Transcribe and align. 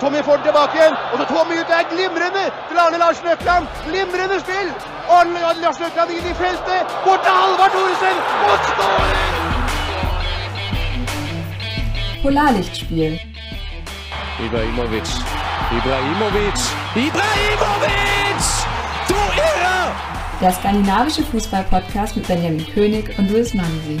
Tommy 0.00 0.20
får 0.26 0.34
den 0.36 0.44
tilbake 0.48 0.72
igjen. 0.78 0.94
Og 1.12 1.16
så 1.18 1.24
Tommy 1.34 1.54
ut 1.60 1.68
der, 1.72 1.82
glimrende 1.94 2.44
til 2.68 2.76
Arne 2.84 2.98
Larsen 3.02 3.26
Økland. 3.34 3.64
Glimrende 3.88 4.36
spill. 4.44 4.68
Arne 5.16 5.40
Larsen 5.62 5.84
Økland 5.88 6.10
inn 6.16 6.26
i 6.32 6.34
feltet. 6.42 6.82
Bort 7.04 7.20
til 7.24 7.34
Halvard 7.40 7.72
Thoresen. 7.74 8.16
Og 8.50 8.56
skåring! 8.68 9.34
Polarlichtspiel. 12.22 13.14
Ibrahimovic. 14.46 15.08
Ibrahimovic. 15.76 16.60
Ibrahimovic! 17.06 18.44
Du 19.08 19.18
Irre! 19.46 19.78
Der 20.40 20.52
skandinavische 20.52 21.22
Fußball-Podcast 21.30 22.16
mit 22.16 22.26
Benjamin 22.28 22.66
König 22.74 23.04
und 23.18 23.30
Luis 23.30 23.54
Mansi. 23.54 24.00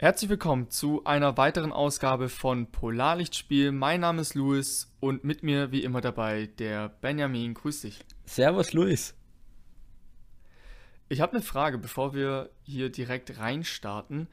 Herzlich 0.00 0.30
willkommen 0.30 0.70
zu 0.70 1.04
einer 1.06 1.36
weiteren 1.36 1.72
Ausgabe 1.72 2.28
von 2.28 2.70
Polarlichtspiel. 2.70 3.72
Mein 3.72 3.98
Name 4.02 4.20
ist 4.20 4.36
Luis 4.36 4.94
und 5.00 5.24
mit 5.24 5.42
mir 5.42 5.72
wie 5.72 5.82
immer 5.82 6.00
dabei 6.00 6.46
der 6.46 6.88
Benjamin. 6.88 7.52
Grüß 7.52 7.80
dich. 7.80 8.04
Servus, 8.24 8.72
Luis. 8.72 9.16
Ich 11.08 11.20
habe 11.20 11.32
eine 11.32 11.42
Frage, 11.42 11.78
bevor 11.78 12.14
wir 12.14 12.50
hier 12.62 12.90
direkt 12.90 13.38
reinstarten. 13.40 14.28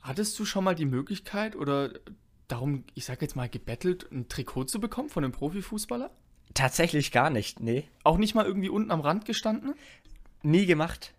Hattest 0.00 0.38
du 0.38 0.46
schon 0.46 0.64
mal 0.64 0.74
die 0.74 0.86
Möglichkeit 0.86 1.56
oder 1.56 1.90
darum, 2.48 2.84
ich 2.94 3.04
sag 3.04 3.20
jetzt 3.20 3.36
mal, 3.36 3.50
gebettelt, 3.50 4.10
ein 4.10 4.28
Trikot 4.30 4.64
zu 4.64 4.80
bekommen 4.80 5.10
von 5.10 5.24
einem 5.24 5.32
Profifußballer? 5.34 6.10
Tatsächlich 6.54 7.12
gar 7.12 7.28
nicht, 7.28 7.60
nee. 7.60 7.86
Auch 8.02 8.16
nicht 8.16 8.34
mal 8.34 8.46
irgendwie 8.46 8.70
unten 8.70 8.92
am 8.92 9.02
Rand 9.02 9.26
gestanden? 9.26 9.74
Nie 10.42 10.64
gemacht. 10.64 11.12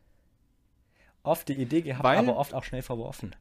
Oft 1.21 1.47
die 1.47 1.53
Idee 1.53 1.83
gehabt, 1.83 2.03
Weil- 2.03 2.17
aber 2.17 2.37
oft 2.37 2.55
auch 2.55 2.63
schnell 2.63 2.81
verworfen. 2.81 3.35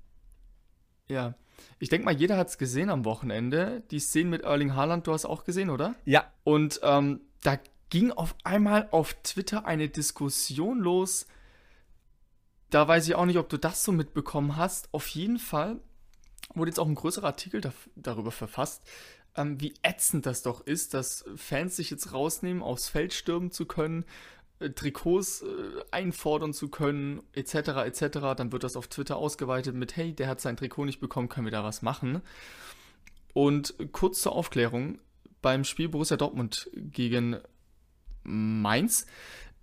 Ja. 1.11 1.35
Ich 1.79 1.89
denke 1.89 2.05
mal, 2.05 2.17
jeder 2.17 2.37
hat 2.37 2.49
es 2.49 2.59
gesehen 2.59 2.89
am 2.89 3.05
Wochenende. 3.05 3.83
Die 3.91 4.01
Szene 4.01 4.31
mit 4.31 4.43
Erling 4.43 4.75
Haaland, 4.75 5.07
du 5.07 5.13
hast 5.13 5.27
auch 5.27 5.45
gesehen, 5.45 5.71
oder? 5.71 5.95
Ja, 6.05 6.33
Und 6.45 6.81
ähm, 6.83 7.21
da 7.43 7.59
ging 7.91 8.13
auf 8.13 8.35
einmal 8.45 8.89
auf 8.93 9.15
Twitter 9.23 9.67
eine 9.67 9.89
Diskussion 9.89 10.79
los. 10.79 11.27
Da 12.71 12.87
weiß 12.87 13.09
ich 13.09 13.17
auch 13.17 13.27
nicht, 13.27 13.39
ob 13.39 13.49
du 13.49 13.59
das 13.59 13.83
so 13.83 13.93
mitbekommen 13.93 14.57
hast. 14.57 14.89
Auf 14.95 15.09
jeden 15.09 15.39
Fall 15.39 15.81
wurde 16.55 16.71
jetzt 16.71 16.79
auch 16.79 16.87
ein 16.87 16.95
größerer 16.95 17.27
Artikel 17.27 17.61
da, 17.61 17.73
darüber 17.97 18.31
verfasst, 18.31 18.83
ähm, 19.37 19.61
wie 19.61 19.75
ätzend 19.83 20.27
das 20.27 20.43
doch 20.43 20.61
ist, 20.61 20.95
dass 20.95 21.25
Fans 21.37 21.77
sich 21.77 21.91
jetzt 21.91 22.13
rausnehmen, 22.13 22.63
aufs 22.63 22.89
Feld 22.89 23.13
stürmen 23.13 23.51
zu 23.51 23.67
können, 23.67 24.05
Trikots 24.69 25.43
äh, 25.43 25.47
einfordern 25.91 26.53
zu 26.53 26.69
können, 26.69 27.23
etc. 27.33 27.55
etc. 27.87 28.03
Dann 28.37 28.53
wird 28.53 28.65
das 28.65 28.77
auf 28.77 28.89
Twitter 28.89 29.17
ausgeweitet 29.17 29.75
mit, 29.75 29.97
hey, 29.97 30.13
der 30.13 30.29
hat 30.29 30.41
sein 30.41 30.57
Trikot 30.57 30.85
nicht 30.85 31.01
bekommen, 31.01 31.29
können 31.29 31.47
wir 31.47 31.53
da 31.53 31.65
was 31.65 31.83
machen? 31.83 32.21
Und 33.33 33.75
kurz 33.93 34.21
zur 34.21 34.33
Aufklärung, 34.33 34.99
beim 35.41 35.65
Spiel 35.65 35.89
Borussia 35.89 36.17
Dortmund 36.17 36.69
gegen 36.75 37.39
Mainz 38.23 39.07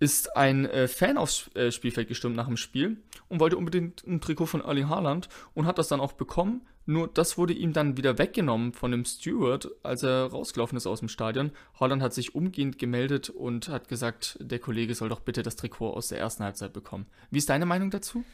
ist 0.00 0.36
ein 0.36 0.66
äh, 0.66 0.88
Fan 0.88 1.18
aufs 1.18 1.50
äh, 1.54 1.70
Spielfeld 1.70 2.08
gestürmt 2.08 2.36
nach 2.36 2.46
dem 2.46 2.56
Spiel 2.56 3.02
und 3.28 3.40
wollte 3.40 3.56
unbedingt 3.56 4.06
ein 4.06 4.20
Trikot 4.20 4.46
von 4.46 4.60
Erling 4.60 4.88
Haaland 4.88 5.28
und 5.54 5.66
hat 5.66 5.78
das 5.78 5.88
dann 5.88 6.00
auch 6.00 6.12
bekommen. 6.12 6.66
Nur 6.88 7.06
das 7.08 7.36
wurde 7.36 7.52
ihm 7.52 7.72
dann 7.72 7.96
wieder 7.96 8.18
weggenommen 8.18 8.72
von 8.72 8.90
dem 8.90 9.04
Steward, 9.04 9.68
als 9.82 10.02
er 10.02 10.26
rausgelaufen 10.26 10.76
ist 10.76 10.86
aus 10.86 11.00
dem 11.00 11.08
Stadion. 11.08 11.52
Haaland 11.78 12.02
hat 12.02 12.14
sich 12.14 12.34
umgehend 12.34 12.78
gemeldet 12.78 13.28
und 13.28 13.68
hat 13.68 13.88
gesagt, 13.88 14.38
der 14.40 14.58
Kollege 14.58 14.94
soll 14.94 15.10
doch 15.10 15.20
bitte 15.20 15.42
das 15.42 15.56
Trikot 15.56 15.92
aus 15.92 16.08
der 16.08 16.18
ersten 16.18 16.44
Halbzeit 16.44 16.72
bekommen. 16.72 17.06
Wie 17.30 17.38
ist 17.38 17.50
deine 17.50 17.66
Meinung 17.66 17.90
dazu? 17.90 18.24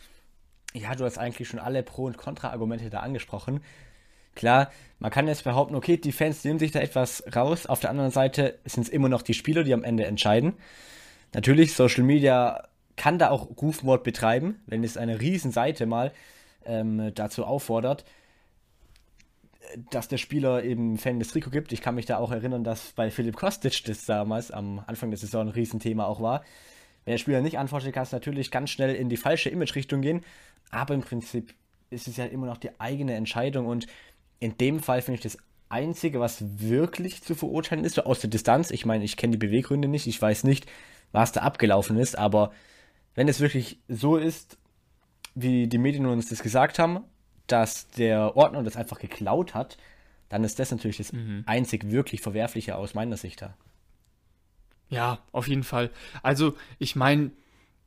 ja, 0.75 0.95
du 0.95 1.05
hast 1.05 1.19
eigentlich 1.19 1.49
schon 1.49 1.61
alle 1.61 1.83
Pro- 1.83 2.07
und 2.07 2.19
Kontra-Argumente 2.19 2.91
da 2.91 3.01
angesprochen. 3.01 3.61
Klar, 4.35 4.73
man 4.99 5.13
kann 5.13 5.29
jetzt 5.29 5.45
behaupten, 5.45 5.77
okay, 5.77 5.97
die 5.97 6.11
Fans 6.11 6.43
nehmen 6.45 6.59
sich 6.59 6.73
da 6.73 6.81
etwas 6.81 7.23
raus. 7.35 7.67
Auf 7.67 7.79
der 7.79 7.91
anderen 7.91 8.11
Seite 8.11 8.59
sind 8.65 8.83
es 8.83 8.89
immer 8.89 9.09
noch 9.09 9.23
die 9.23 9.35
Spieler, 9.35 9.63
die 9.63 9.73
am 9.73 9.85
Ende 9.85 10.05
entscheiden. 10.05 10.55
Natürlich, 11.33 11.75
Social 11.75 12.03
Media 12.03 12.69
kann 12.97 13.19
da 13.19 13.31
auch 13.31 13.49
Rufmord 13.63 14.03
betreiben, 14.03 14.61
wenn 14.67 14.83
es 14.83 14.97
eine 14.97 15.21
Riesenseite 15.21 15.87
mal 15.87 16.13
ähm, 16.65 17.13
dazu 17.15 17.45
auffordert, 17.45 18.05
dass 19.91 20.09
der 20.09 20.19
Spieler 20.19 20.65
eben 20.65 20.99
Fan 20.99 21.19
des 21.19 21.29
Trikot 21.29 21.51
gibt. 21.51 21.73
Ich 21.73 21.81
kann 21.81 21.95
mich 21.95 22.07
da 22.07 22.19
auch 22.19 22.31
erinnern, 22.31 22.65
dass 22.65 22.93
bei 22.93 23.11
Philipp 23.11 23.37
Kostic 23.37 23.85
das 23.85 24.05
damals 24.05 24.51
am 24.51 24.83
Anfang 24.87 25.11
der 25.11 25.19
Saison 25.19 25.49
ein 25.49 25.53
Riesenthema 25.53 26.05
auch 26.05 26.21
war. 26.21 26.45
Wenn 27.05 27.13
der 27.13 27.19
Spieler 27.19 27.41
nicht 27.41 27.59
antwortet, 27.59 27.93
kann 27.93 28.05
es 28.05 28.13
natürlich 28.13 28.51
ganz 28.51 28.71
schnell 28.71 28.95
in 28.95 29.09
die 29.09 29.17
falsche 29.17 29.51
Image-Richtung 29.51 30.01
gehen. 30.01 30.25
Aber 30.71 30.95
im 30.95 31.03
Prinzip 31.03 31.55
ist 31.91 32.09
es 32.09 32.17
ja 32.17 32.25
immer 32.25 32.47
noch 32.47 32.57
die 32.57 32.81
eigene 32.81 33.15
Entscheidung. 33.15 33.67
Und 33.67 33.87
in 34.41 34.57
dem 34.57 34.81
Fall 34.81 35.03
finde 35.03 35.17
ich 35.17 35.23
das 35.23 35.39
Einzige, 35.69 36.21
was 36.21 36.61
wirklich 36.61 37.23
zu 37.23 37.35
verurteilen 37.35 37.85
ist, 37.85 38.05
aus 38.05 38.21
der 38.21 38.31
Distanz. 38.31 38.71
Ich 38.71 38.87
meine, 38.87 39.05
ich 39.05 39.17
kenne 39.17 39.33
die 39.33 39.47
Beweggründe 39.47 39.89
nicht, 39.89 40.07
ich 40.07 40.21
weiß 40.21 40.45
nicht, 40.45 40.67
was 41.13 41.33
da 41.33 41.41
abgelaufen 41.43 41.99
ist. 41.99 42.17
Aber 42.17 42.53
wenn 43.15 43.29
es 43.29 43.41
wirklich 43.41 43.81
so 43.89 44.17
ist, 44.17 44.59
wie 45.35 45.67
die 45.67 45.79
Medien 45.79 46.07
uns 46.07 46.29
das 46.29 46.43
gesagt 46.43 46.79
haben, 46.79 47.05
dass 47.47 47.89
der 47.89 48.37
Ordner 48.37 48.63
das 48.63 48.77
einfach 48.77 48.99
geklaut 48.99 49.55
hat, 49.55 49.77
dann 50.29 50.45
ist 50.45 50.59
das 50.59 50.71
natürlich 50.71 50.97
das 50.97 51.13
einzig 51.47 51.91
wirklich 51.91 52.21
Verwerfliche 52.21 52.77
aus 52.77 52.95
meiner 52.95 53.17
Sicht 53.17 53.43
da. 53.43 53.57
Ja, 54.89 55.19
auf 55.33 55.49
jeden 55.49 55.65
Fall. 55.65 55.91
Also, 56.23 56.55
ich 56.79 56.97
meine, 56.97 57.31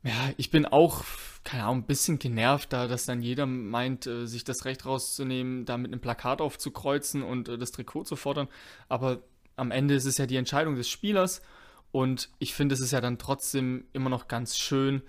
ja, 0.02 0.30
ich 0.36 0.50
bin 0.50 0.64
auch, 0.66 1.04
keine 1.44 1.64
Ahnung, 1.64 1.78
ein 1.78 1.86
bisschen 1.86 2.18
genervt 2.18 2.72
da, 2.72 2.86
dass 2.86 3.06
dann 3.06 3.22
jeder 3.22 3.46
meint, 3.46 4.06
äh, 4.06 4.26
sich 4.26 4.44
das 4.44 4.64
Recht 4.64 4.86
rauszunehmen, 4.86 5.64
da 5.64 5.76
mit 5.76 5.92
einem 5.92 6.00
Plakat 6.00 6.40
aufzukreuzen 6.40 7.22
und 7.22 7.48
äh, 7.48 7.58
das 7.58 7.72
Trikot 7.72 8.04
zu 8.04 8.16
fordern. 8.16 8.48
Aber 8.88 9.22
am 9.56 9.70
Ende 9.70 9.94
ist 9.94 10.04
es 10.04 10.18
ja 10.18 10.26
die 10.26 10.36
Entscheidung 10.36 10.76
des 10.76 10.88
Spielers 10.88 11.42
und 11.90 12.30
ich 12.38 12.54
finde, 12.54 12.74
es 12.74 12.80
ist 12.80 12.92
ja 12.92 13.00
dann 13.00 13.18
trotzdem 13.18 13.84
immer 13.92 14.10
noch 14.10 14.28
ganz 14.28 14.56
schön, 14.56 15.02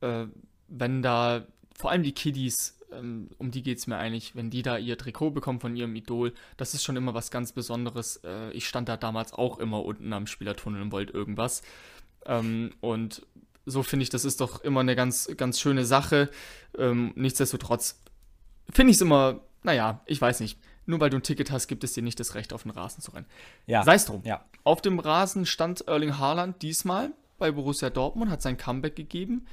äh, 0.00 0.26
wenn 0.68 1.02
da 1.02 1.46
vor 1.78 1.90
allem 1.90 2.02
die 2.02 2.12
Kiddies, 2.12 2.78
ähm, 2.92 3.30
um 3.38 3.50
die 3.50 3.62
geht 3.62 3.78
es 3.78 3.86
mir 3.86 3.96
eigentlich, 3.96 4.36
wenn 4.36 4.50
die 4.50 4.62
da 4.62 4.78
ihr 4.78 4.98
Trikot 4.98 5.30
bekommen 5.30 5.60
von 5.60 5.76
ihrem 5.76 5.94
Idol, 5.96 6.32
das 6.56 6.74
ist 6.74 6.84
schon 6.84 6.96
immer 6.96 7.14
was 7.14 7.30
ganz 7.30 7.52
Besonderes. 7.52 8.20
Äh, 8.24 8.50
ich 8.52 8.66
stand 8.66 8.88
da 8.88 8.96
damals 8.96 9.32
auch 9.32 9.58
immer 9.58 9.84
unten 9.84 10.12
am 10.12 10.26
Spielertunnel 10.26 10.82
und 10.82 10.92
wollte 10.92 11.12
irgendwas. 11.12 11.62
Ähm, 12.26 12.72
und 12.80 13.26
so 13.66 13.82
finde 13.82 14.02
ich, 14.02 14.10
das 14.10 14.24
ist 14.24 14.40
doch 14.40 14.62
immer 14.62 14.80
eine 14.80 14.96
ganz, 14.96 15.30
ganz 15.36 15.60
schöne 15.60 15.84
Sache. 15.84 16.30
Ähm, 16.76 17.12
nichtsdestotrotz 17.14 18.00
finde 18.70 18.90
ich 18.90 18.96
es 18.96 19.02
immer, 19.02 19.40
naja, 19.62 20.00
ich 20.06 20.20
weiß 20.20 20.40
nicht. 20.40 20.58
Nur 20.86 20.98
weil 21.00 21.10
du 21.10 21.18
ein 21.18 21.22
Ticket 21.22 21.50
hast, 21.50 21.68
gibt 21.68 21.84
es 21.84 21.92
dir 21.92 22.02
nicht 22.02 22.18
das 22.18 22.34
Recht, 22.34 22.52
auf 22.52 22.62
den 22.62 22.72
Rasen 22.72 23.00
zu 23.00 23.12
rennen. 23.12 23.26
Ja. 23.66 23.84
Sei 23.84 23.94
es 23.94 24.06
drum. 24.06 24.22
Ja. 24.24 24.44
Auf 24.64 24.82
dem 24.82 24.98
Rasen 24.98 25.46
stand 25.46 25.86
Erling 25.86 26.18
Haaland 26.18 26.62
diesmal 26.62 27.12
bei 27.38 27.52
Borussia 27.52 27.90
Dortmund, 27.90 28.30
hat 28.30 28.42
sein 28.42 28.56
Comeback 28.56 28.96
gegeben. 28.96 29.46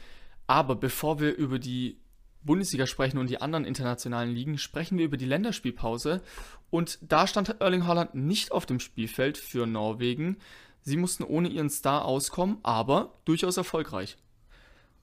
Aber 0.47 0.75
bevor 0.75 1.19
wir 1.19 1.35
über 1.35 1.59
die 1.59 1.99
Bundesliga 2.47 2.87
sprechen 2.87 3.19
und 3.19 3.29
die 3.29 3.39
anderen 3.39 3.65
internationalen 3.65 4.33
Ligen, 4.33 4.57
sprechen 4.57 4.97
wir 4.97 5.05
über 5.05 5.17
die 5.17 5.25
Länderspielpause. 5.25 6.23
Und 6.71 6.97
da 7.01 7.27
stand 7.27 7.61
Erling 7.61 7.85
Haaland 7.85 8.15
nicht 8.15 8.51
auf 8.51 8.65
dem 8.65 8.79
Spielfeld 8.79 9.37
für 9.37 9.67
Norwegen. 9.67 10.37
Sie 10.81 10.97
mussten 10.97 11.23
ohne 11.23 11.49
ihren 11.49 11.69
Star 11.69 12.05
auskommen, 12.05 12.57
aber 12.63 13.13
durchaus 13.25 13.57
erfolgreich. 13.57 14.17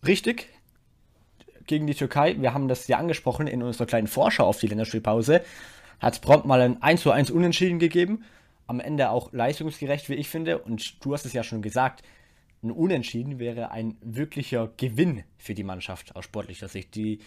Richtig. 0.04 0.49
Gegen 1.66 1.87
die 1.87 1.94
Türkei, 1.94 2.37
wir 2.41 2.53
haben 2.53 2.66
das 2.66 2.88
ja 2.88 2.99
angesprochen 2.99 3.47
in 3.47 3.62
unserer 3.62 3.87
kleinen 3.87 4.09
Vorschau 4.09 4.47
auf 4.47 4.59
die 4.59 4.66
Länderspielpause, 4.66 5.43
hat 6.00 6.15
es 6.15 6.19
prompt 6.19 6.47
mal 6.47 6.60
ein 6.60 6.83
1 6.83 7.03
zu 7.03 7.10
1 7.10 7.31
Unentschieden 7.31 7.78
gegeben. 7.78 8.25
Am 8.66 8.81
Ende 8.81 9.10
auch 9.10 9.33
leistungsgerecht, 9.33 10.09
wie 10.09 10.15
ich 10.15 10.28
finde. 10.28 10.59
Und 10.59 11.04
du 11.04 11.12
hast 11.12 11.25
es 11.25 11.33
ja 11.33 11.44
schon 11.44 11.62
gesagt, 11.62 12.03
ein 12.65 12.71
Unentschieden 12.71 13.39
wäre 13.39 13.71
ein 13.71 13.97
wirklicher 14.01 14.73
Gewinn 14.77 15.23
für 15.37 15.55
die 15.55 15.65
Mannschaft 15.65 16.17
aus 16.17 16.25
sportlicher 16.25 16.69
Sicht. 16.69 16.95
Die 16.95 17.21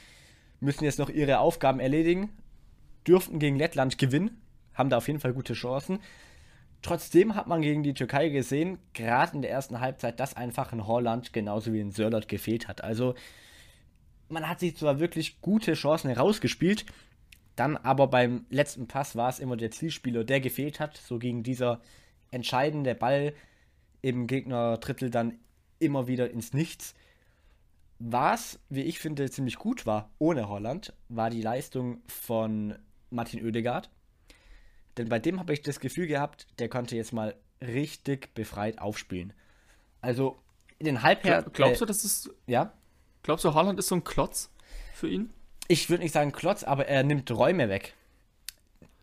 müssen 0.59 0.83
jetzt 0.83 0.99
noch 0.99 1.09
ihre 1.09 1.39
Aufgaben 1.39 1.79
erledigen, 1.79 2.29
dürften 3.07 3.39
gegen 3.39 3.57
Lettland 3.57 3.97
gewinnen, 3.97 4.41
haben 4.73 4.89
da 4.89 4.97
auf 4.97 5.07
jeden 5.07 5.19
Fall 5.19 5.33
gute 5.33 5.53
Chancen. 5.53 5.99
Trotzdem 6.81 7.35
hat 7.35 7.47
man 7.47 7.61
gegen 7.61 7.83
die 7.83 7.93
Türkei 7.93 8.29
gesehen, 8.29 8.79
gerade 8.93 9.35
in 9.35 9.41
der 9.41 9.51
ersten 9.51 9.79
Halbzeit, 9.79 10.19
dass 10.19 10.35
einfach 10.35 10.71
ein 10.71 10.85
Holland 10.85 11.33
genauso 11.33 11.73
wie 11.73 11.81
ein 11.81 11.91
Sörlot 11.91 12.27
gefehlt 12.27 12.67
hat. 12.67 12.83
Also 12.83 13.15
man 14.29 14.47
hat 14.47 14.59
sich 14.59 14.75
zwar 14.75 14.99
wirklich 14.99 15.41
gute 15.41 15.73
Chancen 15.73 16.09
herausgespielt, 16.09 16.85
dann 17.55 17.77
aber 17.77 18.07
beim 18.07 18.45
letzten 18.49 18.87
Pass 18.87 19.15
war 19.15 19.29
es 19.29 19.39
immer 19.39 19.57
der 19.57 19.71
Zielspieler, 19.71 20.23
der 20.23 20.39
gefehlt 20.39 20.79
hat. 20.79 20.97
So 20.97 21.17
ging 21.17 21.43
dieser 21.43 21.81
entscheidende 22.29 22.93
Ball 22.93 23.33
im 24.01 24.27
Gegner-Drittel 24.27 25.09
dann 25.09 25.39
immer 25.79 26.07
wieder 26.07 26.29
ins 26.29 26.53
Nichts. 26.53 26.95
Was, 27.99 28.59
wie 28.69 28.83
ich 28.83 28.99
finde, 28.99 29.29
ziemlich 29.29 29.57
gut 29.57 29.85
war 29.85 30.11
ohne 30.19 30.49
Holland, 30.49 30.93
war 31.09 31.29
die 31.29 31.41
Leistung 31.41 32.01
von 32.07 32.77
Martin 33.09 33.43
Oedegaard. 33.43 33.89
Denn 34.97 35.09
bei 35.09 35.19
dem 35.19 35.39
habe 35.39 35.53
ich 35.53 35.61
das 35.61 35.79
Gefühl 35.79 36.07
gehabt, 36.07 36.47
der 36.59 36.69
konnte 36.69 36.95
jetzt 36.95 37.13
mal 37.13 37.35
richtig 37.61 38.33
befreit 38.33 38.79
aufspielen. 38.79 39.33
Also 40.01 40.37
in 40.79 40.85
den 40.85 41.01
Halbher... 41.01 41.43
Glaubst 41.53 41.81
du, 41.81 41.85
äh, 41.85 41.87
das 41.87 42.03
ist. 42.03 42.29
Ja? 42.45 42.73
Glaubst 43.23 43.45
du, 43.45 43.53
Haaland 43.53 43.79
ist 43.79 43.87
so 43.87 43.95
ein 43.95 44.03
Klotz? 44.03 44.51
für 44.97 45.07
ihn? 45.07 45.29
Ich 45.67 45.89
würde 45.89 46.03
nicht 46.03 46.13
sagen 46.13 46.31
Klotz, 46.31 46.63
aber 46.63 46.87
er 46.87 47.03
nimmt 47.03 47.29
Räume 47.31 47.69
weg. 47.69 47.93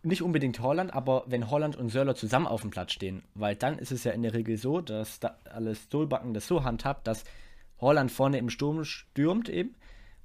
Nicht 0.05 0.21
unbedingt 0.21 0.59
Holland, 0.59 0.93
aber 0.93 1.23
wenn 1.25 1.49
Holland 1.49 1.75
und 1.75 1.89
Sörler 1.89 2.13
zusammen 2.13 2.45
auf 2.45 2.61
dem 2.61 2.69
Platz 2.69 2.91
stehen, 2.91 3.23
weil 3.33 3.55
dann 3.55 3.79
ist 3.79 3.91
es 3.91 4.03
ja 4.03 4.11
in 4.11 4.21
der 4.21 4.35
Regel 4.35 4.55
so, 4.55 4.79
dass 4.79 5.19
da 5.19 5.37
alles 5.45 5.87
Solbacken 5.89 6.35
das 6.35 6.45
so 6.45 6.63
handhabt, 6.63 7.07
dass 7.07 7.23
Holland 7.79 8.11
vorne 8.11 8.37
im 8.37 8.51
Sturm 8.51 8.85
stürmt 8.85 9.49
eben 9.49 9.73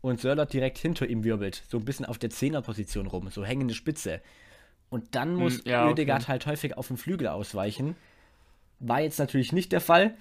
und 0.02 0.20
Sörler 0.20 0.44
direkt 0.44 0.76
hinter 0.76 1.08
ihm 1.08 1.24
wirbelt, 1.24 1.62
so 1.66 1.78
ein 1.78 1.86
bisschen 1.86 2.04
auf 2.04 2.18
der 2.18 2.28
Zehnerposition 2.28 3.06
rum, 3.06 3.30
so 3.30 3.42
hängende 3.42 3.72
Spitze. 3.72 4.20
Und 4.90 5.14
dann 5.14 5.34
muss 5.34 5.58
Hm, 5.58 5.62
ja, 5.64 5.82
okay. 5.82 5.90
Oedegaard 5.92 6.28
halt 6.28 6.44
häufig 6.44 6.76
auf 6.76 6.88
den 6.88 6.98
Flügel 6.98 7.28
ausweichen. 7.28 7.96
War 8.80 9.00
jetzt 9.00 9.18
natürlich 9.18 9.52
nicht 9.52 9.72
der 9.72 9.80
Fall. 9.80 10.14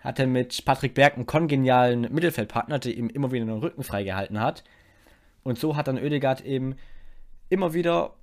Hatte 0.00 0.28
mit 0.28 0.64
Patrick 0.64 0.94
Berg 0.94 1.14
einen 1.14 1.26
kongenialen 1.26 2.02
Mittelfeldpartner, 2.12 2.78
der 2.78 2.96
ihm 2.96 3.08
immer 3.08 3.32
wieder 3.32 3.46
den 3.46 3.58
Rücken 3.58 3.82
freigehalten 3.82 4.38
hat. 4.38 4.62
Und 5.42 5.58
so 5.58 5.74
hat 5.74 5.88
dann 5.88 5.98
Oedegaard 5.98 6.44
eben 6.44 6.76
immer 7.48 7.74
wieder 7.74 8.14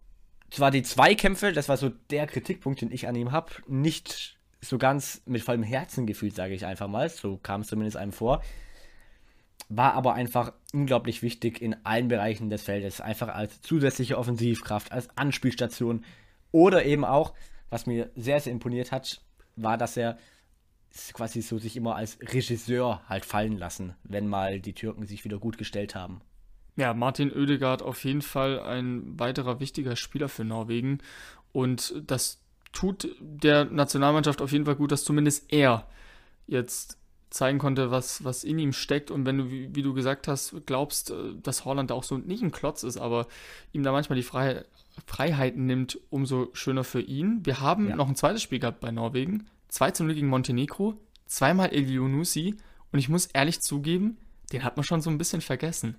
zwar 0.52 0.72
die 0.72 0.84
Zweikämpfe, 0.84 1.54
das 1.54 1.70
war 1.70 1.78
so 1.78 1.90
der 2.10 2.28
Kritikpunkt, 2.28 2.82
den 2.82 2.92
ich 2.92 3.08
an 3.08 3.16
ihm 3.16 3.32
habe, 3.32 3.52
nicht 3.68 4.38
so 4.62 4.78
ganz 4.78 5.22
mit 5.26 5.42
vollem 5.42 5.64
Herzen 5.64 6.06
gefühlt, 6.06 6.36
sage 6.36 6.54
ich 6.54 6.66
einfach 6.66 6.88
mal. 6.88 7.10
So 7.10 7.38
kam 7.38 7.62
es 7.62 7.68
zumindest 7.68 7.98
einem 7.98 8.12
vor. 8.12 8.44
War 9.70 9.94
aber 9.94 10.16
einfach 10.16 10.54
unglaublich 10.74 11.22
wichtig 11.22 11.62
in 11.62 11.76
allen 11.86 12.08
Bereichen 12.08 12.50
des 12.50 12.64
Feldes. 12.64 13.02
Einfach 13.02 13.30
als 13.30 13.62
zusätzliche 13.62 14.18
Offensivkraft, 14.18 14.92
als 14.92 15.10
Anspielstation. 15.16 16.04
Oder 16.52 16.86
eben 16.86 17.06
auch, 17.06 17.34
was 17.70 17.86
mir 17.86 18.10
sehr, 18.16 18.40
sehr 18.40 18.52
imponiert 18.52 18.92
hat, 18.92 19.22
war, 19.56 19.78
dass 19.78 19.96
er 19.96 20.18
quasi 21.14 21.42
so 21.42 21.60
sich 21.60 21.78
immer 21.78 21.96
als 21.96 22.18
Regisseur 22.20 23.04
halt 23.08 23.26
fallen 23.26 23.58
lassen, 23.58 23.96
wenn 24.04 24.28
mal 24.28 24.60
die 24.60 24.74
Türken 24.74 25.06
sich 25.06 25.24
wieder 25.24 25.38
gut 25.38 25.58
gestellt 25.58 25.94
haben. 25.94 26.22
Ja, 26.80 26.94
Martin 26.94 27.32
Oedegaard 27.36 27.82
auf 27.82 28.04
jeden 28.06 28.22
Fall 28.22 28.60
ein 28.62 29.20
weiterer 29.20 29.60
wichtiger 29.60 29.96
Spieler 29.98 30.30
für 30.30 30.46
Norwegen. 30.46 31.00
Und 31.52 32.02
das 32.08 32.40
tut 32.72 33.10
der 33.20 33.66
Nationalmannschaft 33.66 34.42
auf 34.42 34.52
jeden 34.54 34.64
Fall 34.66 34.76
gut, 34.78 34.92
dass 34.94 35.04
zumindest 35.04 35.52
er 35.52 35.86
jetzt 36.48 36.98
zeigen 37.32 37.60
konnte, 37.60 37.92
was, 37.92 38.24
was 38.24 38.44
in 38.46 38.58
ihm 38.60 38.72
steckt. 38.72 39.12
Und 39.12 39.26
wenn 39.26 39.38
du, 39.40 39.52
wie, 39.52 39.76
wie 39.76 39.82
du 39.82 39.94
gesagt 39.94 40.28
hast, 40.28 40.56
glaubst, 40.66 41.12
äh, 41.12 41.36
dass 41.44 41.66
Holland 41.66 41.90
da 41.92 41.96
auch 41.96 42.04
so 42.04 42.18
nicht 42.18 42.42
ein 42.42 42.52
Klotz 42.52 42.84
ist, 42.84 42.98
aber 42.98 43.28
ihm 43.74 43.84
da 43.84 43.92
manchmal 43.92 44.16
die 44.16 44.24
Freiheit, 44.24 44.66
Freiheiten 45.06 45.66
nimmt, 45.66 46.00
umso 46.10 46.50
schöner 46.54 46.84
für 46.84 47.02
ihn. 47.02 47.42
Wir 47.46 47.60
haben 47.60 47.90
Ja. 47.90 47.96
noch 47.98 48.08
ein 48.08 48.16
zweites 48.16 48.42
Spiel 48.42 48.60
gehabt 48.60 48.80
bei 48.80 48.92
Norwegen. 48.92 49.46
2 49.68 49.92
zu 49.92 50.04
0 50.06 50.14
gegen 50.16 50.28
Montenegro, 50.28 50.96
zweimal 51.28 51.70
Elionussi. 51.74 52.56
Und 52.92 53.00
ich 53.00 53.10
muss 53.10 53.28
ehrlich 53.28 53.60
zugeben, 53.62 54.18
den 54.52 54.64
hat 54.64 54.78
man 54.78 54.84
schon 54.84 55.02
so 55.02 55.10
ein 55.10 55.18
bisschen 55.20 55.42
vergessen. 55.42 55.96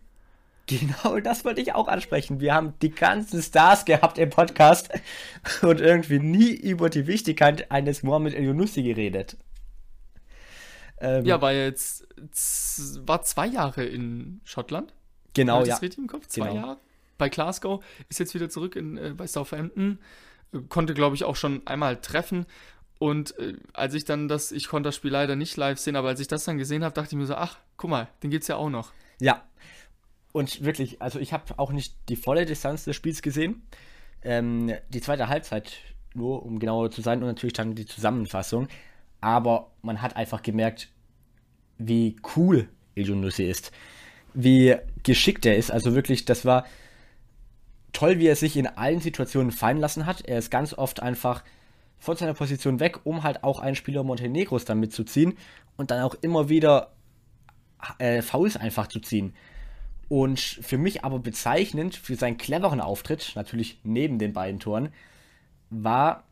Genau, 0.70 1.18
das 1.20 1.44
wollte 1.44 1.60
ich 1.60 1.74
auch 1.74 1.88
ansprechen. 1.88 2.40
Wir 2.40 2.54
haben 2.54 2.74
die 2.80 2.90
ganzen 2.90 3.42
Stars 3.42 3.84
gehabt 3.84 4.18
im 4.18 4.30
Podcast 4.30 4.88
und 5.62 5.80
irgendwie 5.80 6.18
nie 6.20 6.50
über 6.52 6.88
die 6.88 7.06
Wichtigkeit 7.06 7.70
eines 7.70 8.02
Mohamed 8.02 8.34
El 8.34 8.48
Younussi 8.48 8.82
geredet. 8.82 9.36
Ähm, 11.00 11.24
Ja, 11.24 11.40
war 11.42 11.52
jetzt 11.52 12.06
war 13.06 13.22
zwei 13.22 13.46
Jahre 13.46 13.84
in 13.84 14.40
Schottland. 14.44 14.92
genau, 15.34 15.54
Habe 15.54 15.62
ich 15.64 15.68
ja. 15.68 15.74
das 15.74 15.82
richtig 15.82 15.98
im 15.98 16.06
Kopf? 16.06 16.26
Zwei 16.28 16.48
Genau. 16.48 16.60
Jahre. 16.60 16.76
Bei 17.18 17.28
Glasgow 17.28 17.84
ist 18.08 18.18
jetzt 18.18 18.34
wieder 18.34 18.48
zurück 18.48 18.76
in, 18.76 18.96
äh, 18.96 19.12
bei 19.16 19.26
Southampton. 19.26 19.98
Konnte, 20.68 20.94
glaube 20.94 21.14
ich, 21.16 21.24
auch 21.24 21.36
schon 21.36 21.66
einmal 21.66 22.00
treffen. 22.00 22.46
Und 22.98 23.38
äh, 23.38 23.54
als 23.72 23.94
ich 23.94 24.04
dann 24.04 24.28
das, 24.28 24.52
ich 24.52 24.68
konnte 24.68 24.88
das 24.88 24.96
Spiel 24.96 25.10
leider 25.12 25.36
nicht 25.36 25.56
live 25.56 25.78
sehen, 25.78 25.96
aber 25.96 26.08
als 26.08 26.20
ich 26.20 26.28
das 26.28 26.44
dann 26.44 26.58
gesehen 26.58 26.84
habe, 26.84 26.94
dachte 26.94 27.08
ich 27.10 27.16
mir 27.16 27.26
so, 27.26 27.34
ach, 27.34 27.58
guck 27.76 27.90
mal, 27.90 28.08
den 28.22 28.30
gibt's 28.30 28.48
ja 28.48 28.56
auch 28.56 28.68
noch. 28.70 28.92
Ja. 29.20 29.42
Und 30.32 30.64
wirklich, 30.64 31.02
also 31.02 31.18
ich 31.18 31.32
habe 31.32 31.58
auch 31.58 31.72
nicht 31.72 31.94
die 32.08 32.16
volle 32.16 32.46
Distanz 32.46 32.84
des 32.84 32.96
Spiels 32.96 33.22
gesehen. 33.22 33.62
Ähm, 34.22 34.72
die 34.88 35.00
zweite 35.00 35.28
Halbzeit 35.28 35.78
nur, 36.14 36.44
um 36.44 36.58
genauer 36.58 36.90
zu 36.90 37.02
sein, 37.02 37.20
und 37.20 37.28
natürlich 37.28 37.52
dann 37.52 37.74
die 37.74 37.86
Zusammenfassung. 37.86 38.68
Aber 39.20 39.70
man 39.82 40.02
hat 40.02 40.16
einfach 40.16 40.42
gemerkt, 40.42 40.88
wie 41.78 42.16
cool 42.36 42.68
El 42.94 43.10
Younussi 43.10 43.44
ist. 43.44 43.72
Wie 44.34 44.76
geschickt 45.02 45.46
er 45.46 45.56
ist. 45.56 45.70
Also 45.70 45.94
wirklich, 45.94 46.24
das 46.24 46.44
war 46.44 46.64
toll, 47.92 48.18
wie 48.18 48.26
er 48.26 48.36
sich 48.36 48.56
in 48.56 48.66
allen 48.66 49.00
Situationen 49.00 49.50
fallen 49.50 49.78
lassen 49.78 50.06
hat. 50.06 50.22
Er 50.22 50.38
ist 50.38 50.50
ganz 50.50 50.74
oft 50.74 51.02
einfach 51.02 51.42
von 51.98 52.16
seiner 52.16 52.34
Position 52.34 52.80
weg, 52.80 53.00
um 53.04 53.22
halt 53.22 53.44
auch 53.44 53.60
einen 53.60 53.76
Spieler 53.76 54.02
Montenegros 54.04 54.64
dann 54.64 54.80
mitzuziehen 54.80 55.36
und 55.76 55.90
dann 55.90 56.02
auch 56.02 56.14
immer 56.22 56.48
wieder 56.48 56.92
äh, 57.98 58.22
Fouls 58.22 58.56
einfach 58.56 58.86
zu 58.86 59.00
ziehen. 59.00 59.34
Und 60.10 60.40
für 60.40 60.76
mich 60.76 61.04
aber 61.04 61.20
bezeichnend 61.20 61.94
für 61.94 62.16
seinen 62.16 62.36
cleveren 62.36 62.80
Auftritt, 62.80 63.30
natürlich 63.36 63.78
neben 63.84 64.18
den 64.18 64.32
beiden 64.32 64.58
Toren, 64.58 64.88
war 65.70 66.24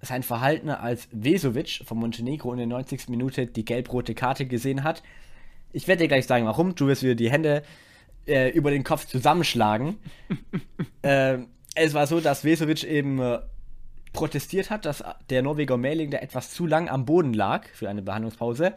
sein 0.00 0.24
Verhalten, 0.24 0.70
als 0.70 1.06
Vesovic 1.12 1.82
von 1.84 1.98
Montenegro 1.98 2.50
in 2.50 2.58
der 2.58 2.66
90. 2.66 3.08
Minute 3.10 3.46
die 3.46 3.64
gelb-rote 3.64 4.16
Karte 4.16 4.46
gesehen 4.46 4.82
hat. 4.82 5.04
Ich 5.70 5.86
werde 5.86 6.02
dir 6.02 6.08
gleich 6.08 6.26
sagen, 6.26 6.46
warum. 6.46 6.74
Du 6.74 6.88
wirst 6.88 7.04
wieder 7.04 7.14
die 7.14 7.30
Hände 7.30 7.62
äh, 8.26 8.50
über 8.50 8.72
den 8.72 8.82
Kopf 8.82 9.06
zusammenschlagen. 9.06 9.98
ähm, 11.04 11.46
es 11.76 11.94
war 11.94 12.08
so, 12.08 12.18
dass 12.18 12.42
Vesovic 12.42 12.82
eben 12.82 13.20
äh, 13.20 13.38
protestiert 14.12 14.68
hat, 14.68 14.84
dass 14.84 15.04
der 15.30 15.42
Norweger 15.42 15.76
Mehling 15.76 16.10
da 16.10 16.18
etwas 16.18 16.50
zu 16.50 16.66
lang 16.66 16.88
am 16.88 17.04
Boden 17.04 17.34
lag 17.34 17.68
für 17.68 17.88
eine 17.88 18.02
Behandlungspause. 18.02 18.74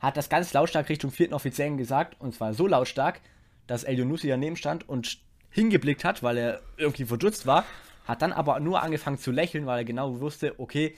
Hat 0.00 0.16
das 0.16 0.30
ganz 0.30 0.50
lautstark 0.54 0.88
Richtung 0.88 1.10
vierten 1.10 1.34
Offiziellen 1.34 1.76
gesagt, 1.76 2.18
und 2.22 2.34
zwar 2.34 2.54
so 2.54 2.66
lautstark, 2.66 3.20
dass 3.66 3.84
El 3.84 4.00
Younussi 4.00 4.28
daneben 4.28 4.56
stand 4.56 4.88
und 4.88 5.18
hingeblickt 5.50 6.04
hat, 6.04 6.22
weil 6.22 6.36
er 6.36 6.60
irgendwie 6.76 7.04
verdutzt 7.04 7.46
war, 7.46 7.64
hat 8.06 8.22
dann 8.22 8.32
aber 8.32 8.60
nur 8.60 8.82
angefangen 8.82 9.18
zu 9.18 9.30
lächeln, 9.30 9.66
weil 9.66 9.78
er 9.78 9.84
genau 9.84 10.20
wusste, 10.20 10.58
okay, 10.58 10.96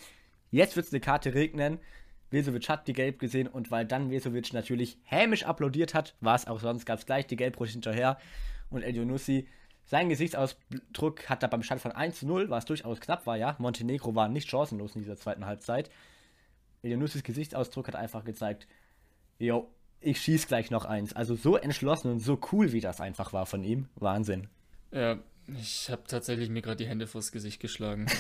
jetzt 0.50 0.76
wird 0.76 0.86
es 0.86 0.92
eine 0.92 1.00
Karte 1.00 1.34
regnen. 1.34 1.78
Vesovic 2.30 2.68
hat 2.68 2.88
die 2.88 2.92
Gelb 2.92 3.18
gesehen 3.18 3.46
und 3.46 3.70
weil 3.70 3.84
dann 3.84 4.10
Vesovic 4.10 4.52
natürlich 4.52 4.98
hämisch 5.04 5.44
applaudiert 5.44 5.94
hat, 5.94 6.14
war 6.20 6.34
es 6.34 6.46
auch 6.46 6.58
sonst, 6.58 6.84
gab 6.84 6.98
es 6.98 7.06
gleich 7.06 7.26
die 7.26 7.36
Gelbrot 7.36 7.68
hinterher 7.68 8.18
und 8.70 8.82
El 8.82 8.98
Younussi, 8.98 9.46
sein 9.84 10.08
Gesichtsausdruck 10.08 11.28
hat 11.28 11.44
da 11.44 11.46
beim 11.46 11.62
Stand 11.62 11.80
von 11.80 11.92
1 11.92 12.18
zu 12.18 12.26
0, 12.26 12.50
was 12.50 12.64
durchaus 12.64 13.00
knapp 13.00 13.24
war, 13.26 13.36
ja, 13.36 13.54
Montenegro 13.58 14.16
war 14.16 14.28
nicht 14.28 14.50
chancenlos 14.50 14.96
in 14.96 15.02
dieser 15.02 15.16
zweiten 15.16 15.46
Halbzeit. 15.46 15.90
El 16.82 16.92
Younussis 16.92 17.22
Gesichtsausdruck 17.22 17.86
hat 17.86 17.94
einfach 17.94 18.24
gezeigt, 18.24 18.66
jo, 19.38 19.70
ich 20.06 20.20
schieß 20.20 20.46
gleich 20.46 20.70
noch 20.70 20.84
eins. 20.84 21.12
Also 21.12 21.34
so 21.34 21.56
entschlossen 21.56 22.12
und 22.12 22.20
so 22.20 22.38
cool, 22.52 22.72
wie 22.72 22.80
das 22.80 23.00
einfach 23.00 23.32
war 23.32 23.44
von 23.44 23.64
ihm. 23.64 23.88
Wahnsinn. 23.96 24.46
Ja, 24.92 25.18
ich 25.58 25.90
habe 25.90 26.02
tatsächlich 26.06 26.48
mir 26.48 26.62
gerade 26.62 26.76
die 26.76 26.86
Hände 26.86 27.06
vors 27.06 27.32
Gesicht 27.32 27.60
geschlagen. 27.60 28.06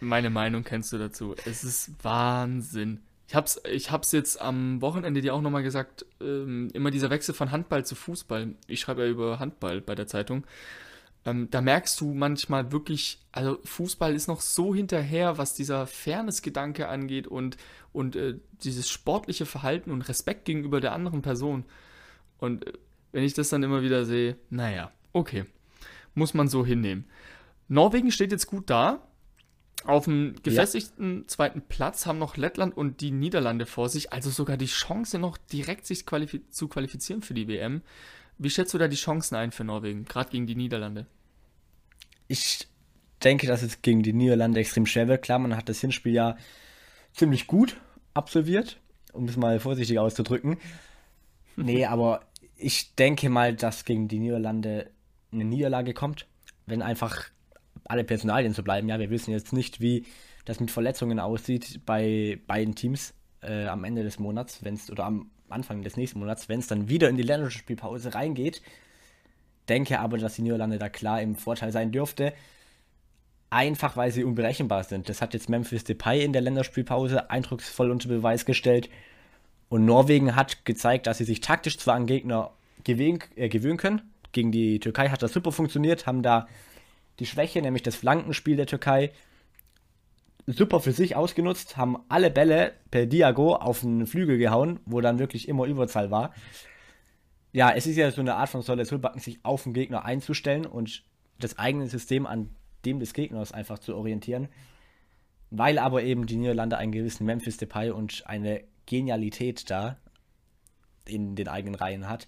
Meine 0.00 0.30
Meinung 0.30 0.64
kennst 0.64 0.92
du 0.92 0.98
dazu. 0.98 1.34
Es 1.44 1.62
ist 1.64 1.92
Wahnsinn. 2.02 3.00
Ich 3.28 3.34
hab's, 3.34 3.60
ich 3.70 3.90
hab's 3.90 4.12
jetzt 4.12 4.40
am 4.40 4.80
Wochenende 4.80 5.20
dir 5.20 5.34
auch 5.34 5.40
nochmal 5.40 5.62
gesagt, 5.62 6.06
ähm, 6.20 6.70
immer 6.72 6.90
dieser 6.90 7.10
Wechsel 7.10 7.34
von 7.34 7.52
Handball 7.52 7.84
zu 7.84 7.94
Fußball. 7.94 8.54
Ich 8.66 8.80
schreibe 8.80 9.04
ja 9.04 9.08
über 9.08 9.38
Handball 9.38 9.80
bei 9.80 9.94
der 9.94 10.06
Zeitung. 10.06 10.44
Ähm, 11.24 11.48
da 11.50 11.60
merkst 11.60 12.00
du 12.00 12.14
manchmal 12.14 12.72
wirklich, 12.72 13.20
also 13.32 13.58
Fußball 13.64 14.14
ist 14.14 14.28
noch 14.28 14.40
so 14.40 14.74
hinterher, 14.74 15.38
was 15.38 15.54
dieser 15.54 15.86
Fairness-Gedanke 15.86 16.88
angeht 16.88 17.26
und, 17.26 17.56
und 17.92 18.16
äh, 18.16 18.38
dieses 18.62 18.88
sportliche 18.88 19.46
Verhalten 19.46 19.90
und 19.90 20.02
Respekt 20.08 20.44
gegenüber 20.44 20.80
der 20.80 20.92
anderen 20.92 21.22
Person. 21.22 21.64
Und 22.38 22.66
äh, 22.66 22.72
wenn 23.12 23.24
ich 23.24 23.34
das 23.34 23.48
dann 23.48 23.62
immer 23.62 23.82
wieder 23.82 24.04
sehe, 24.04 24.36
naja, 24.50 24.92
okay, 25.12 25.44
muss 26.14 26.34
man 26.34 26.48
so 26.48 26.64
hinnehmen. 26.64 27.06
Norwegen 27.68 28.10
steht 28.10 28.32
jetzt 28.32 28.46
gut 28.46 28.70
da. 28.70 29.02
Auf 29.84 30.06
dem 30.06 30.34
gefestigten 30.42 31.28
zweiten 31.28 31.62
Platz 31.62 32.04
haben 32.04 32.18
noch 32.18 32.36
Lettland 32.36 32.76
und 32.76 33.00
die 33.00 33.12
Niederlande 33.12 33.64
vor 33.64 33.88
sich, 33.88 34.12
also 34.12 34.28
sogar 34.28 34.56
die 34.56 34.66
Chance 34.66 35.18
noch 35.18 35.38
direkt 35.38 35.86
sich 35.86 36.04
qualifi 36.04 36.48
zu 36.50 36.66
qualifizieren 36.66 37.22
für 37.22 37.34
die 37.34 37.46
WM. 37.46 37.82
Wie 38.38 38.50
schätzt 38.50 38.72
du 38.72 38.78
da 38.78 38.88
die 38.88 38.96
Chancen 38.96 39.34
ein 39.34 39.50
für 39.50 39.64
Norwegen, 39.64 40.04
gerade 40.04 40.30
gegen 40.30 40.46
die 40.46 40.54
Niederlande? 40.54 41.06
Ich 42.28 42.68
denke, 43.22 43.46
dass 43.46 43.62
es 43.62 43.82
gegen 43.82 44.02
die 44.02 44.12
Niederlande 44.12 44.60
extrem 44.60 44.86
schwer 44.86 45.08
wird. 45.08 45.22
Klar, 45.22 45.38
man 45.40 45.56
hat 45.56 45.68
das 45.68 45.80
Hinspiel 45.80 46.12
ja 46.12 46.36
ziemlich 47.12 47.46
gut 47.46 47.80
absolviert, 48.14 48.78
um 49.12 49.26
es 49.28 49.36
mal 49.36 49.60
vorsichtig 49.60 49.98
auszudrücken. 49.98 50.58
Nee, 51.60 51.86
aber 51.86 52.20
ich 52.56 52.94
denke 52.94 53.28
mal, 53.28 53.52
dass 53.52 53.84
gegen 53.84 54.06
die 54.06 54.20
Niederlande 54.20 54.92
eine 55.32 55.44
Niederlage 55.44 55.92
kommt, 55.92 56.28
wenn 56.66 56.82
einfach 56.82 57.24
alle 57.82 58.04
Personalien 58.04 58.52
so 58.52 58.62
bleiben. 58.62 58.88
Ja, 58.88 59.00
wir 59.00 59.10
wissen 59.10 59.32
jetzt 59.32 59.52
nicht, 59.52 59.80
wie 59.80 60.06
das 60.44 60.60
mit 60.60 60.70
Verletzungen 60.70 61.18
aussieht 61.18 61.80
bei 61.84 62.38
beiden 62.46 62.76
Teams 62.76 63.12
äh, 63.40 63.66
am 63.66 63.82
Ende 63.82 64.04
des 64.04 64.20
Monats, 64.20 64.62
wenn 64.62 64.74
es 64.74 64.88
oder 64.88 65.04
am 65.04 65.32
Anfang 65.50 65.82
des 65.82 65.96
nächsten 65.96 66.18
Monats, 66.18 66.48
wenn 66.48 66.60
es 66.60 66.66
dann 66.66 66.88
wieder 66.88 67.08
in 67.08 67.16
die 67.16 67.22
Länderspielpause 67.22 68.14
reingeht. 68.14 68.62
Denke 69.68 70.00
aber, 70.00 70.18
dass 70.18 70.34
die 70.34 70.42
Niederlande 70.42 70.78
da 70.78 70.88
klar 70.88 71.20
im 71.20 71.36
Vorteil 71.36 71.72
sein 71.72 71.92
dürfte. 71.92 72.32
Einfach 73.50 73.96
weil 73.96 74.12
sie 74.12 74.24
unberechenbar 74.24 74.84
sind. 74.84 75.08
Das 75.08 75.22
hat 75.22 75.34
jetzt 75.34 75.48
Memphis 75.48 75.84
Depay 75.84 76.24
in 76.24 76.32
der 76.32 76.42
Länderspielpause 76.42 77.30
eindrucksvoll 77.30 77.90
unter 77.90 78.08
Beweis 78.08 78.44
gestellt. 78.44 78.88
Und 79.68 79.84
Norwegen 79.84 80.36
hat 80.36 80.64
gezeigt, 80.64 81.06
dass 81.06 81.18
sie 81.18 81.24
sich 81.24 81.40
taktisch 81.40 81.78
zwar 81.78 81.94
an 81.94 82.06
Gegner 82.06 82.52
gewöhnen, 82.84 83.20
äh, 83.36 83.48
gewöhnen 83.48 83.76
können. 83.76 84.02
Gegen 84.32 84.52
die 84.52 84.80
Türkei 84.80 85.08
hat 85.08 85.22
das 85.22 85.32
super 85.32 85.52
funktioniert, 85.52 86.06
haben 86.06 86.22
da 86.22 86.48
die 87.18 87.26
Schwäche, 87.26 87.60
nämlich 87.60 87.82
das 87.82 87.96
Flankenspiel 87.96 88.56
der 88.56 88.66
Türkei, 88.66 89.10
super 90.52 90.80
für 90.80 90.92
sich 90.92 91.14
ausgenutzt, 91.14 91.76
haben 91.76 91.98
alle 92.08 92.30
Bälle 92.30 92.72
per 92.90 93.06
Diago 93.06 93.54
auf 93.54 93.80
den 93.80 94.06
Flügel 94.06 94.38
gehauen, 94.38 94.80
wo 94.86 95.00
dann 95.00 95.18
wirklich 95.18 95.48
immer 95.48 95.66
Überzahl 95.66 96.10
war. 96.10 96.32
Ja, 97.52 97.70
es 97.70 97.86
ist 97.86 97.96
ja 97.96 98.10
so 98.10 98.20
eine 98.20 98.34
Art 98.36 98.48
von 98.48 98.62
Solle 98.62 98.84
Sulbacken, 98.84 99.20
sich 99.20 99.40
auf 99.42 99.64
den 99.64 99.74
Gegner 99.74 100.04
einzustellen 100.04 100.66
und 100.66 101.04
das 101.38 101.58
eigene 101.58 101.86
System 101.86 102.26
an 102.26 102.50
dem 102.84 103.00
des 103.00 103.12
Gegners 103.12 103.52
einfach 103.52 103.78
zu 103.78 103.94
orientieren. 103.96 104.48
Weil 105.50 105.78
aber 105.78 106.02
eben 106.02 106.26
die 106.26 106.36
Niederlande 106.36 106.76
einen 106.76 106.92
gewissen 106.92 107.26
Memphis 107.26 107.56
Depay 107.56 107.90
und 107.90 108.24
eine 108.26 108.64
Genialität 108.86 109.70
da 109.70 109.96
in 111.06 111.36
den 111.36 111.48
eigenen 111.48 111.74
Reihen 111.74 112.08
hat, 112.08 112.26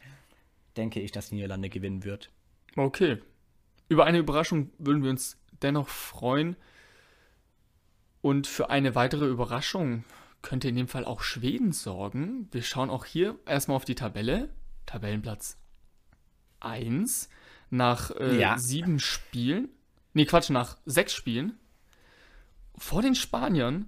denke 0.77 1.01
ich, 1.01 1.13
dass 1.13 1.29
die 1.29 1.37
Niederlande 1.37 1.69
gewinnen 1.69 2.05
wird. 2.05 2.31
Okay. 2.77 3.19
Über 3.89 4.05
eine 4.05 4.19
Überraschung 4.19 4.71
würden 4.79 5.03
wir 5.03 5.11
uns 5.11 5.39
dennoch 5.63 5.89
freuen. 5.89 6.57
Und 8.23 8.47
für 8.47 8.71
eine 8.71 8.95
weitere 8.95 9.27
Überraschung 9.27 10.05
könnte 10.43 10.69
in 10.69 10.77
dem 10.77 10.89
Fall 10.89 11.05
auch 11.05 11.23
Schweden 11.23 11.73
sorgen. 11.73 12.49
Wir 12.53 12.63
schauen 12.63 12.91
auch 12.91 13.05
hier 13.05 13.39
erstmal 13.47 13.77
auf 13.77 13.85
die 13.85 13.95
Tabelle. 13.95 14.51
Tabellenplatz 14.87 15.59
1 16.61 17.29
nach 17.71 18.11
äh, 18.13 18.39
Ja. 18.41 18.59
sieben 18.59 18.99
Spielen. 18.99 19.69
Nee, 20.13 20.25
Quatsch, 20.27 20.51
nach 20.51 20.77
sechs 20.87 21.13
Spielen. 21.15 21.59
Vor 22.77 23.03
den 23.03 23.15
Spaniern 23.15 23.87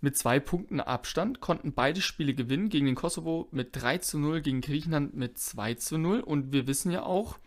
mit 0.00 0.16
zwei 0.16 0.40
Punkten 0.40 0.80
Abstand 0.80 1.40
konnten 1.40 1.74
beide 1.74 2.00
Spiele 2.00 2.34
gewinnen. 2.34 2.70
Gegen 2.70 2.86
den 2.86 2.94
Kosovo 2.94 3.48
mit 3.52 3.70
3 3.72 3.98
zu 3.98 4.18
0, 4.18 4.40
gegen 4.40 4.62
Griechenland 4.62 5.14
mit 5.14 5.38
2 5.38 5.74
zu 5.74 5.98
0. 5.98 6.20
Und 6.20 6.52
wir 6.52 6.66
wissen 6.66 6.90
ja 6.90 7.02
auch, 7.02 7.38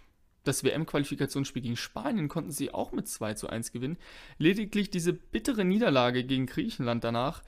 das 0.44 0.64
WM-Qualifikationsspiel 0.64 1.62
gegen 1.62 1.78
Spanien 1.78 2.28
konnten 2.28 2.52
sie 2.52 2.74
auch 2.74 2.92
mit 2.92 3.08
2 3.08 3.34
zu 3.36 3.50
1 3.50 3.72
gewinnen. 3.72 3.98
Lediglich 4.38 4.90
diese 4.90 5.14
bittere 5.14 5.66
Niederlage 5.66 6.24
gegen 6.24 6.46
Griechenland 6.46 7.04
danach 7.04 7.44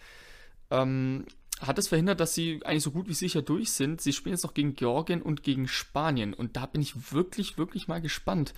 ähm, 0.72 1.26
hat 1.62 1.78
es 1.78 1.88
verhindert, 1.88 2.20
dass 2.20 2.34
sie 2.34 2.62
eigentlich 2.66 2.84
so 2.84 2.92
gut 2.92 3.08
wie 3.08 3.14
sicher 3.14 3.42
durch 3.42 3.72
sind. 3.72 4.02
Sie 4.02 4.14
spielen 4.14 4.34
jetzt 4.34 4.44
noch 4.44 4.54
gegen 4.54 4.76
Georgien 4.76 5.22
und 5.22 5.44
gegen 5.44 5.68
Spanien. 5.68 6.34
Und 6.34 6.58
da 6.58 6.66
bin 6.66 6.82
ich 6.82 7.14
wirklich, 7.14 7.58
wirklich 7.58 7.88
mal 7.88 8.02
gespannt, 8.02 8.54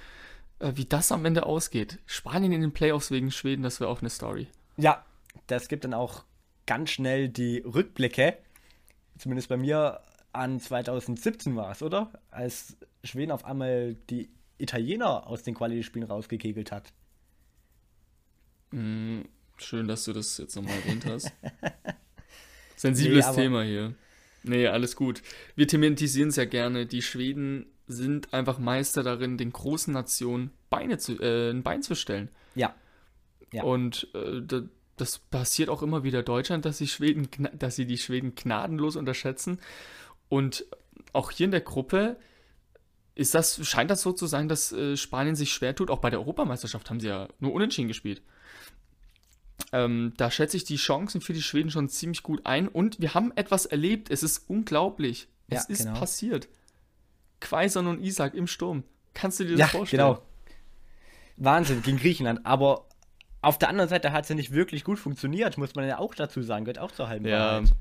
äh, 0.60 0.72
wie 0.75 0.86
das 0.86 1.12
am 1.12 1.25
Ende 1.25 1.46
ausgeht. 1.46 2.00
Spanien 2.06 2.51
in 2.51 2.62
den 2.62 2.74
Playoffs 2.74 3.12
wegen 3.12 3.32
Schweden, 3.32 3.63
das 3.63 3.79
wäre 3.79 3.89
auch 3.89 4.01
eine 4.01 4.10
Story. 4.10 4.48
Ja, 4.77 5.06
das 5.48 5.67
gibt 5.67 5.84
dann 5.84 5.94
auch 5.94 6.24
ganz 6.65 6.89
schnell 6.91 7.29
die 7.29 7.60
Rückblicke, 7.60 8.38
zumindest 9.17 9.50
bei 9.50 9.58
mir 9.58 10.01
an 10.38 10.60
2017 10.60 11.56
war 11.56 11.72
es, 11.72 11.82
oder? 11.82 12.12
Als 12.29 12.77
Schweden 13.03 13.32
auf 13.32 13.46
einmal 13.46 13.96
die 14.10 14.29
Italiener 14.58 15.27
aus 15.27 15.44
den 15.44 15.56
Quali-Spielen 15.56 16.08
rausgekegelt 16.08 16.72
hat. 16.72 16.94
Schön, 18.72 19.88
dass 19.88 20.06
du 20.06 20.13
das 20.13 20.38
jetzt 20.38 20.56
nochmal 20.56 20.75
erwähnt 20.75 21.06
hast. 21.06 21.32
Sensibles 22.75 23.27
Nee, 23.27 23.36
Thema 23.36 23.63
hier. 23.63 23.96
Nee, 24.44 24.67
alles 24.67 24.96
gut. 24.96 25.22
Wir 25.56 25.67
thematisieren 25.67 26.29
es 26.29 26.36
ja 26.36 26.46
gerne. 26.46 26.86
Die 26.86 27.01
Schweden 27.01 27.65
sind 27.88 28.34
einfach 28.34 28.60
Meister 28.60 29.03
darin, 29.03 29.38
den 29.38 29.51
großen 29.51 29.94
Nationen 29.94 30.51
Beine 30.70 30.98
zu, 30.98 31.20
äh, 31.20 31.50
ein 31.50 31.63
Bein 31.63 31.82
zu 31.82 31.96
stellen. 31.96 32.29
Ja, 32.56 32.75
Ja. 33.51 33.63
Und 33.63 34.08
äh, 34.13 34.41
da, 34.41 34.62
das 34.98 35.20
passiert 35.20 35.70
auch 35.70 35.82
immer 35.82 36.03
wieder 36.03 36.24
Deutschland, 36.24 36.65
dass 36.65 36.77
sie, 36.77 36.88
Schweden, 36.88 37.29
dass 37.53 37.75
sie 37.75 37.86
die 37.86 37.98
Schweden 37.98 38.36
gnadenlos 38.36 38.96
unterschätzen. 38.96 39.60
Und 40.29 40.65
auch 41.13 41.31
hier 41.31 41.46
in 41.46 41.51
der 41.51 41.62
Gruppe 41.62 42.17
ist 43.15 43.34
das, 43.34 43.65
scheint 43.67 43.89
das 43.89 44.01
so 44.01 44.12
zu 44.12 44.27
sein, 44.27 44.48
dass 44.48 44.72
äh, 44.72 44.96
Spanien 44.98 45.36
sich 45.36 45.51
schwer 45.51 45.75
tut. 45.75 45.89
Auch 45.89 46.00
bei 46.00 46.10
der 46.10 46.19
Europameisterschaft 46.19 46.89
haben 46.89 47.00
sie 47.00 47.07
ja 47.07 47.27
nur 47.39 47.53
unentschieden 47.53 47.88
gespielt. 47.88 48.22
Ähm, 49.74 50.13
da 50.17 50.29
schätze 50.29 50.55
ich 50.55 50.65
die 50.65 50.75
Chancen 50.75 51.19
für 51.22 51.34
die 51.34 51.41
Schweden 51.41 51.72
schon 51.72 51.89
ziemlich 51.89 52.22
gut 52.24 52.46
ein. 52.46 52.67
Und 52.67 53.01
wir 53.01 53.13
haben 53.13 53.31
etwas 53.36 53.65
erlebt. 53.65 54.12
Es 54.12 54.22
ist 54.24 54.50
unglaublich. 54.50 55.27
Es 55.50 55.63
Ja, 55.67 55.74
ist 55.74 55.84
genau. 55.86 56.00
passiert. 56.00 56.48
Quaison 57.39 57.88
und 57.88 58.03
Isaac 58.03 58.34
im 58.36 58.48
Sturm. 58.48 58.84
Kannst 59.13 59.39
du 59.39 59.46
dir 59.46 59.51
das 59.51 59.60
ja 59.60 59.67
vorstellen? 59.67 60.01
genau. 60.15 60.22
Wahnsinn, 61.38 61.81
gegen 61.81 61.98
Griechenland. 61.98 62.46
Aber 62.46 62.86
auf 63.41 63.57
der 63.57 63.69
anderen 63.69 63.89
Seite 63.89 64.12
hat 64.12 64.24
es 64.24 64.29
ja 64.29 64.36
nicht 64.36 64.51
wirklich 64.51 64.84
gut 64.84 65.00
funktioniert, 65.00 65.57
muss 65.57 65.75
man 65.75 65.88
ja 65.88 65.98
auch 66.00 66.13
dazu 66.15 66.41
sagen. 66.43 66.65
Gehört 66.65 66.79
auch 66.79 66.91
zur 66.91 67.07
halben 67.10 67.25
Ja. 67.27 67.39
Wahrheit. 67.39 67.72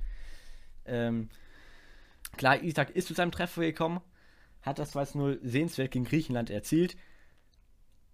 Ähm, 0.86 1.28
klar, 2.36 2.62
Isaac 2.62 2.90
ist 2.90 3.08
zu 3.08 3.14
seinem 3.14 3.32
Treffer 3.32 3.62
gekommen, 3.62 4.00
hat 4.62 4.78
das 4.78 4.94
2-0 4.94 5.38
sehenswert 5.42 5.90
gegen 5.90 6.04
Griechenland 6.04 6.50
erzielt. 6.50 6.96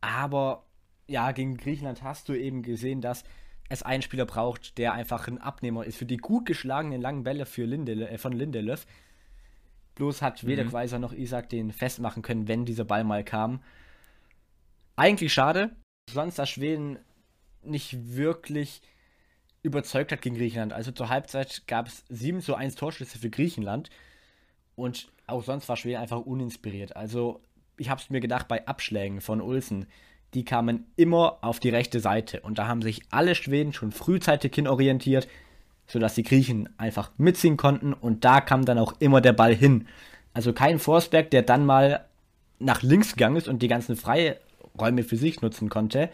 Aber 0.00 0.66
ja, 1.06 1.32
gegen 1.32 1.56
Griechenland 1.56 2.02
hast 2.02 2.28
du 2.28 2.34
eben 2.34 2.62
gesehen, 2.62 3.00
dass 3.00 3.24
es 3.68 3.82
einen 3.82 4.02
Spieler 4.02 4.26
braucht, 4.26 4.78
der 4.78 4.92
einfach 4.92 5.28
ein 5.28 5.38
Abnehmer 5.38 5.84
ist 5.84 5.96
für 5.96 6.04
die 6.04 6.18
gut 6.18 6.46
geschlagenen 6.46 7.00
langen 7.00 7.22
Bälle 7.22 7.46
für 7.46 7.64
Lindele, 7.64 8.08
äh, 8.08 8.18
von 8.18 8.32
Lindelöf. 8.32 8.86
Bloß 9.94 10.22
hat 10.22 10.46
weder 10.46 10.64
Quaiser 10.64 10.98
noch 10.98 11.12
Isaac 11.12 11.48
den 11.48 11.70
festmachen 11.70 12.22
können, 12.22 12.48
wenn 12.48 12.64
dieser 12.64 12.84
Ball 12.84 13.04
mal 13.04 13.24
kam. 13.24 13.62
Eigentlich 14.96 15.32
schade. 15.32 15.76
Sonst, 16.10 16.38
dass 16.38 16.50
Schweden 16.50 16.98
nicht 17.62 18.14
wirklich 18.14 18.82
überzeugt 19.62 20.12
hat 20.12 20.22
gegen 20.22 20.36
Griechenland. 20.36 20.72
Also 20.72 20.92
zur 20.92 21.08
Halbzeit 21.08 21.66
gab 21.66 21.86
es 21.86 22.04
7 22.08 22.40
zu 22.40 22.54
1 22.54 22.74
Torschüsse 22.74 23.18
für 23.18 23.30
Griechenland. 23.30 23.90
Und 24.74 25.08
auch 25.26 25.44
sonst 25.44 25.68
war 25.68 25.76
Schweden 25.76 26.00
einfach 26.00 26.20
uninspiriert. 26.20 26.96
Also 26.96 27.40
ich 27.76 27.90
habe 27.90 28.00
es 28.00 28.10
mir 28.10 28.20
gedacht, 28.20 28.48
bei 28.48 28.66
Abschlägen 28.66 29.20
von 29.20 29.40
Ulsen, 29.40 29.86
die 30.34 30.44
kamen 30.44 30.86
immer 30.96 31.38
auf 31.42 31.60
die 31.60 31.68
rechte 31.68 32.00
Seite. 32.00 32.40
Und 32.40 32.58
da 32.58 32.66
haben 32.66 32.82
sich 32.82 33.02
alle 33.10 33.34
Schweden 33.34 33.72
schon 33.72 33.92
frühzeitig 33.92 34.54
hin 34.54 34.66
orientiert, 34.66 35.28
sodass 35.86 36.14
die 36.14 36.22
Griechen 36.22 36.68
einfach 36.78 37.10
mitziehen 37.18 37.56
konnten. 37.56 37.92
Und 37.92 38.24
da 38.24 38.40
kam 38.40 38.64
dann 38.64 38.78
auch 38.78 38.94
immer 38.98 39.20
der 39.20 39.34
Ball 39.34 39.54
hin. 39.54 39.86
Also 40.32 40.52
kein 40.52 40.78
Forsberg, 40.78 41.30
der 41.30 41.42
dann 41.42 41.66
mal 41.66 42.06
nach 42.58 42.82
links 42.82 43.12
gegangen 43.12 43.36
ist 43.36 43.48
und 43.48 43.62
die 43.62 43.68
ganzen 43.68 43.96
Freiräume 43.96 45.02
für 45.02 45.16
sich 45.16 45.42
nutzen 45.42 45.68
konnte. 45.68 46.08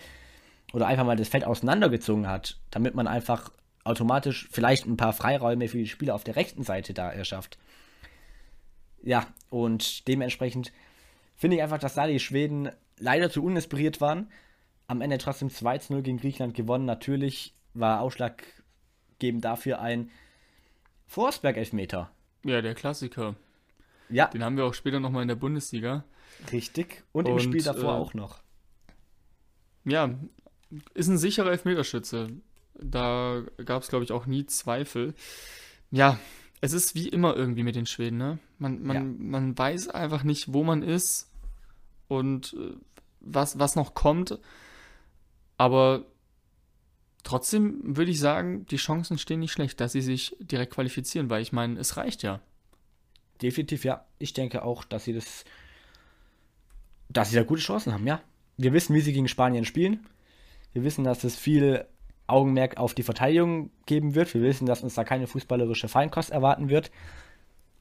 Oder 0.72 0.86
einfach 0.86 1.06
mal 1.06 1.16
das 1.16 1.28
Feld 1.28 1.44
auseinandergezogen 1.44 2.28
hat, 2.28 2.58
damit 2.70 2.94
man 2.94 3.06
einfach 3.06 3.50
automatisch 3.84 4.48
vielleicht 4.50 4.86
ein 4.86 4.96
paar 4.96 5.12
Freiräume 5.12 5.68
für 5.68 5.78
die 5.78 5.86
Spieler 5.86 6.14
auf 6.14 6.24
der 6.24 6.36
rechten 6.36 6.62
Seite 6.62 6.92
da 6.92 7.10
erschafft. 7.10 7.58
Ja, 9.02 9.26
und 9.50 10.07
dementsprechend 10.09 10.73
finde 11.37 11.57
ich 11.57 11.62
einfach, 11.62 11.78
dass 11.78 11.95
da 11.95 12.07
die 12.07 12.21
Schweden 12.21 12.71
leider 12.99 13.31
zu 13.31 13.43
uninspiriert 13.45 14.00
waren. 14.00 14.31
Am 14.87 15.00
Ende 15.00 15.19
trotzdem 15.19 15.49
2-0 15.49 16.02
gegen 16.02 16.19
Griechenland 16.19 16.55
gewonnen. 16.55 16.85
Natürlich 16.85 17.55
war 17.75 18.00
ausschlaggebend 18.00 19.45
dafür 19.45 19.81
ein 19.81 20.11
Forsberg-Elfmeter. 21.07 22.11
Ja, 22.45 22.62
der 22.62 22.75
Klassiker. 22.75 23.35
Ja, 24.09 24.26
Den 24.28 24.43
haben 24.43 24.57
wir 24.57 24.64
auch 24.64 24.75
später 24.75 25.00
nochmal 25.00 25.23
in 25.23 25.28
der 25.28 25.35
Bundesliga. 25.35 26.05
richtig. 26.52 27.05
Und, 27.12 27.28
im 27.28 27.35
Und, 27.35 27.40
Spiel 27.40 27.62
davor 27.62 27.95
äh, 27.95 27.99
auch 27.99 28.14
noch. 28.14 28.40
Ja, 29.85 30.11
ist 30.95 31.09
ein 31.09 31.19
sicherer 31.19 31.50
Elfmeterschütze. 31.50 32.28
Da 32.75 33.43
gab 33.64 33.83
es, 33.83 33.88
glaube 33.88 34.05
ich, 34.05 34.12
auch 34.12 34.26
nie 34.26 34.47
Zweifel. 34.47 35.14
Ja, 35.90 36.19
es 36.60 36.72
ist 36.72 36.94
wie 36.94 37.08
immer 37.08 37.36
irgendwie 37.36 37.62
mit 37.62 37.76
den 37.76 37.86
Schweden, 37.86 38.18
ne? 38.18 38.38
Man, 38.58 38.82
man, 38.82 38.96
Ja. 38.96 39.02
man 39.02 39.56
weiß 39.58 39.88
einfach 39.88 40.24
nicht, 40.24 40.52
wo 40.52 40.64
man 40.64 40.82
ist 40.82 41.30
und 42.08 42.54
äh, 42.58 42.74
was, 43.20 43.58
was 43.58 43.76
noch 43.76 43.94
kommt. 43.94 44.38
Aber 45.56 46.04
trotzdem 47.24 47.96
würde 47.96 48.10
ich 48.10 48.20
sagen, 48.20 48.66
die 48.66 48.76
Chancen 48.76 49.18
stehen 49.18 49.40
nicht 49.40 49.52
schlecht, 49.52 49.80
dass 49.80 49.92
sie 49.92 50.00
sich 50.00 50.36
direkt 50.40 50.72
qualifizieren, 50.74 51.30
weil 51.30 51.42
ich 51.42 51.52
meine, 51.52 51.78
es 51.78 51.96
reicht 51.96 52.22
ja. 52.22 52.40
Definitiv, 53.42 53.84
ja. 53.84 54.04
Ich 54.18 54.32
denke 54.32 54.62
auch, 54.64 54.84
dass 54.84 55.04
sie 55.04 55.12
das. 55.12 55.44
dass 57.08 57.30
sie 57.30 57.36
da 57.36 57.42
gute 57.44 57.62
Chancen 57.62 57.92
haben, 57.92 58.06
ja. 58.06 58.20
Wir 58.56 58.72
wissen, 58.72 58.94
wie 58.94 59.00
sie 59.00 59.12
gegen 59.12 59.28
Spanien 59.28 59.64
spielen. 59.64 60.06
Wir 60.72 60.82
wissen, 60.82 61.04
dass 61.04 61.22
es 61.24 61.36
viel 61.36 61.86
Augenmerk 62.28 62.76
auf 62.76 62.94
die 62.94 63.02
Verteidigung 63.02 63.70
geben 63.87 64.14
wird. 64.14 64.32
Wir 64.35 64.42
wissen, 64.42 64.66
dass 64.66 64.82
uns 64.82 64.94
da 64.94 65.02
keine 65.02 65.26
fußballerische 65.26 65.88
Feinkost 65.88 66.30
erwarten 66.30 66.68
wird. 66.68 66.90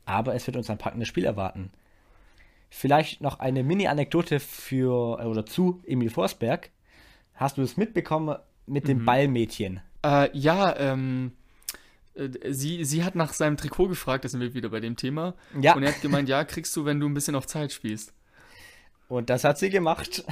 Aber 0.05 0.33
es 0.33 0.47
wird 0.47 0.57
uns 0.57 0.69
ein 0.69 0.77
packendes 0.77 1.07
Spiel 1.07 1.25
erwarten. 1.25 1.69
Vielleicht 2.69 3.21
noch 3.21 3.39
eine 3.39 3.63
Mini-Anekdote 3.63 4.39
für 4.39 5.19
äh, 5.19 5.25
oder 5.25 5.45
zu 5.45 5.81
Emil 5.85 6.09
Forsberg. 6.09 6.71
Hast 7.35 7.57
du 7.57 7.61
es 7.61 7.77
mitbekommen 7.77 8.37
mit 8.65 8.87
dem 8.87 9.05
Ballmädchen? 9.05 9.81
Äh, 10.03 10.35
ja, 10.37 10.75
ähm, 10.77 11.33
äh, 12.15 12.29
sie, 12.51 12.83
sie 12.83 13.03
hat 13.03 13.15
nach 13.15 13.33
seinem 13.33 13.57
Trikot 13.57 13.89
gefragt, 13.89 14.25
da 14.25 14.29
sind 14.29 14.41
wir 14.41 14.53
wieder 14.53 14.69
bei 14.69 14.79
dem 14.79 14.95
Thema. 14.95 15.35
Ja. 15.61 15.75
Und 15.75 15.83
er 15.83 15.93
hat 15.93 16.01
gemeint, 16.01 16.29
ja, 16.29 16.43
kriegst 16.43 16.75
du, 16.75 16.85
wenn 16.85 16.99
du 16.99 17.07
ein 17.07 17.13
bisschen 17.13 17.35
auf 17.35 17.47
Zeit 17.47 17.71
spielst. 17.71 18.13
Und 19.07 19.29
das 19.29 19.43
hat 19.43 19.57
sie 19.59 19.69
gemacht. 19.69 20.25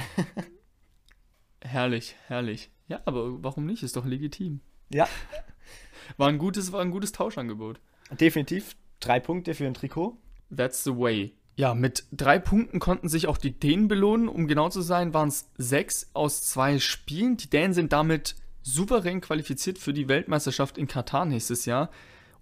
Herrlich, 1.62 2.14
herrlich. 2.28 2.70
Ja, 2.88 3.00
aber 3.04 3.42
warum 3.42 3.66
nicht? 3.66 3.82
Ist 3.82 3.96
doch 3.96 4.04
legitim. 4.06 4.60
ja, 4.90 5.08
War 6.16 6.28
ein 6.28 6.38
gutes, 6.38 6.70
war 6.72 6.80
ein 6.82 6.92
gutes 6.92 7.10
Tauschangebot. 7.12 7.80
definitiv. 8.20 8.76
drei 9.00 9.18
Punkte 9.20 9.54
für 9.54 9.66
ein 9.66 9.74
Trikot. 9.74 10.16
That's 10.56 10.84
the 10.84 10.92
way. 10.96 11.34
Ja, 11.56 11.74
mit 11.74 12.04
drei 12.12 12.38
Punkten 12.38 12.78
konnten 12.78 13.08
sich 13.08 13.26
auch 13.26 13.38
die 13.38 13.58
Dänen 13.58 13.88
belohnen. 13.88 14.28
Um 14.28 14.46
genau 14.46 14.68
zu 14.68 14.82
sein, 14.82 15.14
waren 15.14 15.28
es 15.28 15.50
sechs 15.58 16.10
aus 16.12 16.42
zwei 16.48 16.78
Spielen. 16.78 17.36
Die 17.38 17.50
Dänen 17.50 17.72
sind 17.72 17.92
damit 17.92 18.36
souverän 18.62 19.20
qualifiziert 19.20 19.78
für 19.78 19.92
die 19.92 20.08
Weltmeisterschaft 20.08 20.78
in 20.78 20.86
Katar 20.86 21.24
nächstes 21.24 21.64
Jahr 21.66 21.90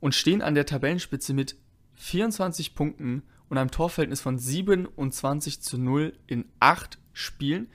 und 0.00 0.14
stehen 0.14 0.42
an 0.42 0.54
der 0.54 0.66
Tabellenspitze 0.66 1.32
mit 1.32 1.56
24 1.94 2.74
Punkten 2.74 3.22
und 3.48 3.56
einem 3.56 3.70
Torverhältnis 3.70 4.20
von 4.20 4.38
27 4.38 5.60
zu 5.62 5.78
0 5.78 6.12
in 6.26 6.44
acht 6.60 6.98
Spielen. 7.12 7.68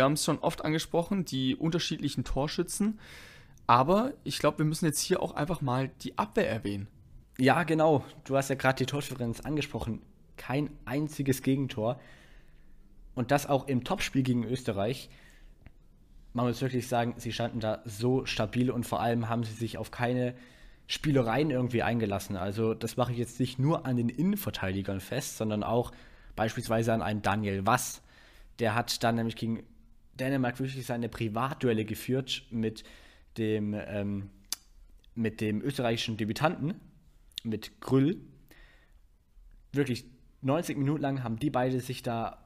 Wir 0.00 0.04
haben 0.04 0.14
es 0.14 0.24
schon 0.24 0.38
oft 0.38 0.64
angesprochen, 0.64 1.26
die 1.26 1.54
unterschiedlichen 1.54 2.24
Torschützen. 2.24 2.98
Aber 3.66 4.14
ich 4.24 4.38
glaube, 4.38 4.56
wir 4.56 4.64
müssen 4.64 4.86
jetzt 4.86 5.02
hier 5.02 5.20
auch 5.20 5.32
einfach 5.32 5.60
mal 5.60 5.90
die 6.00 6.16
Abwehr 6.16 6.48
erwähnen. 6.48 6.88
Ja, 7.36 7.64
genau. 7.64 8.02
Du 8.24 8.34
hast 8.34 8.48
ja 8.48 8.54
gerade 8.54 8.78
die 8.78 8.86
Tordifferenz 8.86 9.40
angesprochen. 9.40 10.00
Kein 10.38 10.70
einziges 10.86 11.42
Gegentor. 11.42 12.00
Und 13.14 13.30
das 13.30 13.46
auch 13.46 13.68
im 13.68 13.84
Topspiel 13.84 14.22
gegen 14.22 14.44
Österreich. 14.44 15.10
Man 16.32 16.46
muss 16.46 16.62
wirklich 16.62 16.88
sagen, 16.88 17.12
sie 17.18 17.30
standen 17.30 17.60
da 17.60 17.82
so 17.84 18.24
stabil 18.24 18.70
und 18.70 18.86
vor 18.86 19.00
allem 19.00 19.28
haben 19.28 19.44
sie 19.44 19.52
sich 19.52 19.76
auf 19.76 19.90
keine 19.90 20.34
Spielereien 20.86 21.50
irgendwie 21.50 21.82
eingelassen. 21.82 22.38
Also 22.38 22.72
das 22.72 22.96
mache 22.96 23.12
ich 23.12 23.18
jetzt 23.18 23.38
nicht 23.38 23.58
nur 23.58 23.84
an 23.84 23.98
den 23.98 24.08
Innenverteidigern 24.08 25.00
fest, 25.00 25.36
sondern 25.36 25.62
auch 25.62 25.92
beispielsweise 26.36 26.94
an 26.94 27.02
einen 27.02 27.20
Daniel 27.20 27.66
Wass. 27.66 28.00
Der 28.60 28.74
hat 28.74 29.04
dann 29.04 29.16
nämlich 29.16 29.36
gegen 29.36 29.62
Dänemark 30.20 30.60
wirklich 30.60 30.86
seine 30.86 31.08
Privatduelle 31.08 31.84
geführt 31.84 32.44
mit 32.50 32.84
dem, 33.38 33.74
ähm, 33.74 34.30
mit 35.14 35.40
dem 35.40 35.62
österreichischen 35.62 36.16
Debütanten, 36.16 36.74
mit 37.42 37.80
Grüll. 37.80 38.20
Wirklich 39.72 40.04
90 40.42 40.76
Minuten 40.76 41.02
lang 41.02 41.22
haben 41.24 41.38
die 41.38 41.50
beide 41.50 41.80
sich 41.80 42.02
da, 42.02 42.44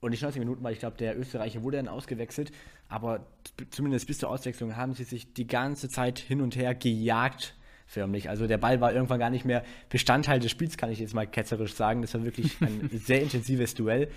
und 0.00 0.10
nicht 0.10 0.22
90 0.22 0.40
Minuten, 0.40 0.62
weil 0.62 0.72
ich 0.72 0.78
glaube, 0.78 0.96
der 0.96 1.18
Österreicher 1.18 1.62
wurde 1.62 1.76
dann 1.76 1.88
ausgewechselt, 1.88 2.52
aber 2.88 3.26
zumindest 3.70 4.06
bis 4.06 4.18
zur 4.18 4.30
Auswechslung 4.30 4.76
haben 4.76 4.94
sie 4.94 5.04
sich 5.04 5.32
die 5.34 5.46
ganze 5.46 5.88
Zeit 5.88 6.18
hin 6.18 6.40
und 6.40 6.56
her 6.56 6.74
gejagt, 6.74 7.54
förmlich. 7.86 8.30
Also 8.30 8.46
der 8.46 8.58
Ball 8.58 8.80
war 8.80 8.92
irgendwann 8.92 9.18
gar 9.18 9.30
nicht 9.30 9.44
mehr 9.44 9.64
Bestandteil 9.88 10.38
des 10.40 10.50
Spiels, 10.50 10.76
kann 10.76 10.90
ich 10.90 11.00
jetzt 11.00 11.12
mal 11.12 11.26
ketzerisch 11.26 11.74
sagen. 11.74 12.02
Das 12.02 12.14
war 12.14 12.24
wirklich 12.24 12.60
ein 12.60 12.88
sehr 13.04 13.20
intensives 13.20 13.74
Duell 13.74 14.08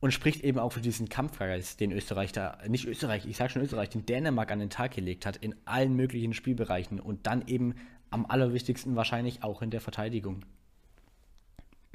und 0.00 0.12
spricht 0.12 0.42
eben 0.42 0.58
auch 0.58 0.72
für 0.72 0.80
diesen 0.80 1.08
Kampfgeist, 1.08 1.78
den 1.78 1.92
Österreich 1.92 2.32
da, 2.32 2.58
nicht 2.66 2.86
Österreich, 2.86 3.26
ich 3.26 3.36
sage 3.36 3.50
schon 3.50 3.62
Österreich, 3.62 3.90
den 3.90 4.06
Dänemark 4.06 4.50
an 4.50 4.58
den 4.58 4.70
Tag 4.70 4.92
gelegt 4.94 5.26
hat 5.26 5.36
in 5.36 5.54
allen 5.66 5.94
möglichen 5.94 6.32
Spielbereichen 6.32 7.00
und 7.00 7.26
dann 7.26 7.46
eben 7.46 7.74
am 8.10 8.26
allerwichtigsten 8.26 8.96
wahrscheinlich 8.96 9.42
auch 9.42 9.62
in 9.62 9.70
der 9.70 9.80
Verteidigung. 9.80 10.44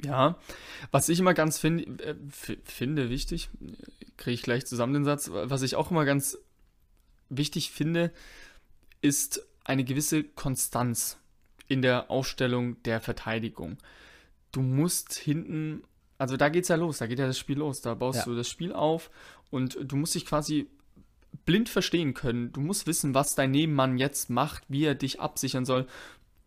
Ja, 0.02 0.38
was 0.90 1.08
ich 1.08 1.18
immer 1.18 1.34
ganz 1.34 1.58
find, 1.58 2.00
äh, 2.00 2.14
finde, 2.64 3.10
wichtig, 3.10 3.48
kriege 4.16 4.34
ich 4.34 4.42
gleich 4.42 4.66
zusammen 4.66 4.94
den 4.94 5.04
Satz, 5.04 5.30
was 5.32 5.62
ich 5.62 5.74
auch 5.74 5.90
immer 5.90 6.04
ganz 6.04 6.38
wichtig 7.28 7.70
finde, 7.70 8.12
ist 9.00 9.46
eine 9.64 9.84
gewisse 9.84 10.22
Konstanz 10.22 11.18
in 11.66 11.82
der 11.82 12.10
Aufstellung 12.10 12.80
der 12.84 13.00
Verteidigung. 13.00 13.78
Du 14.52 14.60
musst 14.62 15.14
hinten 15.14 15.82
also 16.18 16.36
da 16.36 16.48
geht's 16.48 16.68
ja 16.68 16.76
los, 16.76 16.98
da 16.98 17.06
geht 17.06 17.18
ja 17.18 17.26
das 17.26 17.38
Spiel 17.38 17.58
los. 17.58 17.80
Da 17.80 17.94
baust 17.94 18.20
ja. 18.20 18.24
du 18.24 18.34
das 18.34 18.48
Spiel 18.48 18.72
auf 18.72 19.10
und 19.50 19.78
du 19.82 19.96
musst 19.96 20.14
dich 20.14 20.26
quasi 20.26 20.68
blind 21.44 21.68
verstehen 21.68 22.14
können. 22.14 22.52
Du 22.52 22.60
musst 22.60 22.86
wissen, 22.86 23.14
was 23.14 23.34
dein 23.34 23.50
Nebenmann 23.50 23.98
jetzt 23.98 24.30
macht, 24.30 24.64
wie 24.68 24.84
er 24.84 24.94
dich 24.94 25.20
absichern 25.20 25.64
soll. 25.64 25.86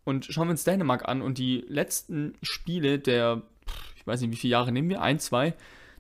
Und 0.03 0.25
schauen 0.25 0.47
wir 0.47 0.51
uns 0.51 0.63
Dänemark 0.63 1.07
an 1.07 1.21
und 1.21 1.37
die 1.37 1.63
letzten 1.67 2.33
Spiele 2.41 2.99
der, 2.99 3.43
ich 3.95 4.07
weiß 4.07 4.21
nicht, 4.21 4.31
wie 4.31 4.37
viele 4.37 4.51
Jahre 4.51 4.71
nehmen 4.71 4.89
wir, 4.89 5.01
ein, 5.01 5.19
zwei, 5.19 5.53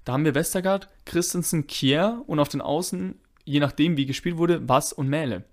da 0.03 0.13
haben 0.13 0.25
wir 0.25 0.33
Westergaard, 0.33 0.89
Christensen, 1.05 1.67
Kier 1.67 2.23
und 2.25 2.39
auf 2.39 2.49
den 2.49 2.61
Außen, 2.61 3.19
je 3.45 3.59
nachdem 3.59 3.97
wie 3.97 4.05
gespielt 4.05 4.37
wurde, 4.37 4.67
Was 4.67 4.93
und 4.93 5.07
Mähle. 5.07 5.43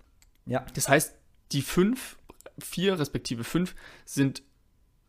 Ja. 0.45 0.65
Das 0.73 0.89
heißt, 0.89 1.15
die 1.51 1.61
fünf, 1.61 2.17
vier 2.57 2.97
respektive 2.99 3.43
fünf 3.43 3.75
sind 4.05 4.41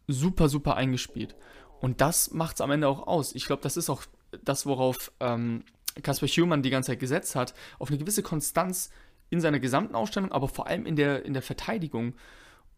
super, 0.07 0.49
super 0.49 0.77
eingespielt. 0.77 1.35
Und 1.81 2.01
das 2.01 2.33
macht 2.33 2.57
es 2.57 2.61
am 2.61 2.71
Ende 2.71 2.89
auch 2.89 3.07
aus. 3.07 3.35
Ich 3.35 3.47
glaube, 3.47 3.63
das 3.63 3.77
ist 3.77 3.89
auch 3.91 4.03
das, 4.45 4.67
worauf 4.67 5.13
ähm, 5.21 5.65
Kasper 6.03 6.29
Schumann 6.29 6.63
die 6.63 6.71
ganze 6.71 6.89
Zeit 6.89 7.01
gesetzt 7.01 7.35
hat, 7.35 7.55
auf 7.79 7.89
eine 7.89 7.99
gewisse 7.99 8.23
Konstanz 8.23 8.91
in 9.31 9.41
seiner 9.41 9.61
gesamten 9.61 9.95
Ausstellung, 9.95 10.33
aber 10.33 10.49
vor 10.49 10.67
allem 10.67 10.87
in 10.87 10.97
der, 10.97 11.25
in 11.25 11.35
der 11.35 11.43
Verteidigung. 11.43 12.15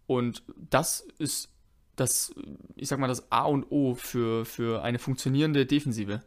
Und 0.06 0.42
das 0.56 1.06
ist 1.18 1.50
das, 1.96 2.34
ich 2.76 2.88
sag 2.88 2.98
mal, 2.98 3.08
das 3.08 3.30
A 3.30 3.44
und 3.44 3.70
O 3.70 3.94
für, 3.94 4.44
für 4.44 4.82
eine 4.82 4.98
funktionierende 4.98 5.66
Defensive. 5.66 6.22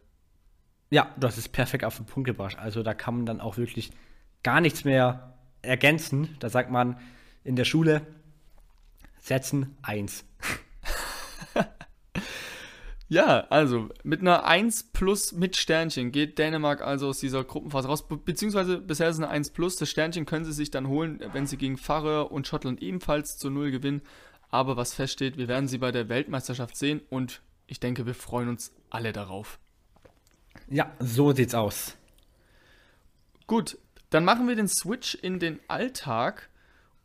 Ja, 0.90 1.12
hast 1.22 1.38
es 1.38 1.48
perfekt 1.48 1.84
auf 1.84 1.96
den 1.96 2.06
Punkt 2.06 2.26
gebracht. 2.26 2.58
Also 2.58 2.82
da 2.82 2.94
kann 2.94 3.16
man 3.16 3.26
dann 3.26 3.40
auch 3.40 3.56
wirklich 3.56 3.90
gar 4.42 4.60
nichts 4.60 4.84
mehr 4.84 5.36
ergänzen. 5.62 6.36
Da 6.38 6.48
sagt 6.48 6.70
man 6.70 6.98
in 7.42 7.56
der 7.56 7.64
Schule, 7.64 8.06
setzen 9.18 9.76
eins. 9.82 10.24
Ja, 13.08 13.40
also 13.50 13.90
mit 14.02 14.20
einer 14.20 14.44
1 14.44 14.92
plus 14.92 15.32
mit 15.32 15.56
Sternchen 15.56 16.10
geht 16.10 16.38
Dänemark 16.38 16.80
also 16.80 17.08
aus 17.08 17.18
dieser 17.18 17.44
Gruppenphase 17.44 17.88
raus. 17.88 18.08
Be 18.08 18.16
beziehungsweise 18.16 18.78
bisher 18.78 19.08
ist 19.08 19.16
es 19.16 19.22
eine 19.22 19.30
1 19.30 19.50
plus. 19.50 19.76
Das 19.76 19.90
Sternchen 19.90 20.24
können 20.24 20.44
sie 20.44 20.52
sich 20.52 20.70
dann 20.70 20.88
holen, 20.88 21.20
wenn 21.32 21.46
sie 21.46 21.58
gegen 21.58 21.76
Färöer 21.76 22.32
und 22.32 22.46
Schottland 22.46 22.82
ebenfalls 22.82 23.36
zu 23.36 23.50
Null 23.50 23.70
gewinnen. 23.70 24.02
Aber 24.50 24.76
was 24.76 24.94
feststeht, 24.94 25.36
wir 25.36 25.48
werden 25.48 25.68
sie 25.68 25.78
bei 25.78 25.92
der 25.92 26.08
Weltmeisterschaft 26.08 26.76
sehen 26.76 27.02
und 27.10 27.42
ich 27.66 27.80
denke, 27.80 28.06
wir 28.06 28.14
freuen 28.14 28.48
uns 28.48 28.72
alle 28.88 29.12
darauf. 29.12 29.58
Ja, 30.68 30.92
so 30.98 31.32
sieht's 31.32 31.54
aus. 31.54 31.96
Gut, 33.46 33.78
dann 34.10 34.24
machen 34.24 34.48
wir 34.48 34.56
den 34.56 34.68
Switch 34.68 35.14
in 35.14 35.38
den 35.38 35.60
Alltag 35.68 36.48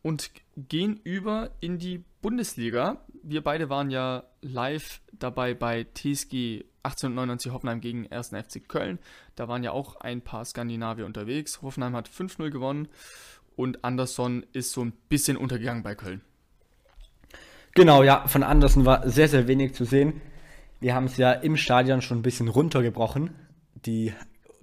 und 0.02 0.30
gehen 0.56 1.00
über 1.04 1.50
in 1.60 1.78
die 1.78 2.04
Bundesliga. 2.22 3.04
Wir 3.22 3.42
beide 3.42 3.68
waren 3.68 3.90
ja 3.90 4.24
live 4.40 5.00
dabei 5.12 5.54
bei 5.54 5.84
TSG 5.84 6.64
1899 6.82 7.52
Hoffenheim 7.52 7.80
gegen 7.80 8.10
1. 8.10 8.28
FC 8.28 8.66
Köln. 8.66 8.98
Da 9.36 9.48
waren 9.48 9.62
ja 9.62 9.72
auch 9.72 9.96
ein 10.00 10.22
paar 10.22 10.44
Skandinavier 10.44 11.04
unterwegs. 11.04 11.60
Hoffenheim 11.62 11.94
hat 11.94 12.08
5-0 12.08 12.50
gewonnen 12.50 12.88
und 13.56 13.84
Anderson 13.84 14.46
ist 14.52 14.72
so 14.72 14.82
ein 14.82 14.92
bisschen 15.08 15.36
untergegangen 15.36 15.82
bei 15.82 15.94
Köln. 15.94 16.22
Genau, 17.74 18.02
ja, 18.02 18.26
von 18.26 18.42
Anderson 18.42 18.84
war 18.84 19.08
sehr, 19.08 19.28
sehr 19.28 19.46
wenig 19.46 19.74
zu 19.74 19.84
sehen. 19.84 20.20
Wir 20.80 20.94
haben 20.94 21.04
es 21.04 21.18
ja 21.18 21.32
im 21.32 21.56
Stadion 21.56 22.00
schon 22.00 22.18
ein 22.18 22.22
bisschen 22.22 22.48
runtergebrochen, 22.48 23.34
die 23.74 24.14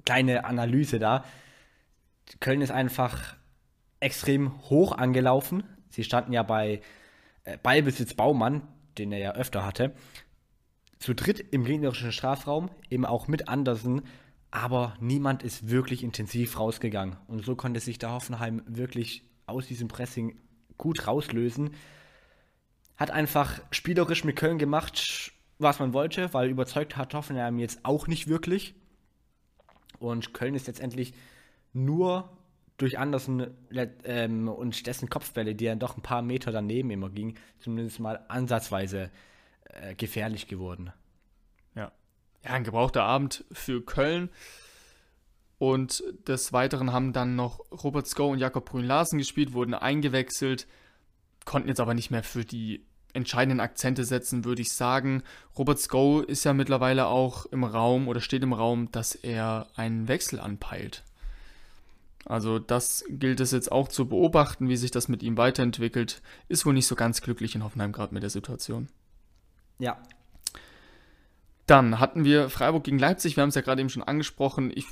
kleine 0.05 0.45
Analyse 0.45 0.99
da. 0.99 1.23
Köln 2.39 2.61
ist 2.61 2.71
einfach 2.71 3.35
extrem 3.99 4.59
hoch 4.69 4.91
angelaufen. 4.91 5.63
Sie 5.89 6.03
standen 6.03 6.33
ja 6.33 6.43
bei 6.43 6.81
Ballbesitz 7.63 8.13
Baumann, 8.13 8.67
den 8.97 9.11
er 9.11 9.19
ja 9.19 9.31
öfter 9.33 9.65
hatte, 9.65 9.93
zu 10.99 11.13
dritt 11.13 11.39
im 11.39 11.63
gegnerischen 11.63 12.11
Strafraum, 12.11 12.69
eben 12.89 13.05
auch 13.05 13.27
mit 13.27 13.47
Andersen, 13.47 14.01
aber 14.51 14.95
niemand 14.99 15.43
ist 15.43 15.69
wirklich 15.69 16.03
intensiv 16.03 16.59
rausgegangen. 16.59 17.17
Und 17.27 17.45
so 17.45 17.55
konnte 17.55 17.79
sich 17.79 17.99
der 17.99 18.11
Hoffenheim 18.11 18.63
wirklich 18.65 19.23
aus 19.45 19.67
diesem 19.67 19.87
Pressing 19.87 20.37
gut 20.77 21.07
rauslösen. 21.07 21.71
Hat 22.95 23.11
einfach 23.11 23.61
spielerisch 23.71 24.23
mit 24.23 24.35
Köln 24.35 24.57
gemacht, 24.57 25.33
was 25.59 25.79
man 25.79 25.93
wollte, 25.93 26.33
weil 26.33 26.49
überzeugt 26.49 26.97
hat 26.97 27.13
Hoffenheim 27.13 27.59
jetzt 27.59 27.79
auch 27.83 28.07
nicht 28.07 28.27
wirklich. 28.27 28.73
Und 29.99 30.33
Köln 30.33 30.55
ist 30.55 30.67
letztendlich 30.67 31.13
nur 31.73 32.36
durch 32.77 32.99
Andersen 32.99 33.47
ähm, 34.03 34.47
und 34.47 34.85
dessen 34.85 35.09
Kopfbälle, 35.09 35.55
die 35.55 35.65
dann 35.65 35.79
doch 35.79 35.97
ein 35.97 36.03
paar 36.03 36.21
Meter 36.21 36.51
daneben 36.51 36.91
immer 36.91 37.09
ging, 37.09 37.35
zumindest 37.59 37.99
mal 37.99 38.23
ansatzweise 38.27 39.09
äh, 39.65 39.95
gefährlich 39.95 40.47
geworden. 40.47 40.91
Ja. 41.75 41.91
Ja, 42.43 42.51
ein 42.51 42.63
gebrauchter 42.63 43.03
Abend 43.03 43.45
für 43.51 43.83
Köln. 43.83 44.29
Und 45.59 46.03
des 46.27 46.53
Weiteren 46.53 46.93
haben 46.93 47.13
dann 47.13 47.35
noch 47.35 47.59
Robert 47.71 48.07
Sko 48.07 48.27
und 48.27 48.37
Jakob 48.37 48.65
Brünn-Larsen 48.65 49.17
gespielt, 49.17 49.53
wurden 49.53 49.73
eingewechselt, 49.73 50.67
konnten 51.45 51.67
jetzt 51.67 51.79
aber 51.79 51.95
nicht 51.95 52.11
mehr 52.11 52.21
für 52.21 52.45
die 52.45 52.85
entscheidenden 53.13 53.59
Akzente 53.59 54.05
setzen, 54.05 54.45
würde 54.45 54.61
ich 54.61 54.71
sagen. 54.71 55.23
Robert 55.57 55.79
Sko 55.79 56.21
ist 56.21 56.43
ja 56.43 56.53
mittlerweile 56.53 57.07
auch 57.07 57.47
im 57.47 57.63
Raum 57.63 58.07
oder 58.07 58.21
steht 58.21 58.43
im 58.43 58.53
Raum, 58.53 58.91
dass 58.91 59.15
er 59.15 59.67
einen 59.75 60.07
Wechsel 60.07 60.39
anpeilt. 60.39 61.03
Also 62.27 62.59
das 62.59 63.05
gilt 63.07 63.39
es 63.39 63.51
jetzt 63.51 63.71
auch 63.71 63.87
zu 63.87 64.07
beobachten, 64.07 64.67
wie 64.67 64.75
sich 64.75 64.91
das 64.91 65.07
mit 65.07 65.23
ihm 65.23 65.37
weiterentwickelt. 65.37 66.21
Ist 66.49 66.65
wohl 66.65 66.73
nicht 66.73 66.87
so 66.87 66.95
ganz 66.95 67.21
glücklich 67.21 67.55
in 67.55 67.63
Hoffenheim 67.63 67.93
gerade 67.93 68.13
mit 68.13 68.21
der 68.21 68.29
Situation. 68.29 68.89
Ja. 69.79 69.97
Dann 71.67 71.99
hatten 71.99 72.25
wir 72.25 72.49
Freiburg 72.49 72.83
gegen 72.83 72.99
Leipzig. 72.99 73.37
Wir 73.37 73.43
haben 73.43 73.49
es 73.49 73.55
ja 73.55 73.61
gerade 73.61 73.79
eben 73.79 73.89
schon 73.89 74.03
angesprochen. 74.03 74.71
Ich, 74.75 74.87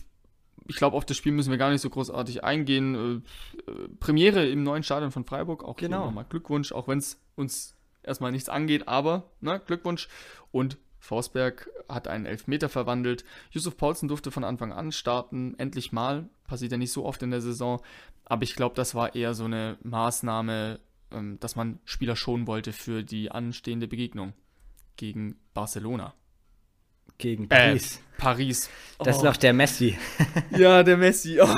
ich 0.68 0.78
glaube, 0.78 0.96
auf 0.96 1.06
das 1.06 1.18
Spiel 1.18 1.34
müssen 1.34 1.52
wir 1.52 1.58
gar 1.58 1.72
nicht 1.72 1.82
so 1.82 1.90
großartig 1.90 2.46
eingehen. 2.46 3.24
Äh, 3.68 3.72
äh, 3.72 3.88
Premiere 4.00 4.48
im 4.48 4.64
neuen 4.64 4.84
Stadion 4.84 5.12
von 5.12 5.26
Freiburg. 5.26 5.66
Auch 5.66 5.76
genau. 5.76 6.06
nochmal 6.06 6.26
Glückwunsch, 6.30 6.72
auch 6.72 6.88
wenn 6.88 7.00
es 7.00 7.20
uns 7.36 7.76
erstmal 8.02 8.32
nichts 8.32 8.48
angeht, 8.48 8.88
aber 8.88 9.30
ne, 9.42 9.62
Glückwunsch. 9.66 10.08
Und 10.52 10.78
Forsberg 11.06 11.70
hat 11.88 12.08
einen 12.08 12.26
Elfmeter 12.26 12.68
verwandelt. 12.68 13.24
Yusuf 13.52 13.78
Paulsen 13.78 14.08
durfte 14.08 14.32
von 14.32 14.44
Anfang 14.44 14.74
an 14.74 14.92
starten, 14.92 15.56
endlich 15.58 15.92
mal. 15.92 16.28
Passiert 16.48 16.72
ja 16.72 16.78
nicht 16.78 16.92
so 16.92 17.06
oft 17.06 17.22
in 17.24 17.32
der 17.32 17.42
Saison. 17.42 17.82
Aber 18.26 18.44
ich 18.44 18.56
glaube, 18.56 18.76
das 18.76 18.96
war 18.96 19.16
eher 19.16 19.34
so 19.36 19.46
eine 19.46 19.78
Maßnahme, 19.84 20.80
ähm, 21.12 21.40
dass 21.40 21.56
man 21.56 21.80
Spieler 21.86 22.16
schonen 22.16 22.48
wollte 22.48 22.74
für 22.74 23.04
die 23.04 23.32
anstehende 23.32 23.88
Begegnung 23.88 24.34
gegen 24.98 25.36
Barcelona. 25.54 26.14
Gegen 27.18 27.48
Paris. 27.48 27.98
Äh, 27.98 28.00
Paris. 28.18 28.70
Das 29.00 29.18
ist 29.18 29.22
Oh. 29.22 29.26
noch 29.26 29.38
der 29.38 29.54
Messi. 29.54 29.98
Ja, 30.58 30.84
der 30.84 30.98
Messi. 30.98 31.40
Oh. 31.40 31.48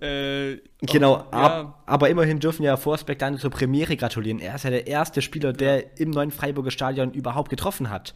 äh, 0.00 0.58
Genau, 0.80 1.12
oh, 1.12 1.30
ab, 1.30 1.32
ja, 1.32 1.82
aber 1.86 2.08
immerhin 2.08 2.40
dürfen 2.40 2.62
ja 2.62 2.76
Forsberg 2.76 3.18
dann 3.18 3.38
zur 3.38 3.50
Premiere 3.50 3.96
gratulieren. 3.96 4.40
Er 4.40 4.54
ist 4.54 4.64
ja 4.64 4.70
der 4.70 4.86
erste 4.86 5.22
Spieler, 5.22 5.52
der 5.52 5.98
im 5.98 6.10
neuen 6.10 6.30
Freiburger 6.30 6.70
Stadion 6.70 7.12
überhaupt 7.12 7.50
getroffen 7.50 7.90
hat. 7.90 8.14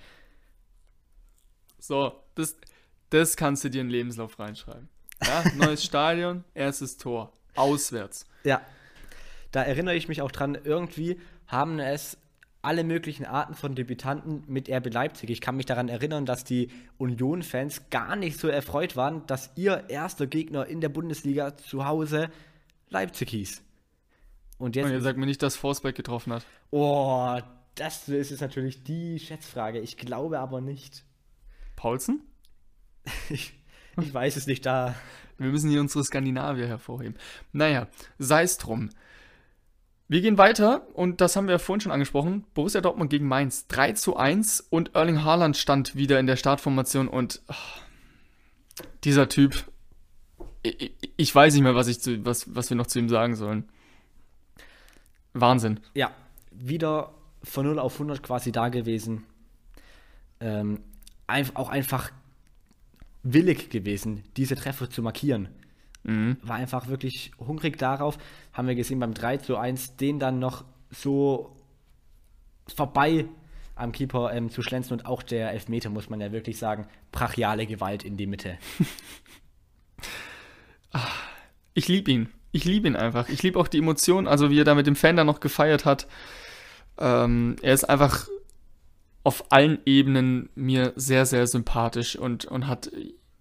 so, 1.79 2.13
das, 2.35 2.57
das 3.11 3.37
kannst 3.37 3.65
du 3.65 3.71
dir 3.71 3.83
in 3.83 3.89
den 3.89 3.93
Lebenslauf 3.93 4.39
reinschreiben. 4.39 4.89
Ja, 5.23 5.45
neues 5.57 5.85
Stadion, 5.85 6.45
erstes 6.55 6.97
Tor, 6.97 7.33
auswärts. 7.55 8.27
Ja. 8.45 8.61
Da 9.53 9.63
erinnere 9.63 9.95
ich 9.95 10.09
mich 10.09 10.21
auch 10.21 10.33
dran, 10.33 10.59
irgendwie 10.65 11.21
haben 11.47 11.79
es 11.79 12.17
alle 12.65 12.85
möglichen 12.85 13.25
Arten 13.25 13.55
von 13.55 13.75
Debütanten 13.75 14.45
mit 14.47 14.69
RB 14.71 14.93
Leipzig. 14.93 15.31
Ich 15.31 15.41
kann 15.41 15.57
mich 15.57 15.67
daran 15.67 15.89
erinnern, 15.89 16.27
dass 16.27 16.45
die 16.45 16.71
Union-Fans 16.99 17.91
gar 17.91 18.17
nicht 18.17 18.39
so 18.39 18.49
erfreut 18.49 18.97
waren, 18.97 19.27
dass 19.27 19.51
ihr 19.57 19.85
erster 19.89 20.27
Gegner 20.27 20.67
in 20.67 20.81
der 20.81 20.89
Bundesliga 20.89 21.57
zu 21.57 21.85
Hause 21.85 22.31
Leipzig 22.89 23.31
hieß. 23.31 23.63
Und 24.59 24.77
jetzt 24.77 24.87
Und 24.87 24.93
ihr 24.93 25.01
sagt 25.01 25.19
mir 25.19 25.27
nicht, 25.27 25.43
dass 25.43 25.57
Forsberg 25.57 25.95
getroffen 25.95 26.33
hat. 26.33 26.47
Oh, 26.71 27.39
das 27.75 28.09
ist 28.09 28.31
jetzt 28.31 28.41
natürlich 28.41 28.85
die 28.85 29.19
Schätzfrage. 29.19 29.81
Ich 29.81 29.97
glaube 29.97 30.39
aber 30.39 30.61
nicht. 30.61 31.05
Paulsen? 31.77 32.23
Ich, 33.29 33.53
ich 34.01 34.15
weiß 34.15 34.37
es 34.37 34.47
nicht, 34.47 34.65
da. 34.65 34.95
Wir 35.37 35.51
müssen 35.51 35.69
hier 35.69 35.81
unsere 35.81 36.03
Skandinavier 36.03 36.67
hervorheben. 36.67 37.17
Naja, 37.53 37.89
sei 38.19 38.45
es 38.45 38.57
drum. 38.57 38.91
Wir 40.07 40.21
gehen 40.21 40.37
weiter 40.37 40.87
und 40.95 41.21
das 41.21 41.35
haben 41.35 41.47
wir 41.47 41.53
ja 41.53 41.59
vorhin 41.59 41.81
schon 41.81 41.93
angesprochen. 41.93 42.45
Borussia 42.53 42.83
Dortmund 42.83 43.11
gegen 43.11 43.27
Mainz 43.27 43.67
3 43.69 43.93
zu 43.93 44.17
1 44.17 44.61
und 44.69 44.95
Erling 44.95 45.25
Haaland 45.25 45.57
stand 45.57 45.97
wieder 45.97 46.21
in 46.21 46.27
der 46.27 46.37
Startformation 46.37 47.09
und 47.09 47.41
ach, 47.47 47.81
dieser 49.03 49.31
Typ, 49.31 49.65
ich, 50.63 50.93
ich 51.17 51.35
weiß 51.35 51.55
nicht 51.55 51.63
mehr, 51.63 51.75
was, 51.75 51.89
ich 51.89 52.01
zu, 52.01 52.25
was, 52.25 52.55
was 52.55 52.69
wir 52.69 52.77
noch 52.77 52.87
zu 52.87 52.99
ihm 52.99 53.09
sagen 53.09 53.35
sollen. 53.35 53.69
Wahnsinn. 55.33 55.81
Ja, 55.95 56.11
wieder 56.51 57.15
von 57.43 57.65
0 57.67 57.79
auf 57.79 57.95
100 57.95 58.23
quasi 58.23 58.53
da 58.53 58.69
gewesen. 58.69 59.25
Ähm, 60.41 60.81
auch 61.55 61.71
einfach 61.71 62.13
willig 63.23 63.71
gewesen, 63.71 64.23
diese 64.37 64.55
Treffer 64.55 64.91
zu 64.91 65.01
markieren. 65.01 65.49
War 66.43 66.57
einfach 66.57 66.89
wirklich 66.89 67.31
hungrig 67.39 67.79
darauf. 67.79 68.19
Haben 68.55 68.69
wir 68.69 68.75
gesehen 68.75 69.01
beim 69.01 69.13
3 69.13 69.37
zu 69.39 69.57
1, 69.57 69.97
den 69.97 70.19
dann 70.19 70.39
noch 70.39 70.65
so 70.91 71.55
vorbei 72.75 73.27
am 73.75 73.93
Keeper 73.93 74.33
ähm, 74.33 74.51
zu 74.51 74.63
schlänzen 74.63 74.93
und 74.93 75.07
auch 75.07 75.23
der 75.23 75.51
Elfmeter, 75.51 75.91
muss 75.91 76.09
man 76.09 76.21
ja 76.21 76.33
wirklich 76.33 76.59
sagen, 76.59 76.87
brachiale 77.13 77.67
Gewalt 77.67 78.05
in 78.05 78.17
die 78.17 78.27
Mitte. 78.27 78.57
Ich 81.77 81.89
liebe 81.89 82.13
ihn. 82.13 82.29
Ich 82.53 82.65
liebe 82.65 82.87
ihn 82.87 82.95
einfach. 82.95 83.29
Ich 83.29 83.43
liebe 83.43 83.59
auch 83.59 83.67
die 83.67 83.79
Emotionen, 83.79 84.29
also 84.29 84.49
wie 84.49 84.61
er 84.61 84.65
da 84.65 84.77
mit 84.77 84.87
dem 84.87 84.95
Fan 84.95 85.17
da 85.17 85.25
noch 85.25 85.41
gefeiert 85.41 85.85
hat. 85.85 86.07
Ähm, 86.99 87.57
er 87.63 87.75
ist 87.75 87.83
einfach 87.83 88.29
auf 89.25 89.51
allen 89.51 89.81
Ebenen 89.85 90.51
mir 90.55 90.93
sehr, 90.95 91.27
sehr 91.27 91.49
sympathisch 91.49 92.15
und, 92.15 92.45
und 92.45 92.69
hat 92.69 92.93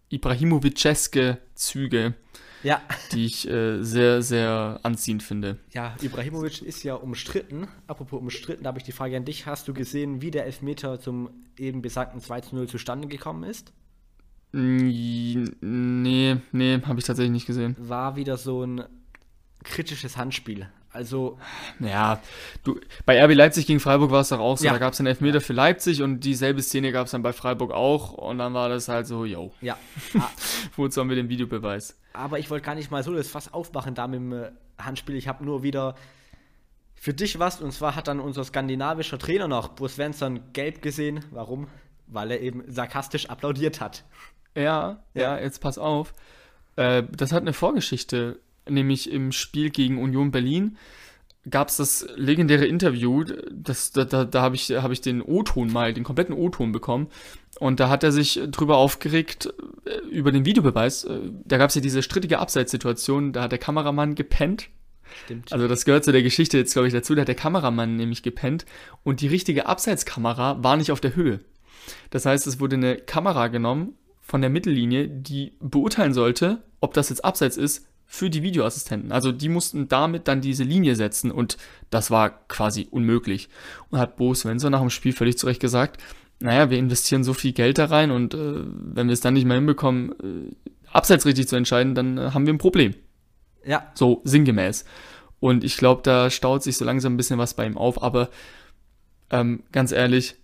Ibrahimoviceske 0.10 1.38
Züge, 1.54 2.16
Ja, 2.64 2.82
die 3.12 3.26
ich 3.26 3.48
äh, 3.48 3.84
sehr, 3.84 4.22
sehr 4.22 4.80
anziehend 4.84 5.22
finde. 5.22 5.60
Ja, 5.72 5.96
Ibrahimovic 6.02 6.62
ist 6.62 6.84
ja 6.84 6.96
umstritten. 6.96 7.68
Apropos 7.88 8.20
umstritten, 8.20 8.64
da 8.64 8.70
habe 8.70 8.80
ich 8.80 8.86
die 8.86 8.92
Frage 8.92 9.18
an 9.18 9.26
dich. 9.26 9.46
Hast 9.46 9.68
du 9.68 9.74
gesehen, 9.74 10.22
wie 10.22 10.32
der 10.32 10.46
Elfmeter 10.46 11.00
zum 11.00 11.30
eben 11.58 11.82
besagten 11.82 12.22
2 12.22 12.42
zu 12.42 12.56
0 12.56 12.68
zustande 12.68 13.08
gekommen 13.08 13.44
ist? 13.44 13.74
Nee, 14.54 15.46
nee, 15.62 16.80
habe 16.86 17.00
ich 17.00 17.06
tatsächlich 17.06 17.32
nicht 17.32 17.48
gesehen. 17.48 17.76
War 17.80 18.16
wieder 18.16 18.38
so 18.38 18.64
ein 18.64 18.84
kritisches 19.64 20.16
Handspiel. 20.16 20.70
Also, 20.94 21.38
Ja, 21.80 22.22
du, 22.64 22.80
bei 23.06 23.22
RB 23.24 23.34
Leipzig 23.34 23.66
gegen 23.68 23.80
Freiburg 23.80 24.12
war 24.12 24.22
es 24.22 24.30
doch 24.30 24.40
auch 24.40 24.58
so, 24.58 24.66
Ja. 24.66 24.74
da 24.74 24.78
gab 24.78 24.94
es 24.94 25.00
einen 25.00 25.08
Elfmeter 25.08 25.42
für 25.42 25.54
Leipzig 25.54 26.02
und 26.04 26.20
dieselbe 26.22 26.62
Szene 26.62 26.92
gab 26.92 27.06
es 27.08 27.12
dann 27.12 27.24
bei 27.24 27.34
Freiburg 27.34 27.72
auch 27.72 28.14
und 28.14 28.38
dann 28.38 28.54
war 28.54 28.70
das 28.70 28.88
halt 28.88 29.08
so, 29.08 29.26
yo, 29.26 29.52
ja. 29.62 29.74
A- 30.20 30.30
wozu 30.76 31.02
haben 31.02 31.10
wir 31.10 31.16
den 31.16 31.30
Videobeweis? 31.30 32.00
Aber 32.14 32.38
ich 32.40 32.50
wollte 32.52 32.66
gar 32.66 32.76
nicht 32.76 32.92
mal 32.92 33.04
so 33.04 33.14
das 33.14 33.28
Fass 33.28 33.52
aufmachen 33.54 33.96
da 33.96 34.08
mit 34.08 34.20
dem 34.20 34.34
äh, 34.34 34.52
Handspiel. 34.78 35.16
Ich 35.16 35.28
habe 35.28 35.44
nur 35.44 35.64
wieder 35.64 35.96
für 36.96 37.14
dich 37.14 37.40
was. 37.40 37.60
Und 37.60 37.72
zwar 37.74 37.96
hat 37.96 38.08
dann 38.08 38.20
unser 38.20 38.44
skandinavischer 38.44 39.18
Trainer 39.18 39.48
noch, 39.48 39.70
Bo 39.70 39.88
Svensson, 39.88 40.40
gelb 40.54 40.82
gesehen. 40.84 41.26
Warum? 41.32 41.68
Weil 42.08 42.30
er 42.32 42.42
eben 42.42 42.64
sarkastisch 42.68 43.30
applaudiert 43.32 43.82
hat. 43.82 44.04
Ja, 44.56 45.04
ja, 45.16 45.22
Ja. 45.22 45.40
jetzt 45.40 45.60
pass 45.60 45.80
auf. 45.80 46.14
Äh, 46.76 47.02
das 47.12 47.32
hat 47.32 47.42
eine 47.42 47.54
Vorgeschichte, 47.54 48.40
nämlich 48.70 49.12
im 49.12 49.32
Spiel 49.32 49.70
gegen 49.70 50.02
Union 50.02 50.32
Berlin 50.32 50.78
gab 51.50 51.70
es 51.70 51.78
das 51.78 52.08
legendäre 52.16 52.66
Interview, 52.66 53.24
das, 53.52 53.92
da, 53.92 54.06
da, 54.06 54.24
da 54.24 54.42
habe 54.42 54.56
ich, 54.56 54.72
hab 54.72 54.92
ich 54.92 55.02
den 55.02 55.22
O-Ton 55.22 55.72
mal, 55.72 55.94
den 55.94 56.04
kompletten 56.04 56.34
O-Ton 56.34 56.72
bekommen. 56.72 57.08
Und 57.60 57.80
da 57.80 57.90
hat 57.90 58.04
er 58.04 58.12
sich 58.12 58.40
drüber 58.48 58.78
aufgeregt, 58.78 59.54
äh, 59.86 59.98
über 60.10 60.32
den 60.32 60.46
Videobeweis. 60.46 61.04
Äh, 61.04 61.20
Da 61.46 61.58
gab 61.58 61.70
es 61.70 61.76
ja 61.76 61.82
diese 61.82 62.02
strittige 62.02 62.40
Abseitssituation, 62.40 63.34
da 63.34 63.44
hat 63.44 63.52
der 63.52 63.60
Kameramann 63.60 64.16
gepennt. 64.16 64.70
Stimmt. 65.26 65.52
Also 65.52 65.68
das 65.68 65.86
gehört 65.86 66.06
zu 66.06 66.12
der 66.12 66.24
Geschichte 66.24 66.58
jetzt, 66.58 66.74
glaube 66.74 66.88
ich, 66.88 66.94
dazu. 66.94 67.14
Da 67.14 67.22
hat 67.22 67.28
der 67.28 67.36
Kameramann 67.36 67.96
nämlich 67.98 68.24
gepennt 68.24 68.66
und 69.04 69.22
die 69.22 69.28
richtige 69.28 69.68
Abseitskamera 69.68 70.64
war 70.64 70.78
nicht 70.78 70.92
auf 70.92 71.02
der 71.02 71.16
Höhe. 71.16 71.42
Das 72.10 72.26
heißt, 72.26 72.48
es 72.48 72.60
wurde 72.60 72.78
eine 72.78 72.96
Kamera 72.96 73.50
genommen 73.50 73.96
von 74.22 74.42
der 74.42 74.50
Mittellinie, 74.50 75.10
die 75.10 75.54
beurteilen 75.60 76.14
sollte, 76.14 76.64
ob 76.80 76.94
das 76.94 77.10
jetzt 77.10 77.26
Abseits 77.26 77.58
ist 77.58 77.86
für 78.14 78.30
die 78.30 78.44
Videoassistenten. 78.44 79.12
Also 79.12 79.32
die 79.32 79.50
mussten 79.50 79.88
damit 79.88 80.28
dann 80.28 80.40
diese 80.40 80.64
Linie 80.64 80.96
setzen 80.96 81.32
und 81.32 81.58
das 81.90 82.12
war 82.12 82.46
quasi 82.48 82.88
unmöglich. 82.92 83.50
Und 83.90 83.98
hat 83.98 84.18
Bo 84.18 84.36
Svensson 84.36 84.72
nach 84.72 84.82
dem 84.82 84.92
Spiel 84.92 85.14
völlig 85.14 85.40
zu 85.40 85.48
Recht 85.48 85.60
gesagt, 85.60 86.00
naja, 86.40 86.70
wir 86.70 86.78
investieren 86.78 87.24
so 87.24 87.34
viel 87.34 87.54
Geld 87.54 87.80
da 87.80 87.86
rein 87.86 88.12
und 88.12 88.36
äh, 88.36 88.38
wenn 88.38 89.08
wir 89.08 89.14
es 89.14 89.22
dann 89.22 89.34
nicht 89.34 89.46
mehr 89.46 89.56
hinbekommen, 89.56 90.12
äh, 90.12 90.70
Abseits 90.92 91.26
richtig 91.26 91.48
zu 91.48 91.56
entscheiden, 91.56 91.96
dann 91.96 92.20
äh, 92.20 92.30
haben 92.36 92.46
wir 92.46 92.54
ein 92.54 92.60
Problem. 92.60 92.94
ja, 93.66 93.92
So 93.96 94.22
sinngemäß. 94.26 94.86
Und 95.40 95.64
ich 95.64 95.76
glaube, 95.78 96.04
da 96.04 96.30
staut 96.30 96.62
sich 96.62 96.78
so 96.78 96.86
langsam 96.86 97.16
ein 97.16 97.18
bisschen 97.18 97.40
was 97.40 97.56
bei 97.56 97.66
ihm 97.66 97.80
auf. 97.80 98.04
Aber 98.04 98.30
ähm, 99.32 99.64
ganz 99.72 99.92
ehrlich, 99.92 100.36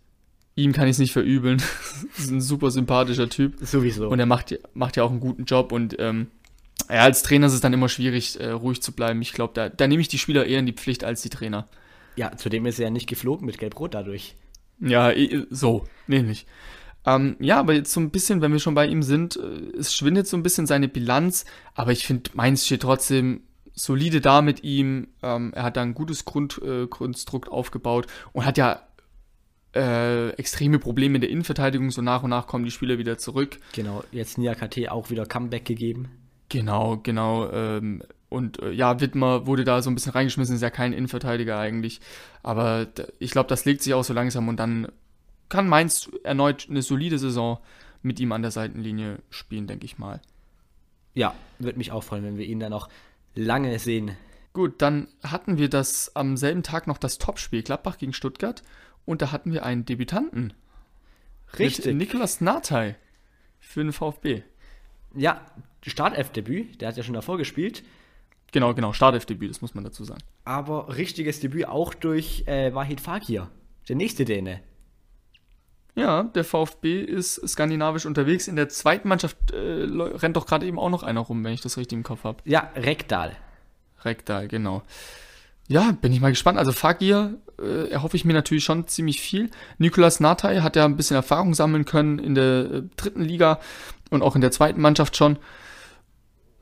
ihm 0.55 0.73
kann 0.73 0.86
ich 0.88 0.93
es 0.93 0.99
nicht 0.99 1.13
verübeln. 1.13 1.62
ist 2.17 2.32
ein 2.32 2.41
super 2.41 2.71
sympathischer 2.71 3.29
Typ. 3.29 3.58
sowieso. 3.62 4.10
Und 4.10 4.19
er 4.19 4.25
macht, 4.25 4.58
macht 4.73 4.97
ja 4.97 5.03
auch 5.03 5.12
einen 5.12 5.19
guten 5.19 5.45
Job. 5.45 5.71
Und 5.71 5.95
ähm, 5.99 6.32
ja, 6.89 7.02
als 7.02 7.23
Trainer 7.23 7.47
ist 7.47 7.54
es 7.54 7.62
dann 7.62 7.73
immer 7.73 7.89
schwierig, 7.89 8.39
äh, 8.39 8.49
ruhig 8.49 8.82
zu 8.82 8.91
bleiben. 8.91 9.21
Ich 9.21 9.34
glaube, 9.34 9.54
da, 9.54 9.69
da 9.69 9.88
nehme 9.88 10.02
ich 10.02 10.08
die 10.08 10.17
Spieler 10.17 10.45
eher 10.45 10.60
in 10.60 10.65
die 10.65 10.73
Pflicht 10.73 11.04
als 11.04 11.21
die 11.21 11.30
Trainer. 11.30 11.67
ja, 12.15 12.36
zudem 12.36 12.65
ist 12.65 12.80
er 12.80 12.86
ja 12.86 12.91
nicht 12.91 13.08
geflogen 13.08 13.45
mit 13.45 13.58
Gelb-Rot 13.58 13.93
dadurch. 13.93 14.36
Ja, 14.80 15.12
so, 15.49 15.86
nämlich. 16.08 16.45
Ähm, 17.06 17.38
ja, 17.39 17.60
aber 17.60 17.73
jetzt 17.73 17.93
so 17.93 17.99
ein 17.99 18.12
bisschen, 18.12 18.41
wenn 18.41 18.52
wir 18.52 18.60
schon 18.60 18.75
bei 18.75 18.88
ihm 18.88 19.04
sind, 19.04 19.38
äh, 19.38 19.78
es 19.78 19.93
schwindet 19.93 20.28
so 20.28 20.36
ein 20.38 20.43
bisschen 20.43 20.67
seine 20.67 20.88
Bilanz, 20.88 21.45
aber 21.73 21.91
ich 21.91 22.06
finde, 22.06 22.32
Mainz 22.34 22.65
steht 22.65 22.82
trotzdem 22.82 23.41
solide 23.73 24.21
da 24.21 24.41
mit 24.41 24.63
ihm. 24.63 25.08
Ähm, 25.23 25.54
er 25.54 25.63
hat 25.63 25.78
da 25.78 25.82
ein 25.82 25.93
gutes 25.93 26.25
Grund, 26.25 26.62
äh, 26.63 26.88
aufgebaut 27.49 28.08
und 28.34 28.45
hat 28.45 28.58
ja 28.58 28.82
äh, 29.75 30.30
extreme 30.32 30.80
Probleme 30.80 31.15
in 31.15 31.21
der 31.21 31.30
Innenverteidigung. 31.30 31.91
So 31.91 32.02
nach 32.02 32.23
und 32.23 32.32
nach 32.32 32.47
kommen 32.47 32.65
die 32.65 32.71
Spieler 32.71 32.97
wieder 32.97 33.17
zurück. 33.17 33.60
Genau, 33.73 34.04
jetzt 34.12 34.38
Nia 34.38 34.56
KT 34.56 34.89
auch 34.89 35.10
wieder 35.10 35.25
Comeback 35.25 35.65
gegeben. 35.65 36.18
Genau, 36.49 36.97
genau. 36.97 37.49
Ähm, 37.51 38.03
und 38.29 38.62
äh, 38.62 38.71
ja, 38.71 38.99
Wittmer 38.99 39.47
wurde 39.47 39.63
da 39.63 39.81
so 39.81 39.89
ein 39.89 39.95
bisschen 39.95 40.12
reingeschmissen, 40.12 40.55
ist 40.55 40.62
ja 40.62 40.69
kein 40.69 40.93
Innenverteidiger 40.93 41.57
eigentlich. 41.57 42.01
Aber 42.43 42.88
ich 43.19 43.31
glaube, 43.31 43.49
das 43.49 43.65
legt 43.65 43.81
sich 43.81 43.93
auch 43.93 44.03
so 44.03 44.13
langsam 44.13 44.47
und 44.47 44.57
dann 44.57 44.88
kann 45.49 45.67
Mainz 45.67 46.09
erneut 46.23 46.67
eine 46.69 46.81
solide 46.81 47.17
Saison 47.17 47.59
mit 48.01 48.19
ihm 48.19 48.31
an 48.31 48.43
der 48.43 48.51
Seitenlinie 48.51 49.19
spielen, 49.29 49.67
denke 49.67 49.85
ich 49.85 49.97
mal. 49.97 50.21
Ja, 51.15 51.33
würde 51.57 51.77
mich 51.77 51.91
auch 51.91 52.03
freuen, 52.03 52.23
wenn 52.23 52.38
wir 52.38 52.45
ihn 52.45 52.59
dann 52.59 52.71
noch 52.71 52.88
lange 53.35 53.77
sehen. 53.79 54.15
Gut, 54.53 54.81
dann 54.81 55.07
hatten 55.23 55.57
wir 55.57 55.69
das 55.69 56.15
am 56.15 56.38
selben 56.38 56.63
Tag 56.63 56.88
noch 56.88 56.97
das 56.97 57.17
Topspiel 57.17 57.63
Gladbach 57.63 57.97
gegen 57.97 58.13
Stuttgart 58.13 58.63
und 59.05 59.21
da 59.21 59.31
hatten 59.31 59.51
wir 59.51 59.65
einen 59.65 59.85
Debütanten. 59.85 60.53
Richtig. 61.57 61.85
Mit 61.88 61.95
Niklas 61.95 62.41
Natay 62.41 62.95
für 63.59 63.83
den 63.83 63.91
VfB. 63.91 64.43
Ja, 65.15 65.41
Startelf-Debüt, 65.86 66.82
der 66.82 66.89
hat 66.89 66.98
ja 66.98 67.04
schon 67.04 67.13
davor 67.13 67.38
gespielt. 67.38 67.84
Genau, 68.52 68.74
genau, 68.74 68.93
Startelfdebüt, 68.93 69.50
das 69.50 69.62
muss 69.62 69.76
man 69.76 69.84
dazu 69.84 70.04
sagen. 70.04 70.22
Aber 70.43 70.95
richtiges 70.98 71.39
Debüt 71.39 71.67
auch 71.67 71.93
durch 71.93 72.43
äh, 72.48 72.74
Wahid 72.74 73.00
Fakir, 73.00 73.50
der 73.88 73.95
nächste 73.95 74.26
Däne. 74.26 74.62
Ja, 75.95 76.24
der 76.24 76.43
VfB 76.43 77.02
ist 77.02 77.48
skandinavisch 77.48 78.06
unterwegs. 78.06 78.48
In 78.48 78.56
der 78.56 78.69
zweiten 78.69 79.08
Mannschaft 79.08 79.52
äh, 79.52 79.58
rennt 79.58 80.38
doch 80.38 80.45
gerade 80.45 80.65
eben 80.65 80.80
auch 80.80 80.89
noch 80.89 81.04
einer 81.04 81.19
rum, 81.19 81.43
wenn 81.43 81.54
ich 81.54 81.62
das 81.62 81.78
richtig 81.78 81.98
im 81.98 82.04
Kopf 82.04 82.24
habe. 82.24 82.41
Ja, 82.45 82.72
Rekdal. 82.76 83.36
Rekdal, 84.04 84.48
genau. 84.48 84.82
Ja, 85.67 85.91
bin 85.91 86.13
ich 86.13 86.22
mal 86.22 86.32
gespannt. 86.32 86.58
Also 86.58 86.72
Fagir 86.72 87.36
äh, 87.62 87.89
erhoffe 87.89 88.15
ich 88.15 88.26
mir 88.26 88.34
natürlich 88.34 88.63
schon 88.63 88.88
ziemlich 88.88 89.22
viel. 89.22 89.52
Nikolas 89.78 90.19
Natai 90.19 90.62
hat 90.62 90.76
ja 90.76 90.86
ein 90.86 90.95
bisschen 90.95 91.15
Erfahrung 91.15 91.54
sammeln 91.54 91.86
können 91.86 92.17
in 92.17 92.34
der 92.34 92.72
äh, 92.72 92.84
dritten 92.95 93.22
Liga 93.22 93.60
und 94.10 94.22
auch 94.22 94.36
in 94.36 94.41
der 94.41 94.52
zweiten 94.52 94.82
Mannschaft 94.82 95.15
schon. 95.15 95.38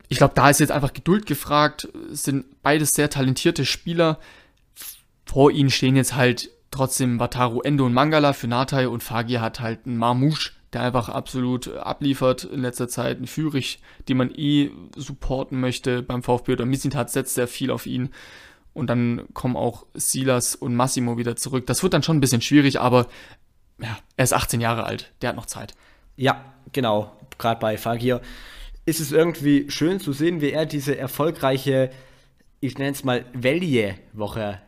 Ich 0.09 0.17
glaube, 0.17 0.33
da 0.35 0.49
ist 0.49 0.59
jetzt 0.59 0.71
einfach 0.71 0.93
Geduld 0.93 1.25
gefragt. 1.25 1.87
Es 2.11 2.23
sind 2.23 2.61
beides 2.61 2.93
sehr 2.93 3.09
talentierte 3.09 3.65
Spieler. 3.65 4.19
Vor 5.25 5.51
ihnen 5.51 5.69
stehen 5.69 5.95
jetzt 5.95 6.15
halt 6.15 6.49
trotzdem 6.71 7.19
Wataru 7.19 7.61
Endo 7.61 7.85
und 7.85 7.93
Mangala 7.93 8.33
für 8.33 8.47
Natai 8.47 8.87
und 8.87 9.03
Fagir 9.03 9.41
hat 9.41 9.59
halt 9.59 9.85
einen 9.85 9.97
Marmouche, 9.97 10.51
der 10.73 10.81
einfach 10.81 11.09
absolut 11.09 11.75
abliefert 11.75 12.45
in 12.45 12.61
letzter 12.61 12.87
Zeit. 12.87 13.19
Ein 13.19 13.27
Führig, 13.27 13.79
den 14.07 14.17
man 14.17 14.31
eh 14.33 14.71
supporten 14.95 15.59
möchte 15.59 16.03
beim 16.03 16.23
VfB 16.23 16.53
oder 16.53 16.65
Missintat 16.65 17.09
setzt 17.09 17.35
sehr 17.35 17.47
viel 17.47 17.71
auf 17.71 17.85
ihn. 17.85 18.09
Und 18.73 18.87
dann 18.89 19.25
kommen 19.33 19.57
auch 19.57 19.87
Silas 19.95 20.55
und 20.55 20.75
Massimo 20.75 21.17
wieder 21.17 21.35
zurück. 21.35 21.65
Das 21.65 21.81
wird 21.83 21.93
dann 21.93 22.03
schon 22.03 22.17
ein 22.17 22.21
bisschen 22.21 22.41
schwierig, 22.41 22.79
aber 22.79 23.07
ja, 23.81 23.97
er 24.15 24.23
ist 24.23 24.33
18 24.33 24.61
Jahre 24.61 24.83
alt. 24.83 25.11
Der 25.21 25.29
hat 25.29 25.35
noch 25.35 25.47
Zeit. 25.47 25.73
Ja, 26.15 26.53
genau. 26.73 27.11
Gerade 27.37 27.59
bei 27.59 27.77
Fagir 27.77 28.21
ist 28.85 28.99
es 28.99 29.11
irgendwie 29.11 29.69
schön 29.69 29.99
zu 29.99 30.13
sehen, 30.13 30.41
wie 30.41 30.51
er 30.51 30.65
diese 30.65 30.97
erfolgreiche, 30.97 31.91
ich 32.59 32.77
nenne 32.77 32.91
es 32.91 33.03
mal, 33.03 33.25
Velje-Woche 33.33 34.61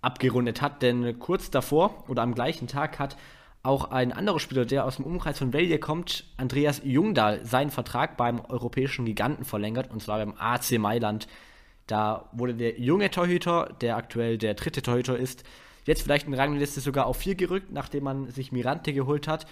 abgerundet 0.00 0.60
hat. 0.60 0.82
Denn 0.82 1.18
kurz 1.18 1.50
davor 1.50 2.04
oder 2.08 2.22
am 2.22 2.34
gleichen 2.34 2.66
Tag 2.66 2.98
hat 2.98 3.16
auch 3.62 3.92
ein 3.92 4.12
anderer 4.12 4.40
Spieler, 4.40 4.64
der 4.64 4.84
aus 4.84 4.96
dem 4.96 5.04
Umkreis 5.04 5.38
von 5.38 5.52
Velje 5.52 5.78
kommt, 5.78 6.24
Andreas 6.36 6.80
Jungdahl, 6.84 7.44
seinen 7.46 7.70
Vertrag 7.70 8.16
beim 8.16 8.40
europäischen 8.40 9.04
Giganten 9.04 9.44
verlängert, 9.44 9.90
und 9.90 10.02
zwar 10.02 10.18
beim 10.18 10.34
AC 10.36 10.78
Mailand. 10.78 11.28
Da 11.86 12.28
wurde 12.32 12.54
der 12.54 12.80
junge 12.80 13.10
Torhüter, 13.10 13.72
der 13.80 13.96
aktuell 13.96 14.38
der 14.38 14.54
dritte 14.54 14.82
Torhüter 14.82 15.16
ist, 15.16 15.44
jetzt 15.84 16.02
vielleicht 16.02 16.26
in 16.26 16.32
der 16.32 16.40
Rangliste 16.40 16.80
sogar 16.80 17.06
auf 17.06 17.18
vier 17.18 17.36
gerückt, 17.36 17.70
nachdem 17.70 18.04
man 18.04 18.30
sich 18.30 18.50
Mirante 18.50 18.92
geholt 18.92 19.28
hat. 19.28 19.46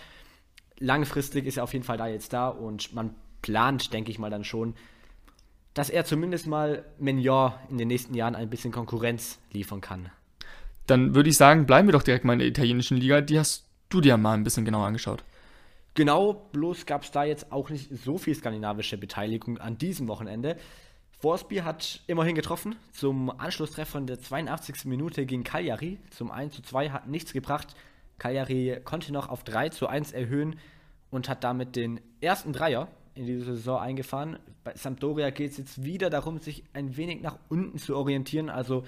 Langfristig 0.81 1.47
ist 1.47 1.59
er 1.59 1.65
auf 1.65 1.73
jeden 1.73 1.85
Fall 1.85 1.99
da 1.99 2.09
jetzt 2.09 2.33
da 2.33 2.49
und 2.49 2.95
man 2.95 3.15
plant, 3.43 3.93
denke 3.93 4.11
ich 4.11 4.19
mal 4.19 4.31
dann 4.31 4.45
schon, 4.45 4.75
dass 5.75 5.91
er 5.91 6.05
zumindest 6.05 6.47
mal 6.47 6.85
Mignon 6.99 7.53
in 7.69 7.79
den 7.79 7.89
nächsten 7.89 8.15
Jahren 8.15 8.35
ein 8.35 8.51
bisschen 8.51 8.73
Konkurrenz 8.73 9.39
liefern 9.53 9.81
kann. 9.81 10.11
Dann 10.87 11.15
würde 11.15 11.29
ich 11.29 11.37
sagen, 11.37 11.67
bleiben 11.67 11.87
wir 11.87 11.93
doch 11.93 12.03
direkt 12.03 12.25
mal 12.25 12.33
in 12.33 12.41
der 12.41 12.49
italienischen 12.49 12.97
Liga. 12.97 13.21
Die 13.21 13.39
hast 13.39 13.67
du 13.91 14.01
dir 14.01 14.17
mal 14.17 14.35
ein 14.35 14.43
bisschen 14.43 14.65
genauer 14.65 14.87
angeschaut. 14.87 15.23
Genau, 15.95 16.49
bloß 16.53 16.87
gab 16.87 17.03
es 17.03 17.11
da 17.11 17.25
jetzt 17.25 17.53
auch 17.53 17.69
nicht 17.69 17.91
so 17.93 18.19
viel 18.19 18.35
skandinavische 18.35 18.97
Beteiligung 18.97 19.59
an 19.59 19.77
diesem 19.79 20.09
Wochenende. 20.09 20.57
Forsby 21.21 21.57
hat 21.59 22.01
immerhin 22.07 22.35
getroffen. 22.35 22.77
Zum 22.93 23.31
Anschlusstreffer 23.31 23.99
in 23.99 24.07
der 24.07 24.21
82. 24.21 24.87
Minute 24.87 25.27
gegen 25.27 25.45
Cagliari. 25.45 25.99
Zum 26.11 26.31
1 26.31 26.55
zu 26.55 26.63
2 26.63 26.91
hat 26.91 27.09
nichts 27.09 27.33
gebracht. 27.33 27.75
Cagliari 28.21 28.81
konnte 28.85 29.13
noch 29.13 29.29
auf 29.29 29.43
3 29.43 29.71
zu 29.71 29.89
1 29.89 30.13
erhöhen 30.13 30.57
und 31.11 31.29
hat 31.29 31.43
damit 31.43 31.75
den 31.75 32.01
ersten 32.21 32.53
Dreier 32.53 32.87
in 33.15 33.27
dieser 33.27 33.57
Saison 33.57 33.81
eingefahren. 33.81 34.39
Bei 34.63 34.77
Sampdoria 34.77 35.31
geht 35.31 35.51
es 35.51 35.57
jetzt 35.57 35.85
wieder 35.85 36.11
darum, 36.11 36.39
sich 36.39 36.63
ein 36.73 36.97
wenig 36.97 37.23
nach 37.23 37.39
unten 37.49 37.79
zu 37.79 37.97
orientieren. 37.97 38.49
Also, 38.49 38.85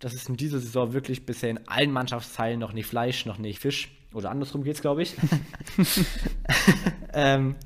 das 0.00 0.12
ist 0.12 0.28
in 0.28 0.36
dieser 0.36 0.58
Saison 0.58 0.92
wirklich 0.92 1.24
bisher 1.24 1.50
in 1.50 1.66
allen 1.68 1.92
Mannschaftsteilen 1.92 2.60
noch 2.60 2.72
nicht 2.72 2.86
Fleisch, 2.86 3.24
noch 3.24 3.38
nicht 3.38 3.60
Fisch. 3.60 3.96
Oder 4.12 4.30
andersrum 4.30 4.64
geht 4.64 4.74
es, 4.74 4.82
glaube 4.82 5.02
ich. 5.02 5.14
ähm, 7.14 7.56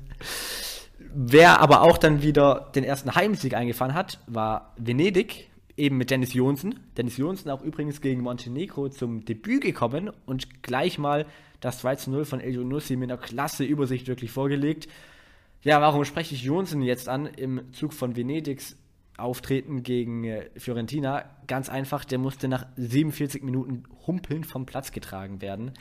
Wer 1.11 1.59
aber 1.59 1.81
auch 1.81 1.97
dann 1.97 2.21
wieder 2.21 2.71
den 2.75 2.83
ersten 2.83 3.15
Heimsieg 3.15 3.55
eingefahren 3.55 3.95
hat, 3.95 4.19
war 4.27 4.73
Venedig, 4.77 5.48
eben 5.79 5.97
mit 5.97 6.11
Dennis 6.11 6.33
Jonsen. 6.33 6.79
Dennis 6.97 7.17
Jonsen 7.17 7.49
auch 7.49 7.63
übrigens 7.63 8.01
gegen 8.01 8.21
Montenegro 8.21 8.89
zum 8.89 9.25
Debüt 9.25 9.61
gekommen 9.61 10.11
und 10.25 10.61
gleich 10.61 10.97
mal 10.97 11.25
das 11.61 11.79
2 11.79 11.95
zu 11.95 12.11
0 12.11 12.25
von 12.25 12.39
El 12.39 12.63
Nussi 12.63 12.95
mit 12.95 13.09
einer 13.09 13.19
klasse 13.19 13.63
Übersicht 13.63 14.07
wirklich 14.07 14.31
vorgelegt. 14.31 14.87
Ja, 15.63 15.81
warum 15.81 16.05
spreche 16.05 16.35
ich 16.35 16.43
Jonsen 16.43 16.81
jetzt 16.81 17.09
an 17.09 17.25
im 17.25 17.73
Zug 17.73 17.93
von 17.93 18.15
Venedigs 18.15 18.77
Auftreten 19.17 19.83
gegen 19.83 20.23
äh, 20.23 20.49
Fiorentina? 20.55 21.25
Ganz 21.47 21.69
einfach, 21.69 22.05
der 22.05 22.19
musste 22.19 22.47
nach 22.47 22.65
47 22.77 23.43
Minuten 23.43 23.83
humpeln 24.07 24.43
vom 24.43 24.65
Platz 24.65 24.91
getragen 24.91 25.41
werden. 25.41 25.73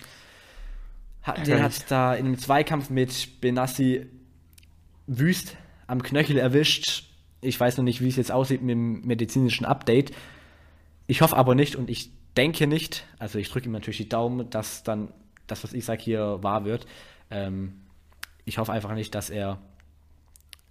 Hat, 1.23 1.47
den 1.47 1.63
hat 1.63 1.91
da 1.91 2.15
in 2.15 2.27
einem 2.27 2.39
Zweikampf 2.39 2.91
mit 2.91 3.41
Benassi 3.41 4.07
wüst 5.07 5.57
am 5.87 6.03
Knöchel 6.03 6.39
erwischt. 6.39 7.08
Ich 7.41 7.59
weiß 7.59 7.77
noch 7.77 7.85
nicht, 7.85 8.01
wie 8.01 8.09
es 8.09 8.17
jetzt 8.17 8.33
aussieht 8.33 8.63
mit 8.63 8.71
dem 8.71 9.01
medizinischen 9.03 9.65
Update. 9.65 10.13
Ich 11.07 11.23
hoffe 11.23 11.37
aber 11.37 11.55
nicht 11.55 11.77
und 11.77 11.89
ich 11.89 12.11
denke 12.37 12.67
nicht, 12.67 13.05
also 13.19 13.39
ich 13.39 13.51
drücke 13.51 13.67
ihm 13.67 13.73
natürlich 13.73 13.97
die 13.99 14.09
Daumen, 14.09 14.51
dass 14.51 14.83
dann 14.83 15.13
das, 15.47 15.65
was 15.65 15.73
ich 15.73 15.85
sage, 15.85 16.03
hier 16.03 16.43
wahr 16.43 16.65
wird. 16.65 16.87
Ähm, 17.31 17.81
ich 18.45 18.59
hoffe 18.59 18.73
einfach 18.73 18.95
nicht, 18.95 19.15
dass 19.15 19.31
er 19.31 19.59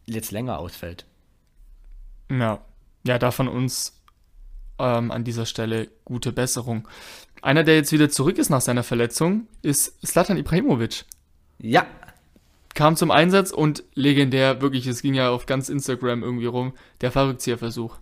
jetzt 0.06 0.32
länger 0.32 0.60
ausfällt. 0.60 1.06
Ja, 2.30 2.62
ja, 3.06 3.20
da 3.20 3.32
von 3.32 3.48
uns 3.48 4.02
ähm, 4.80 5.12
an 5.12 5.24
dieser 5.24 5.46
Stelle 5.46 5.90
gute 6.06 6.32
Besserung. 6.32 6.88
Einer, 7.42 7.64
der 7.64 7.76
jetzt 7.76 7.92
wieder 7.92 8.10
zurück 8.10 8.38
ist 8.38 8.50
nach 8.50 8.62
seiner 8.62 8.84
Verletzung, 8.84 9.48
ist 9.62 10.06
Slatan 10.06 10.38
Ibrahimovic. 10.38 11.06
Ja, 11.60 11.86
kam 12.78 12.96
zum 12.96 13.10
Einsatz 13.10 13.50
und 13.50 13.84
legendär, 13.96 14.62
wirklich, 14.62 14.86
es 14.86 15.02
ging 15.02 15.16
ja 15.16 15.32
auf 15.32 15.48
ganz 15.48 15.68
Instagram 15.68 16.22
irgendwie 16.22 16.46
rum, 16.46 16.74
der 17.02 17.12
Fallrückzieherversuch. 17.12 17.98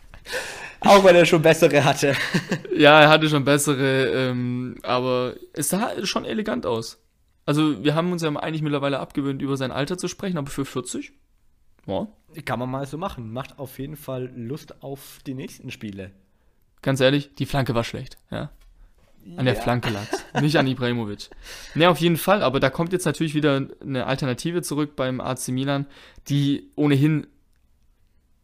Auch 0.80 1.02
wenn 1.04 1.16
er 1.16 1.24
schon 1.24 1.40
bessere 1.40 1.82
hatte. 1.82 2.14
ja, 2.76 3.00
er 3.00 3.08
hatte 3.08 3.30
schon 3.30 3.44
bessere, 3.44 4.08
ähm, 4.10 4.76
aber 4.82 5.36
es 5.54 5.70
sah 5.70 6.04
schon 6.04 6.26
elegant 6.26 6.66
aus. 6.66 7.02
Also 7.46 7.82
wir 7.82 7.94
haben 7.94 8.12
uns 8.12 8.20
ja 8.20 8.28
eigentlich 8.36 8.60
mittlerweile 8.60 9.00
abgewöhnt, 9.00 9.40
über 9.40 9.56
sein 9.56 9.72
Alter 9.72 9.96
zu 9.96 10.06
sprechen, 10.06 10.36
aber 10.36 10.50
für 10.50 10.66
40, 10.66 11.12
ja. 11.86 12.06
Kann 12.44 12.58
man 12.58 12.70
mal 12.70 12.86
so 12.86 12.98
machen. 12.98 13.32
Macht 13.32 13.58
auf 13.58 13.78
jeden 13.78 13.96
Fall 13.96 14.30
Lust 14.36 14.82
auf 14.82 15.20
die 15.26 15.32
nächsten 15.32 15.70
Spiele. 15.70 16.10
Ganz 16.82 17.00
ehrlich, 17.00 17.34
die 17.36 17.46
Flanke 17.46 17.74
war 17.74 17.84
schlecht, 17.84 18.18
ja. 18.30 18.50
An 19.36 19.44
der 19.44 19.54
ja. 19.54 19.60
Flanke 19.60 19.90
lag 19.90 20.06
nicht 20.40 20.56
an 20.56 20.66
Ibrahimovic. 20.66 21.28
Ne, 21.74 21.88
auf 21.88 21.98
jeden 21.98 22.16
Fall, 22.16 22.42
aber 22.42 22.60
da 22.60 22.70
kommt 22.70 22.92
jetzt 22.92 23.04
natürlich 23.04 23.34
wieder 23.34 23.68
eine 23.80 24.06
Alternative 24.06 24.62
zurück 24.62 24.96
beim 24.96 25.20
AC 25.20 25.48
Milan, 25.48 25.86
die 26.28 26.70
ohnehin 26.76 27.26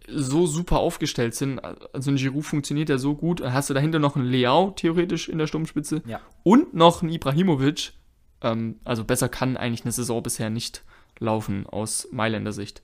so 0.07 0.47
super 0.47 0.79
aufgestellt 0.79 1.35
sind. 1.35 1.59
Also 1.59 2.11
ein 2.11 2.17
Giroud 2.17 2.45
funktioniert 2.45 2.89
ja 2.89 2.99
so 2.99 3.15
gut. 3.15 3.41
Dann 3.41 3.53
hast 3.53 3.71
du 3.71 3.75
dahinter 3.75 3.99
noch 3.99 4.17
einen 4.17 4.27
Leao 4.27 4.73
theoretisch 4.73 5.29
in 5.29 5.39
der 5.39 5.47
Sturmspitze 5.47 6.03
ja. 6.07 6.21
und 6.43 6.75
noch 6.75 7.03
einen 7.03 7.13
Ibrahimovic. 7.13 7.93
Ähm, 8.43 8.77
also 8.85 9.05
besser 9.05 9.29
kann 9.29 9.57
eigentlich 9.57 9.85
eine 9.85 9.93
Saison 9.93 10.23
bisher 10.23 10.51
nicht 10.51 10.83
laufen 11.19 11.67
aus 11.67 12.09
Mailänder 12.13 12.53
Sicht. 12.53 12.83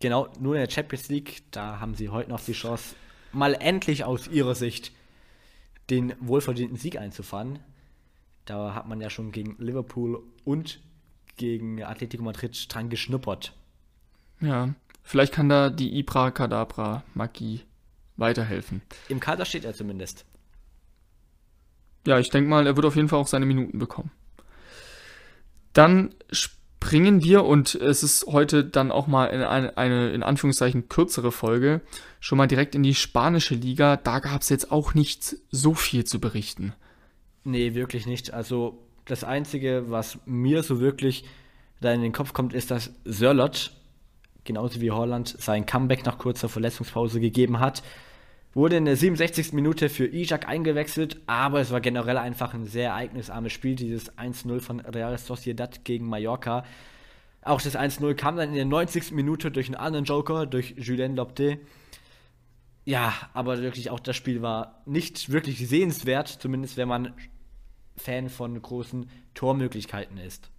Genau, 0.00 0.28
nur 0.40 0.56
in 0.56 0.60
der 0.60 0.70
Champions 0.70 1.08
League, 1.08 1.44
da 1.52 1.78
haben 1.78 1.94
sie 1.94 2.08
heute 2.08 2.30
noch 2.30 2.40
die 2.40 2.52
Chance, 2.52 2.96
mal 3.32 3.54
endlich 3.54 4.04
aus 4.04 4.26
ihrer 4.26 4.56
Sicht 4.56 4.92
den 5.92 6.14
wohlverdienten 6.20 6.78
Sieg 6.78 6.98
einzufahren. 6.98 7.58
Da 8.46 8.74
hat 8.74 8.88
man 8.88 9.00
ja 9.00 9.10
schon 9.10 9.30
gegen 9.30 9.56
Liverpool 9.58 10.22
und 10.44 10.80
gegen 11.36 11.82
Atletico 11.82 12.24
Madrid 12.24 12.66
dran 12.74 12.88
geschnuppert. 12.88 13.52
Ja, 14.40 14.74
vielleicht 15.02 15.34
kann 15.34 15.50
da 15.50 15.68
die 15.68 15.98
Ibra 15.98 16.30
Kadabra 16.30 17.04
Magie 17.14 17.60
weiterhelfen. 18.16 18.80
Im 19.08 19.20
Kader 19.20 19.44
steht 19.44 19.64
er 19.64 19.74
zumindest. 19.74 20.24
Ja, 22.06 22.18
ich 22.18 22.30
denke 22.30 22.48
mal, 22.48 22.66
er 22.66 22.74
wird 22.74 22.86
auf 22.86 22.96
jeden 22.96 23.08
Fall 23.08 23.20
auch 23.20 23.28
seine 23.28 23.46
Minuten 23.46 23.78
bekommen. 23.78 24.10
Dann 25.74 26.14
springen 26.82 27.22
wir, 27.22 27.44
und 27.44 27.76
es 27.76 28.02
ist 28.02 28.26
heute 28.26 28.64
dann 28.64 28.90
auch 28.90 29.06
mal 29.06 29.28
eine, 29.28 29.76
eine 29.78 30.10
in 30.10 30.24
Anführungszeichen 30.24 30.88
kürzere 30.88 31.30
Folge, 31.30 31.80
schon 32.18 32.38
mal 32.38 32.48
direkt 32.48 32.74
in 32.74 32.82
die 32.82 32.96
spanische 32.96 33.54
Liga. 33.54 33.96
Da 33.96 34.18
gab 34.18 34.42
es 34.42 34.48
jetzt 34.48 34.72
auch 34.72 34.92
nicht 34.92 35.36
so 35.52 35.74
viel 35.74 36.04
zu 36.04 36.20
berichten. 36.20 36.72
Nee, 37.44 37.74
wirklich 37.74 38.06
nicht. 38.06 38.34
Also 38.34 38.80
das 39.04 39.22
Einzige, 39.22 39.84
was 39.90 40.18
mir 40.26 40.64
so 40.64 40.80
wirklich 40.80 41.24
da 41.80 41.92
in 41.92 42.02
den 42.02 42.12
Kopf 42.12 42.32
kommt, 42.32 42.52
ist, 42.52 42.72
dass 42.72 42.90
Sörlot, 43.04 43.70
genauso 44.42 44.80
wie 44.80 44.90
Holland, 44.90 45.36
sein 45.38 45.66
Comeback 45.66 46.04
nach 46.04 46.18
kurzer 46.18 46.48
Verletzungspause 46.48 47.20
gegeben 47.20 47.60
hat. 47.60 47.84
Wurde 48.54 48.76
in 48.76 48.84
der 48.84 48.96
67. 48.96 49.52
Minute 49.54 49.88
für 49.88 50.06
Ijak 50.06 50.46
eingewechselt, 50.46 51.20
aber 51.26 51.60
es 51.60 51.70
war 51.70 51.80
generell 51.80 52.18
einfach 52.18 52.52
ein 52.52 52.66
sehr 52.66 52.90
ereignisarmes 52.90 53.52
Spiel, 53.52 53.76
dieses 53.76 54.12
1-0 54.18 54.60
von 54.60 54.80
Real 54.80 55.16
Sociedad 55.16 55.84
gegen 55.84 56.06
Mallorca. 56.06 56.64
Auch 57.40 57.62
das 57.62 57.76
1-0 57.76 58.14
kam 58.14 58.36
dann 58.36 58.50
in 58.50 58.54
der 58.54 58.66
90. 58.66 59.12
Minute 59.12 59.50
durch 59.50 59.66
einen 59.66 59.76
anderen 59.76 60.04
Joker, 60.04 60.46
durch 60.46 60.74
Julien 60.76 61.16
Lopte. 61.16 61.58
Ja, 62.84 63.14
aber 63.32 63.62
wirklich 63.62 63.90
auch 63.90 64.00
das 64.00 64.16
Spiel 64.16 64.42
war 64.42 64.82
nicht 64.86 65.30
wirklich 65.30 65.66
sehenswert, 65.66 66.28
zumindest 66.28 66.76
wenn 66.76 66.88
man 66.88 67.14
Fan 67.96 68.28
von 68.28 68.60
großen 68.60 69.08
Tormöglichkeiten 69.34 70.18
ist. 70.18 70.50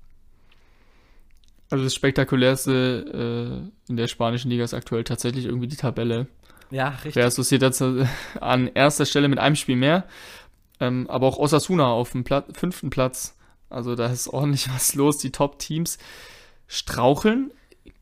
Also 1.69 1.83
das 1.83 1.95
Spektakulärste 1.95 3.71
äh, 3.87 3.89
in 3.89 3.97
der 3.97 4.07
spanischen 4.07 4.49
Liga 4.51 4.63
ist 4.63 4.73
aktuell 4.73 5.03
tatsächlich 5.03 5.45
irgendwie 5.45 5.67
die 5.67 5.75
Tabelle. 5.75 6.27
Ja, 6.73 6.89
richtig. 6.89 7.17
Real 7.17 7.29
Sociedad 7.29 7.79
äh, 7.81 8.07
an 8.41 8.67
erster 8.73 9.05
Stelle 9.05 9.27
mit 9.27 9.37
einem 9.37 9.55
Spiel 9.55 9.75
mehr, 9.75 10.05
ähm, 10.79 11.07
aber 11.07 11.27
auch 11.27 11.37
Osasuna 11.37 11.85
auf 11.85 12.13
dem 12.13 12.23
Plat 12.23 12.57
fünften 12.57 12.89
Platz. 12.89 13.37
Also 13.69 13.93
da 13.95 14.07
ist 14.07 14.27
ordentlich 14.27 14.67
was 14.73 14.95
los. 14.95 15.19
Die 15.19 15.31
Top-Teams 15.31 15.99
straucheln. 16.65 17.51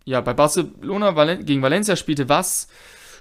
Ja, 0.05 0.21
bei 0.21 0.33
Barcelona 0.33 1.17
Valen 1.17 1.45
gegen 1.45 1.61
Valencia 1.61 1.97
spielte 1.97 2.29
was. 2.29 2.69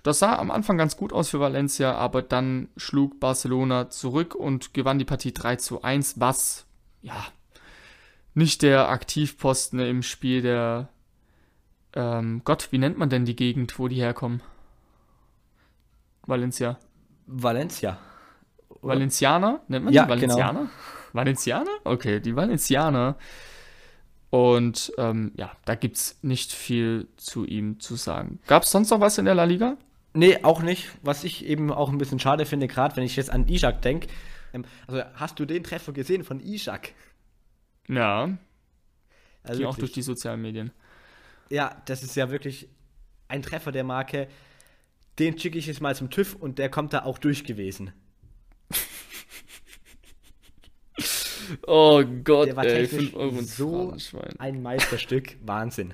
Das 0.05 0.21
sah 0.21 0.39
am 0.39 0.53
Anfang 0.53 0.79
ganz 0.79 0.97
gut 0.97 1.13
aus 1.13 1.31
für 1.31 1.41
Valencia, 1.41 1.95
aber 1.97 2.23
dann 2.23 2.69
schlug 2.77 3.19
Barcelona 3.19 3.91
zurück 3.91 4.37
und 4.37 4.73
gewann 4.73 5.01
die 5.01 5.05
Partie 5.05 5.35
3 5.35 5.57
zu 5.57 5.83
1, 5.83 6.21
was 6.21 6.65
ja 7.03 7.27
nicht 8.35 8.63
der 8.63 8.89
Aktivposten 8.89 9.81
im 9.81 10.05
Spiel 10.05 10.43
der 10.43 10.89
ähm, 11.93 12.43
Gott, 12.45 12.69
wie 12.71 12.79
nennt 12.79 12.99
man 12.99 13.11
denn 13.11 13.25
die 13.25 13.35
Gegend, 13.35 13.79
wo 13.81 13.89
die 13.89 13.97
herkommen? 13.97 14.43
Valencia. 16.31 16.79
Valencia. 17.27 17.99
Oder? 18.69 18.95
Valencianer? 18.95 19.61
Nennt 19.69 19.85
man 19.85 19.95
ja, 19.95 20.05
die 20.05 20.11
Valencianer? 20.11 20.61
Genau. 20.61 20.71
Valencianer? 21.13 21.71
Okay, 21.85 22.21
die 22.21 22.35
Valencianer. 22.35 23.17
Und 24.31 24.93
ähm, 24.97 25.33
ja, 25.35 25.53
da 25.65 25.75
gibt 25.75 25.97
es 25.97 26.19
nicht 26.23 26.53
viel 26.53 27.09
zu 27.17 27.45
ihm 27.45 27.81
zu 27.81 27.97
sagen. 27.97 28.39
Gab 28.47 28.63
es 28.63 28.71
sonst 28.71 28.91
noch 28.91 29.01
was 29.01 29.19
in 29.19 29.25
der 29.25 29.35
La 29.35 29.45
Liga? 29.45 29.77
Nee, 30.15 30.43
auch 30.45 30.63
nicht. 30.63 30.91
Was 31.03 31.25
ich 31.25 31.45
eben 31.45 31.73
auch 31.73 31.91
ein 31.91 31.99
bisschen 31.99 32.21
schade 32.21 32.47
finde, 32.47 32.69
gerade 32.69 32.97
wenn 32.97 33.05
ich 33.05 33.17
jetzt 33.17 33.31
an 33.31 33.49
Ishak 33.49 33.83
denke. 33.83 34.07
Ähm, 34.53 34.65
also 34.87 35.03
hast 35.15 35.39
du 35.39 35.45
den 35.45 35.65
Treffer 35.65 35.93
gesehen 35.93 36.25
von 36.25 36.41
Ishak? 36.41 36.93
Ja. 37.89 38.39
Also 39.43 39.67
auch 39.67 39.77
durch 39.77 39.93
die 39.93 40.03
sozialen 40.03 40.41
Medien. 40.41 40.71
Ja, 41.49 41.83
das 41.87 42.05
ist 42.05 42.15
ja 42.15 42.31
wirklich 42.31 42.69
ein 43.27 43.43
Treffer 43.43 43.73
der 43.73 43.85
Marke. 43.85 44.29
Den 45.21 45.39
schicke 45.39 45.59
ich 45.59 45.67
jetzt 45.67 45.83
mal 45.83 45.95
zum 45.95 46.09
TÜV 46.09 46.35
und 46.35 46.59
der 46.59 46.71
kommt 46.71 46.95
da 46.95 47.05
auch 47.05 47.19
durch 47.19 47.45
gewesen. 47.45 47.93
oh 51.67 52.03
Gott, 52.25 52.49
der 52.49 52.57
war 52.57 52.65
ey, 52.65 52.87
technisch 52.87 53.11
5 53.11 53.17
Euro 53.17 53.43
so 53.43 53.95
ein 54.39 54.63
Meisterstück. 54.63 55.37
Wahnsinn. 55.45 55.93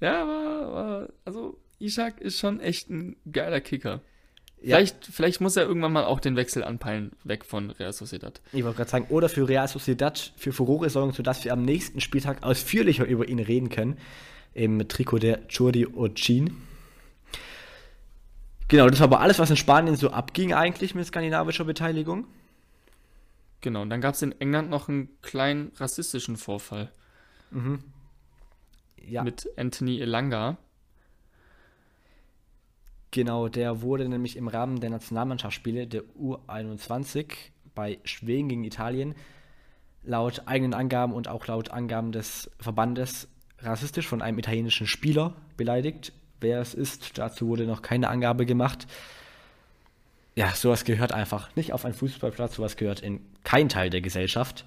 Ja, 0.00 0.22
aber, 0.22 0.66
aber 0.66 1.08
also 1.24 1.58
Ishak 1.80 2.20
ist 2.20 2.38
schon 2.38 2.60
echt 2.60 2.88
ein 2.90 3.16
geiler 3.30 3.60
Kicker. 3.60 4.02
Vielleicht, 4.60 5.08
ja. 5.08 5.12
vielleicht 5.12 5.40
muss 5.40 5.56
er 5.56 5.64
irgendwann 5.64 5.92
mal 5.92 6.04
auch 6.04 6.20
den 6.20 6.36
Wechsel 6.36 6.62
anpeilen, 6.62 7.10
weg 7.24 7.44
von 7.44 7.70
Real 7.70 7.92
Sociedad. 7.92 8.40
Ich 8.52 8.62
wollte 8.62 8.76
gerade 8.76 8.90
sagen, 8.90 9.06
oder 9.08 9.28
für 9.28 9.48
Real 9.48 9.66
Sociedad 9.66 10.32
für 10.36 10.52
Furore 10.52 10.90
sorgen, 10.90 11.12
sodass 11.12 11.44
wir 11.44 11.52
am 11.52 11.64
nächsten 11.64 12.00
Spieltag 12.00 12.44
ausführlicher 12.44 13.04
über 13.04 13.28
ihn 13.28 13.40
reden 13.40 13.68
können. 13.68 13.98
Im 14.54 14.86
Trikot 14.86 15.18
der 15.18 15.40
Jordi 15.48 15.86
Ocin. 15.86 16.67
Genau, 18.68 18.88
das 18.88 19.00
war 19.00 19.04
aber 19.04 19.20
alles, 19.20 19.38
was 19.38 19.50
in 19.50 19.56
Spanien 19.56 19.96
so 19.96 20.10
abging, 20.10 20.52
eigentlich 20.52 20.94
mit 20.94 21.06
skandinavischer 21.06 21.64
Beteiligung. 21.64 22.26
Genau, 23.60 23.82
und 23.82 23.90
dann 23.90 24.00
gab 24.00 24.14
es 24.14 24.22
in 24.22 24.38
England 24.40 24.70
noch 24.70 24.88
einen 24.88 25.08
kleinen 25.22 25.72
rassistischen 25.76 26.36
Vorfall. 26.36 26.92
Mhm. 27.50 27.82
Ja. 29.02 29.24
Mit 29.24 29.48
Anthony 29.56 30.00
Elanga. 30.00 30.58
Genau, 33.10 33.48
der 33.48 33.80
wurde 33.80 34.06
nämlich 34.08 34.36
im 34.36 34.48
Rahmen 34.48 34.80
der 34.80 34.90
Nationalmannschaftsspiele 34.90 35.86
der 35.86 36.02
U21 36.20 37.32
bei 37.74 37.98
Schweden 38.04 38.48
gegen 38.48 38.64
Italien 38.64 39.14
laut 40.02 40.42
eigenen 40.46 40.74
Angaben 40.74 41.12
und 41.12 41.26
auch 41.28 41.46
laut 41.46 41.70
Angaben 41.70 42.12
des 42.12 42.50
Verbandes 42.58 43.28
rassistisch 43.60 44.06
von 44.06 44.22
einem 44.22 44.38
italienischen 44.38 44.86
Spieler 44.86 45.34
beleidigt. 45.56 46.12
Wer 46.40 46.60
es 46.60 46.74
ist, 46.74 47.18
dazu 47.18 47.48
wurde 47.48 47.66
noch 47.66 47.82
keine 47.82 48.08
Angabe 48.08 48.46
gemacht. 48.46 48.86
Ja, 50.34 50.54
sowas 50.54 50.84
gehört 50.84 51.12
einfach 51.12 51.54
nicht 51.56 51.72
auf 51.72 51.84
einen 51.84 51.94
Fußballplatz, 51.94 52.54
sowas 52.54 52.76
gehört 52.76 53.00
in 53.00 53.20
keinen 53.42 53.68
Teil 53.68 53.90
der 53.90 54.00
Gesellschaft. 54.00 54.66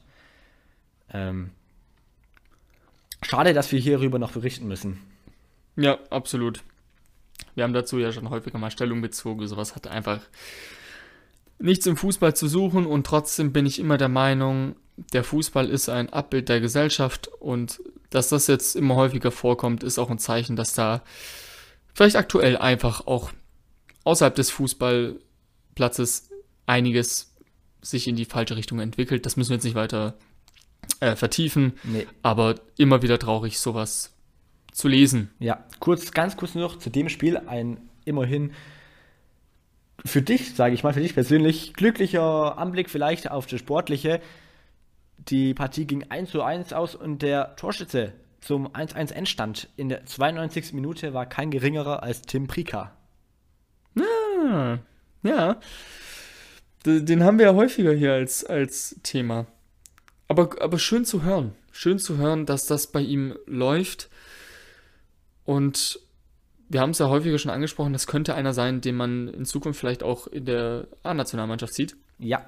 Ähm, 1.14 1.52
schade, 3.24 3.54
dass 3.54 3.72
wir 3.72 3.80
hierüber 3.80 4.20
noch 4.20 4.34
berichten 4.34 4.68
müssen. 4.68 5.02
Ja, 5.78 5.98
absolut. 6.10 6.62
Wir 7.56 7.64
haben 7.64 7.74
dazu 7.74 8.00
ja 8.00 8.12
schon 8.12 8.30
häufiger 8.30 8.58
mal 8.58 8.72
Stellung 8.72 9.02
bezogen. 9.02 9.48
Sowas 9.48 9.76
hat 9.76 9.88
einfach 9.88 10.22
nichts 11.60 11.86
im 11.86 11.98
Fußball 11.98 12.36
zu 12.36 12.48
suchen 12.48 12.86
und 12.86 13.06
trotzdem 13.06 13.54
bin 13.54 13.66
ich 13.66 13.80
immer 13.80 13.98
der 13.98 14.10
Meinung, 14.10 14.76
der 15.14 15.24
Fußball 15.24 15.70
ist 15.70 15.90
ein 15.90 16.12
Abbild 16.12 16.50
der 16.50 16.60
Gesellschaft 16.60 17.28
und 17.28 17.82
dass 18.10 18.30
das 18.30 18.48
jetzt 18.48 18.76
immer 18.76 18.96
häufiger 18.96 19.32
vorkommt, 19.32 19.84
ist 19.84 20.00
auch 20.00 20.10
ein 20.10 20.20
Zeichen, 20.20 20.56
dass 20.56 20.74
da 20.74 21.02
vielleicht 21.93 22.15
aktuell 22.15 22.58
einfach 22.58 23.08
auch 23.08 23.32
außerhalb 24.04 24.36
des 24.36 24.49
Fußballplatzes 24.51 26.30
einiges 26.65 27.34
sich 27.82 28.08
in 28.08 28.15
die 28.15 28.25
falsche 28.25 28.56
Richtung 28.56 28.80
entwickelt. 28.80 29.25
Das 29.25 29.38
müssen 29.38 29.49
wir 29.49 29.56
jetzt 29.56 29.63
nicht 29.63 29.75
weiter 29.75 30.15
äh, 30.99 31.15
vertiefen, 31.15 31.73
nee. 31.84 32.08
aber 32.21 32.56
immer 32.77 33.01
wieder 33.01 33.19
traurig, 33.19 33.60
sowas 33.60 34.13
zu 34.71 34.88
lesen. 34.88 35.32
Ja, 35.39 35.63
kurz, 35.80 36.12
ganz 36.12 36.38
kurz 36.38 36.56
noch 36.56 36.77
zu 36.77 36.89
dem 36.89 37.10
Spiel 37.10 37.38
ein 37.38 37.77
immerhin 38.06 38.54
für 40.06 40.21
dich, 40.21 40.56
sage 40.56 40.73
ich 40.73 40.84
mal, 40.84 40.93
für 40.93 41.01
dich 41.01 41.13
persönlich 41.13 41.73
glücklicher 41.73 42.58
Anblick 42.58 42.89
vielleicht 42.89 43.30
auf 43.30 43.45
das 43.45 43.60
Sportliche. 43.60 44.19
Die 45.17 45.54
Partie 45.54 45.86
ging 45.86 46.06
1 46.10 46.32
zu 46.32 46.41
1 46.41 46.73
aus 46.73 46.95
und 46.95 47.21
der 47.21 47.56
Torschütze 47.56 48.13
zum 48.41 48.67
1-1 48.67 49.13
Endstand 49.13 49.69
in 49.77 49.89
der 49.89 50.06
92. 50.06 50.73
Minute 50.73 51.13
war 51.13 51.27
kein 51.27 51.51
geringerer 51.51 52.04
als 52.04 52.23
Tim 52.23 52.47
Prika. 52.47 52.95
Ah, 53.97 54.80
ja. 55.23 55.60
Den 56.84 57.23
haben 57.23 57.38
wir 57.38 57.45
ja 57.45 57.54
häufiger 57.54 57.93
hier 57.93 58.13
als, 58.13 58.43
als 58.43 58.99
Thema. 59.04 59.45
Aber, 60.27 60.62
aber 60.62 60.80
schön 60.80 61.06
zu 61.06 61.21
hören. 61.21 61.54
Schön 61.71 61.99
zu 61.99 62.17
hören, 62.17 62.45
dass 62.45 62.65
das 62.65 62.88
bei 62.88 63.01
ihm 63.01 63.38
läuft. 63.45 64.10
Und 65.45 65.99
wir 66.69 66.82
haben 66.82 66.91
es 66.91 66.99
ja 66.99 67.10
häufiger 67.10 67.38
schon 67.38 67.51
angesprochen, 67.51 67.93
das 67.93 68.08
könnte 68.08 68.34
einer 68.34 68.54
sein, 68.54 68.82
den 68.82 68.95
man 68.95 69.27
in 69.27 69.45
Zukunft 69.45 69.80
vielleicht 69.80 70.04
auch 70.04 70.27
in 70.27 70.45
der 70.45 70.88
A-Nationalmannschaft 71.04 71.73
sieht. 71.73 71.95
Ja. 72.17 72.45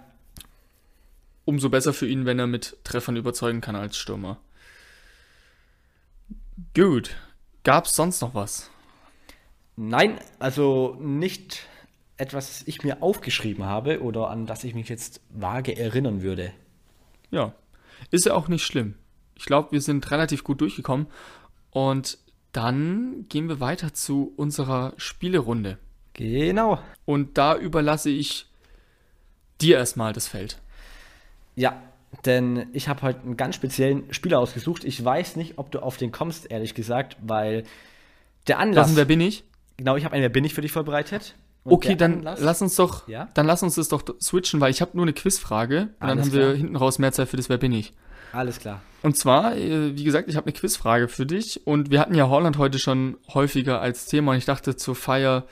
Umso 1.45 1.69
besser 1.69 1.93
für 1.93 2.07
ihn, 2.07 2.25
wenn 2.25 2.39
er 2.39 2.47
mit 2.47 2.77
Treffern 2.83 3.17
überzeugen 3.17 3.61
kann 3.61 3.75
als 3.75 3.97
Stürmer. 3.97 4.39
Gut. 6.75 7.15
Gab 7.63 7.85
es 7.85 7.95
sonst 7.95 8.21
noch 8.21 8.35
was? 8.35 8.69
Nein, 9.75 10.19
also 10.39 10.97
nicht 10.99 11.67
etwas, 12.17 12.47
das 12.47 12.67
ich 12.67 12.83
mir 12.83 13.01
aufgeschrieben 13.01 13.65
habe 13.65 14.01
oder 14.01 14.29
an 14.29 14.45
das 14.45 14.63
ich 14.63 14.75
mich 14.75 14.89
jetzt 14.89 15.21
vage 15.29 15.75
erinnern 15.75 16.21
würde. 16.21 16.53
Ja, 17.31 17.53
ist 18.11 18.25
ja 18.25 18.33
auch 18.33 18.47
nicht 18.47 18.63
schlimm. 18.63 18.95
Ich 19.35 19.45
glaube, 19.45 19.71
wir 19.71 19.81
sind 19.81 20.09
relativ 20.11 20.43
gut 20.43 20.61
durchgekommen 20.61 21.07
und 21.71 22.19
dann 22.51 23.25
gehen 23.29 23.49
wir 23.49 23.59
weiter 23.59 23.93
zu 23.93 24.31
unserer 24.37 24.93
Spielerunde. 24.97 25.79
Genau. 26.13 26.79
Und 27.05 27.37
da 27.39 27.57
überlasse 27.57 28.11
ich 28.11 28.45
dir 29.59 29.77
erstmal 29.77 30.13
das 30.13 30.27
Feld. 30.27 30.59
Ja, 31.55 31.81
denn 32.25 32.67
ich 32.73 32.87
habe 32.87 33.01
heute 33.01 33.21
einen 33.21 33.37
ganz 33.37 33.55
speziellen 33.55 34.13
Spieler 34.13 34.39
ausgesucht. 34.39 34.83
Ich 34.83 35.03
weiß 35.03 35.35
nicht, 35.35 35.57
ob 35.57 35.71
du 35.71 35.79
auf 35.79 35.97
den 35.97 36.11
kommst, 36.11 36.49
ehrlich 36.51 36.73
gesagt, 36.73 37.17
weil 37.21 37.63
der 38.47 38.59
Anlass. 38.59 38.87
Lassen, 38.87 38.95
wer 38.95 39.05
bin 39.05 39.21
ich? 39.21 39.43
Genau, 39.77 39.95
ich 39.95 40.05
habe 40.05 40.13
einen 40.13 40.23
Wer 40.23 40.29
bin 40.29 40.45
ich 40.45 40.53
für 40.53 40.61
dich 40.61 40.71
vorbereitet. 40.71 41.35
Und 41.63 41.73
okay, 41.73 41.95
dann 41.95 42.19
Anlass, 42.19 42.41
lass 42.41 42.61
uns 42.61 42.75
doch, 42.75 43.07
ja? 43.07 43.29
dann 43.33 43.45
lass 43.45 43.63
uns 43.63 43.75
das 43.75 43.87
doch 43.87 44.03
switchen, 44.21 44.59
weil 44.59 44.71
ich 44.71 44.81
habe 44.81 44.91
nur 44.95 45.05
eine 45.05 45.13
Quizfrage 45.13 45.81
und 45.81 45.81
Alles 45.81 45.95
dann 45.99 46.19
haben 46.19 46.29
klar. 46.31 46.47
wir 46.49 46.55
hinten 46.55 46.75
raus 46.75 46.99
mehr 46.99 47.13
Zeit 47.13 47.29
für 47.29 47.37
das 47.37 47.49
Wer 47.49 47.57
bin 47.57 47.71
ich. 47.71 47.93
Alles 48.33 48.59
klar. 48.59 48.81
Und 49.01 49.15
zwar, 49.17 49.55
äh, 49.55 49.95
wie 49.95 50.03
gesagt, 50.03 50.27
ich 50.27 50.35
habe 50.35 50.47
eine 50.47 50.53
Quizfrage 50.53 51.07
für 51.07 51.25
dich 51.25 51.65
und 51.65 51.91
wir 51.91 51.99
hatten 51.99 52.15
ja 52.15 52.27
Holland 52.27 52.57
heute 52.57 52.79
schon 52.79 53.17
häufiger 53.33 53.79
als 53.79 54.07
Thema 54.07 54.31
und 54.31 54.37
ich 54.37 54.45
dachte 54.45 54.75
zur 54.75 54.95
Feier 54.95 55.45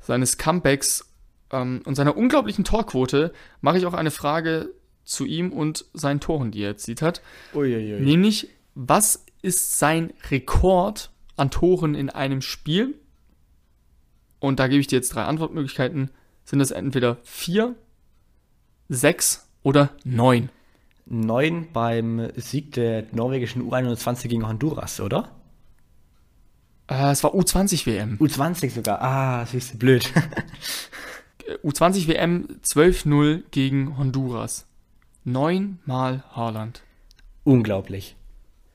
seines 0.00 0.36
Comebacks 0.36 1.10
ähm, 1.50 1.80
und 1.86 1.94
seiner 1.94 2.16
unglaublichen 2.16 2.64
Torquote 2.64 3.32
mache 3.60 3.78
ich 3.78 3.86
auch 3.86 3.94
eine 3.94 4.10
Frage 4.10 4.70
zu 5.04 5.24
ihm 5.24 5.52
und 5.52 5.84
seinen 5.92 6.20
Toren, 6.20 6.50
die 6.50 6.62
er 6.62 6.70
erzielt 6.70 7.02
hat. 7.02 7.20
Uiuiui. 7.54 8.00
Nämlich, 8.00 8.48
was 8.74 9.24
ist 9.42 9.78
sein 9.78 10.12
Rekord 10.30 11.10
an 11.36 11.50
Toren 11.50 11.94
in 11.94 12.10
einem 12.10 12.42
Spiel? 12.42 12.94
Und 14.40 14.60
da 14.60 14.68
gebe 14.68 14.80
ich 14.80 14.86
dir 14.86 14.96
jetzt 14.96 15.14
drei 15.14 15.24
Antwortmöglichkeiten. 15.24 16.10
Sind 16.44 16.58
das 16.58 16.70
entweder 16.70 17.18
vier, 17.22 17.74
sechs 18.88 19.48
oder 19.62 19.90
neun? 20.04 20.50
9 21.06 21.68
beim 21.72 22.30
Sieg 22.36 22.72
der 22.72 23.06
norwegischen 23.12 23.70
U21 23.70 24.28
gegen 24.28 24.46
Honduras, 24.46 25.00
oder? 25.00 25.30
Äh, 26.88 27.10
es 27.10 27.22
war 27.22 27.34
U20 27.34 27.86
WM. 27.86 28.18
U20 28.18 28.70
sogar. 28.70 29.02
Ah, 29.02 29.46
siehst 29.46 29.74
du, 29.74 29.78
blöd. 29.78 30.10
U20 31.62 32.08
WM 32.08 32.48
12-0 32.64 33.42
gegen 33.50 33.98
Honduras. 33.98 34.66
Neunmal 35.24 36.22
Haaland. 36.32 36.82
Unglaublich. 37.44 38.16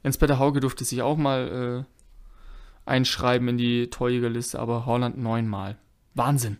Jens-Peter 0.03 0.39
Hauge 0.39 0.59
durfte 0.59 0.83
sich 0.83 1.01
auch 1.01 1.17
mal 1.17 1.85
äh, 1.85 2.89
einschreiben 2.89 3.47
in 3.47 3.57
die 3.57 3.89
Torjägerliste, 3.89 4.59
aber 4.59 4.85
Haaland 4.85 5.17
neunmal. 5.17 5.77
Wahnsinn. 6.15 6.57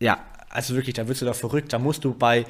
Ja, 0.00 0.18
also 0.50 0.74
wirklich, 0.74 0.94
da 0.94 1.06
wirst 1.08 1.22
du 1.22 1.26
doch 1.26 1.34
verrückt. 1.34 1.72
Da 1.72 1.78
musst 1.78 2.04
du 2.04 2.14
bei 2.14 2.46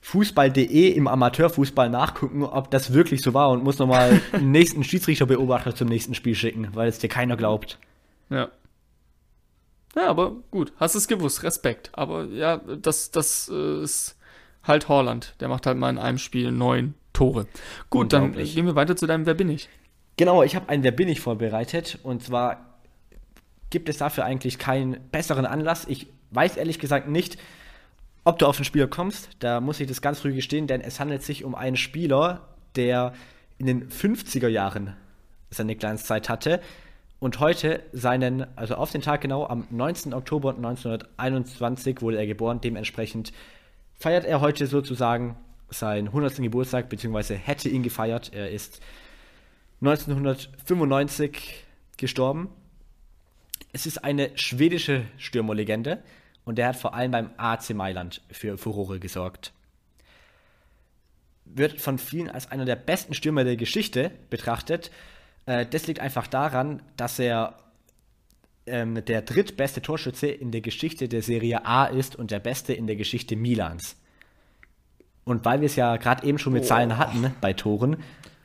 fußball.de 0.00 0.92
im 0.92 1.06
Amateurfußball 1.06 1.88
nachgucken, 1.90 2.42
ob 2.42 2.70
das 2.70 2.92
wirklich 2.92 3.22
so 3.22 3.34
war 3.34 3.50
und 3.50 3.64
musst 3.64 3.78
nochmal 3.78 4.20
einen 4.32 4.50
nächsten 4.50 4.84
Schiedsrichterbeobachter 4.84 5.74
zum 5.74 5.88
nächsten 5.88 6.14
Spiel 6.14 6.34
schicken, 6.34 6.68
weil 6.74 6.88
es 6.88 6.98
dir 6.98 7.08
keiner 7.08 7.36
glaubt. 7.36 7.78
Ja. 8.30 8.48
Ja, 9.94 10.08
aber 10.08 10.32
gut, 10.50 10.72
hast 10.76 10.94
es 10.94 11.06
gewusst, 11.06 11.42
Respekt. 11.42 11.90
Aber 11.92 12.24
ja, 12.24 12.58
das, 12.58 13.10
das 13.10 13.48
äh, 13.52 13.82
ist 13.82 14.16
halt 14.64 14.88
Holland. 14.88 15.34
Der 15.40 15.48
macht 15.48 15.66
halt 15.66 15.78
mal 15.78 15.90
in 15.90 15.98
einem 15.98 16.18
Spiel 16.18 16.52
neun 16.52 16.94
Tore. 17.12 17.46
Gut, 17.90 18.12
dann 18.12 18.32
gehen 18.32 18.66
wir 18.66 18.74
weiter 18.74 18.96
zu 18.96 19.06
deinem 19.06 19.24
Wer 19.26 19.34
bin 19.34 19.48
ich? 19.48 19.68
Genau, 20.16 20.42
ich 20.42 20.56
habe 20.56 20.68
ein 20.68 20.82
Wer 20.82 20.92
bin 20.92 21.08
ich 21.08 21.20
vorbereitet 21.20 21.98
und 22.02 22.22
zwar 22.22 22.74
gibt 23.70 23.88
es 23.88 23.98
dafür 23.98 24.24
eigentlich 24.24 24.58
keinen 24.58 24.98
besseren 25.10 25.46
Anlass. 25.46 25.86
Ich 25.88 26.08
weiß 26.30 26.56
ehrlich 26.56 26.78
gesagt 26.78 27.08
nicht, 27.08 27.38
ob 28.24 28.38
du 28.38 28.46
auf 28.46 28.56
den 28.56 28.64
Spieler 28.64 28.86
kommst. 28.86 29.30
Da 29.38 29.60
muss 29.60 29.80
ich 29.80 29.86
das 29.86 30.02
ganz 30.02 30.20
früh 30.20 30.32
gestehen, 30.32 30.66
denn 30.66 30.80
es 30.80 31.00
handelt 31.00 31.22
sich 31.22 31.44
um 31.44 31.54
einen 31.54 31.76
Spieler, 31.76 32.48
der 32.76 33.12
in 33.58 33.66
den 33.66 33.88
50er 33.88 34.48
Jahren 34.48 34.96
seine 35.50 35.76
Glanzzeit 35.76 36.28
hatte 36.28 36.60
und 37.20 37.40
heute 37.40 37.82
seinen, 37.92 38.46
also 38.56 38.74
auf 38.74 38.90
den 38.90 39.02
Tag 39.02 39.20
genau, 39.20 39.46
am 39.46 39.66
19. 39.70 40.12
Oktober 40.14 40.50
1921 40.50 42.02
wurde 42.02 42.18
er 42.18 42.26
geboren. 42.26 42.60
Dementsprechend 42.60 43.32
feiert 43.98 44.24
er 44.24 44.40
heute 44.40 44.66
sozusagen 44.66 45.36
seinen 45.70 46.08
100. 46.08 46.36
Geburtstag, 46.36 46.88
beziehungsweise 46.88 47.34
hätte 47.34 47.68
ihn 47.68 47.82
gefeiert. 47.82 48.32
Er 48.32 48.50
ist 48.50 48.80
1995 49.80 51.64
gestorben. 51.96 52.48
Es 53.72 53.86
ist 53.86 54.04
eine 54.04 54.30
schwedische 54.36 55.02
Stürmerlegende 55.18 56.02
und 56.44 56.58
der 56.58 56.68
hat 56.68 56.76
vor 56.76 56.94
allem 56.94 57.10
beim 57.10 57.30
AC 57.36 57.70
Mailand 57.70 58.22
für 58.30 58.56
Furore 58.56 59.00
gesorgt. 59.00 59.52
Wird 61.44 61.80
von 61.80 61.98
vielen 61.98 62.30
als 62.30 62.50
einer 62.50 62.64
der 62.64 62.76
besten 62.76 63.14
Stürmer 63.14 63.44
der 63.44 63.56
Geschichte 63.56 64.10
betrachtet. 64.30 64.90
Äh, 65.46 65.66
das 65.66 65.86
liegt 65.86 66.00
einfach 66.00 66.26
daran, 66.26 66.82
dass 66.96 67.18
er 67.18 67.58
ähm, 68.66 69.04
der 69.04 69.22
drittbeste 69.22 69.82
Torschütze 69.82 70.28
in 70.28 70.50
der 70.50 70.60
Geschichte 70.60 71.08
der 71.08 71.22
Serie 71.22 71.64
A 71.66 71.86
ist 71.86 72.16
und 72.16 72.30
der 72.30 72.40
beste 72.40 72.72
in 72.72 72.86
der 72.86 72.96
Geschichte 72.96 73.36
Milans. 73.36 73.96
Und 75.24 75.44
weil 75.44 75.60
wir 75.60 75.66
es 75.66 75.76
ja 75.76 75.96
gerade 75.96 76.26
eben 76.26 76.38
schon 76.38 76.52
mit 76.52 76.66
Zahlen 76.66 76.98
hatten 76.98 77.22
ne, 77.22 77.34
bei 77.40 77.52
Toren, 77.52 77.96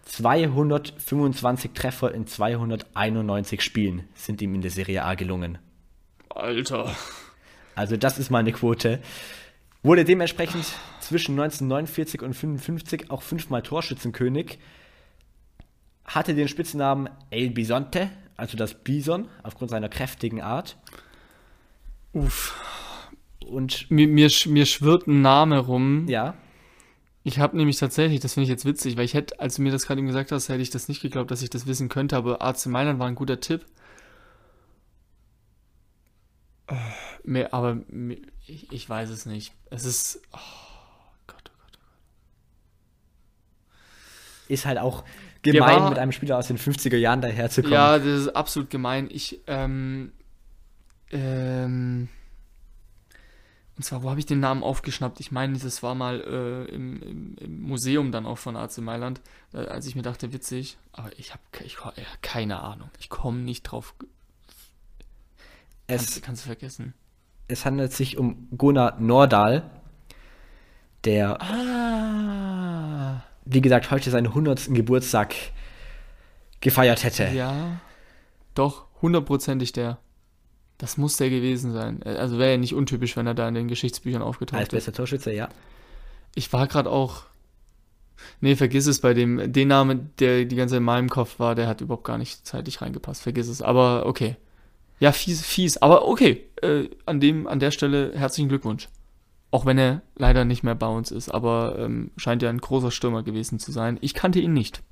225 0.06 1.72
Treffer 1.72 2.14
in 2.14 2.26
291 2.26 3.62
Spielen 3.62 4.04
sind 4.16 4.42
ihm 4.42 4.56
in 4.56 4.62
der 4.62 4.72
Serie 4.72 5.04
A 5.04 5.14
gelungen. 5.16 5.60
Alter. 6.30 6.96
Also 7.76 7.96
das 7.96 8.18
ist 8.18 8.30
mal 8.30 8.40
eine 8.40 8.52
Quote. 8.52 9.00
Wurde 9.84 10.04
dementsprechend 10.04 10.66
zwischen 11.00 11.40
1949 11.40 12.22
und 12.22 12.34
55 12.34 13.12
auch 13.12 13.22
fünfmal 13.22 13.62
Torschützenkönig. 13.62 14.60
Hatte 16.06 16.34
den 16.34 16.48
Spitznamen 16.48 17.10
El 17.30 17.52
Bisonte, 17.52 18.10
also 18.40 18.58
das 18.58 18.74
Bison, 18.74 19.28
aufgrund 19.44 19.72
seiner 19.72 19.90
kräftigen 19.90 20.42
Art. 20.42 20.78
Uff. 22.14 22.56
Und 23.46 23.90
Mir, 23.92 24.08
mir, 24.08 24.30
mir 24.48 24.66
schwirrt 24.66 25.08
ein 25.08 25.22
Name 25.22 25.60
rum. 25.60 26.08
ja, 26.08 26.36
Ich 27.24 27.40
habe 27.40 27.58
nämlich 27.58 27.78
tatsächlich, 27.78 28.20
das 28.20 28.34
finde 28.34 28.44
ich 28.46 28.50
jetzt 28.50 28.66
witzig, 28.66 28.98
weil 28.98 29.06
ich 29.06 29.14
hätte, 29.14 29.40
als 29.40 29.56
du 29.56 29.62
mir 29.62 29.72
das 29.72 29.86
gerade 29.86 30.00
eben 30.00 30.08
gesagt 30.08 30.32
hast, 30.32 30.50
hätte 30.50 30.62
ich 30.62 30.70
das 30.70 30.88
nicht 30.88 31.02
geglaubt, 31.02 31.32
dass 31.32 31.42
ich 31.42 31.50
das 31.50 31.66
wissen 31.68 31.90
könnte, 31.90 32.16
aber 32.18 32.42
AC 32.42 32.66
Mailand 32.68 33.00
war 33.00 33.08
ein 33.08 33.16
guter 33.16 33.40
Tipp. 33.40 33.66
Äh, 36.68 36.76
Mehr, 37.24 37.54
aber 37.54 37.76
mir, 37.88 38.18
ich, 38.48 38.72
ich 38.72 38.90
weiß 38.90 39.10
es 39.10 39.26
nicht. 39.26 39.54
Es 39.70 39.86
ist. 39.86 40.22
Oh 40.34 40.38
Gott, 41.28 41.52
oh 41.54 41.60
Gott. 41.62 41.80
ist 44.48 44.66
halt 44.66 44.80
auch 44.80 45.04
gemein, 45.44 45.82
war- 45.82 45.90
mit 45.90 46.00
einem 46.00 46.12
Spieler 46.12 46.38
aus 46.38 46.48
den 46.48 46.58
50er 46.58 46.98
Jahren 46.98 47.22
daherzukommen. 47.22 47.74
Ja, 47.74 47.98
das 47.98 48.08
ist 48.08 48.28
absolut 48.30 48.70
gemein. 48.70 49.08
Ich, 49.12 49.40
ähm, 49.48 50.12
ähm, 51.12 52.10
und 53.78 53.84
zwar, 53.84 54.04
wo 54.04 54.10
habe 54.10 54.20
ich 54.20 54.26
den 54.26 54.42
Namen 54.42 54.62
aufgeschnappt? 54.64 55.20
Ich 55.22 55.32
meine, 55.32 55.58
das 55.58 55.82
war 55.84 55.96
mal 55.96 56.20
äh, 56.22 56.66
im, 56.76 57.02
im, 57.02 57.36
im 57.40 57.62
Museum 57.62 58.12
dann 58.12 58.26
auch 58.26 58.38
von 58.38 58.58
AC 58.58 58.80
Mailand, 58.80 59.22
äh, 59.54 59.60
als 59.60 59.88
ich 59.88 59.96
mir 59.96 60.02
dachte, 60.02 60.34
witzig. 60.34 60.78
Aber 60.92 61.10
ich 61.18 61.32
habe 61.32 61.42
ich, 61.64 61.76
ja, 61.76 62.04
keine 62.22 62.60
Ahnung. 62.62 62.90
Ich 63.00 63.08
komme 63.10 63.40
nicht 63.40 63.64
drauf. 63.64 63.96
Kannst, 65.88 66.18
es, 66.18 66.22
kannst 66.22 66.44
du 66.44 66.48
vergessen. 66.48 66.94
es 67.48 67.66
handelt 67.66 67.94
sich 67.94 68.18
um 68.18 68.48
Gunnar 68.58 69.00
Nordahl, 69.00 69.70
der, 71.06 71.42
Ah. 71.42 73.24
Wie 73.46 73.62
gesagt, 73.62 73.92
heute 73.92 74.10
seinen 74.12 74.28
100. 74.28 74.74
Geburtstag 74.74 75.36
gefeiert 76.62 77.04
hätte. 77.04 77.30
Ja. 77.34 77.80
Doch, 78.56 78.86
hundertprozentig 79.02 79.72
der. 79.72 80.00
Das 80.78 80.98
muss 80.98 81.18
der 81.18 81.30
gewesen 81.30 81.74
sein. 81.74 82.04
Also 82.04 82.40
wäre 82.40 82.52
ja 82.52 82.58
nicht 82.58 82.74
untypisch, 82.74 83.18
wenn 83.18 83.28
er 83.28 83.34
da 83.34 83.48
in 83.48 83.54
den 83.54 83.68
Geschichtsbüchern 83.68 84.22
aufgetaucht 84.22 84.60
Als 84.60 84.68
ist. 84.70 84.72
bester 84.72 84.94
Torschütze, 84.94 85.34
ja. 85.34 85.50
Ich 86.36 86.52
war 86.54 86.68
gerade 86.68 86.90
auch. 86.90 87.24
Nee, 88.42 88.56
vergiss 88.56 88.88
es 88.88 89.02
bei 89.02 89.14
dem. 89.14 89.52
Den 89.52 89.68
Namen, 89.68 90.12
der 90.20 90.46
die 90.46 90.56
ganze 90.56 90.74
Zeit 90.74 90.80
in 90.80 90.86
meinem 90.86 91.10
Kopf 91.10 91.40
war, 91.40 91.56
der 91.56 91.68
hat 91.68 91.82
überhaupt 91.82 92.06
gar 92.06 92.18
nicht 92.18 92.46
zeitlich 92.46 92.82
reingepasst. 92.82 93.22
Vergiss 93.22 93.48
es. 93.48 93.62
Aber 93.62 94.06
okay. 94.06 94.38
Ja, 95.00 95.12
fies, 95.12 95.46
fies. 95.46 95.78
Aber 95.78 96.08
okay. 96.08 96.46
Äh, 96.62 96.90
an, 97.06 97.20
dem, 97.20 97.48
an 97.48 97.60
der 97.60 97.72
Stelle 97.72 98.14
herzlichen 98.16 98.50
Glückwunsch. 98.50 98.88
Auch 99.52 99.66
wenn 99.66 99.78
er 99.78 100.02
leider 100.16 100.46
nicht 100.46 100.64
mehr 100.64 100.76
bei 100.76 100.88
uns 100.88 101.12
ist. 101.12 101.30
Aber 101.30 101.78
ähm, 101.80 102.12
scheint 102.18 102.42
ja 102.42 102.50
ein 102.50 102.60
großer 102.60 102.92
Stürmer 102.92 103.24
gewesen 103.24 103.60
zu 103.60 103.72
sein. 103.72 103.98
Ich 104.02 104.14
kannte 104.14 104.40
ihn 104.40 104.54
nicht. 104.54 104.84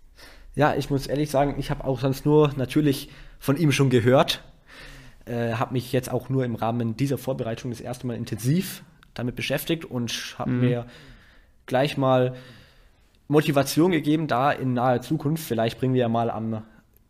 Ja, 0.56 0.74
ich 0.74 0.90
muss 0.90 1.06
ehrlich 1.06 1.30
sagen, 1.30 1.56
ich 1.60 1.70
habe 1.70 1.84
auch 1.84 2.00
sonst 2.00 2.26
nur 2.26 2.52
natürlich 2.56 3.10
von 3.40 3.58
ihm 3.58 3.72
schon 3.72 3.90
gehört. 3.90 4.44
Äh, 5.26 5.54
habe 5.54 5.74
mich 5.74 5.92
jetzt 5.92 6.12
auch 6.12 6.30
nur 6.30 6.46
im 6.46 6.56
Rahmen 6.56 6.98
dieser 6.98 7.18
Vorbereitung 7.18 7.70
das 7.70 7.82
erste 7.82 8.08
Mal 8.08 8.16
intensiv 8.16 8.84
damit 9.14 9.36
beschäftigt 9.36 9.86
und 9.86 10.36
habe 10.38 10.52
mir 10.52 10.86
gleich 11.66 11.98
mal 11.98 12.36
Motivation 13.28 13.92
gegeben, 13.92 14.28
da 14.28 14.52
in 14.52 14.74
naher 14.74 15.02
Zukunft, 15.02 15.44
vielleicht 15.44 15.80
bringen 15.80 15.94
wir 15.94 16.02
ja 16.02 16.10
mal 16.10 16.30
am 16.30 16.64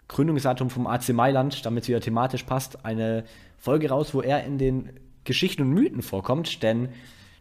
Gründungsdatum 0.08 0.70
vom 0.70 0.88
AC 0.88 1.10
Mailand, 1.10 1.66
damit 1.66 1.84
es 1.84 1.90
wieder 1.90 2.02
thematisch 2.02 2.44
passt, 2.44 2.86
eine 2.86 3.24
Folge 3.58 3.90
raus, 3.90 4.14
wo 4.14 4.22
er 4.22 4.44
in 4.44 4.58
den 4.58 4.90
Geschichten 5.26 5.64
und 5.64 5.70
Mythen 5.70 6.02
vorkommt, 6.02 6.64
denn 6.64 6.90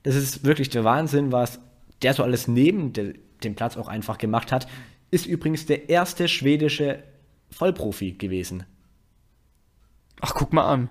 das 0.06 0.14
ist 0.14 0.44
wirklich 0.44 0.70
der 0.70 0.84
Wahnsinn, 0.84 1.32
was 1.32 1.58
der 2.00 2.14
so 2.14 2.22
alles 2.22 2.46
neben 2.46 2.92
de, 2.92 3.18
dem 3.42 3.56
Platz 3.56 3.76
auch 3.76 3.88
einfach 3.88 4.18
gemacht 4.18 4.52
hat. 4.52 4.68
Ist 5.10 5.26
übrigens 5.26 5.66
der 5.66 5.88
erste 5.88 6.28
schwedische 6.28 7.02
Vollprofi 7.50 8.12
gewesen. 8.12 8.64
Ach, 10.20 10.32
guck 10.34 10.52
mal 10.52 10.66
an. 10.66 10.90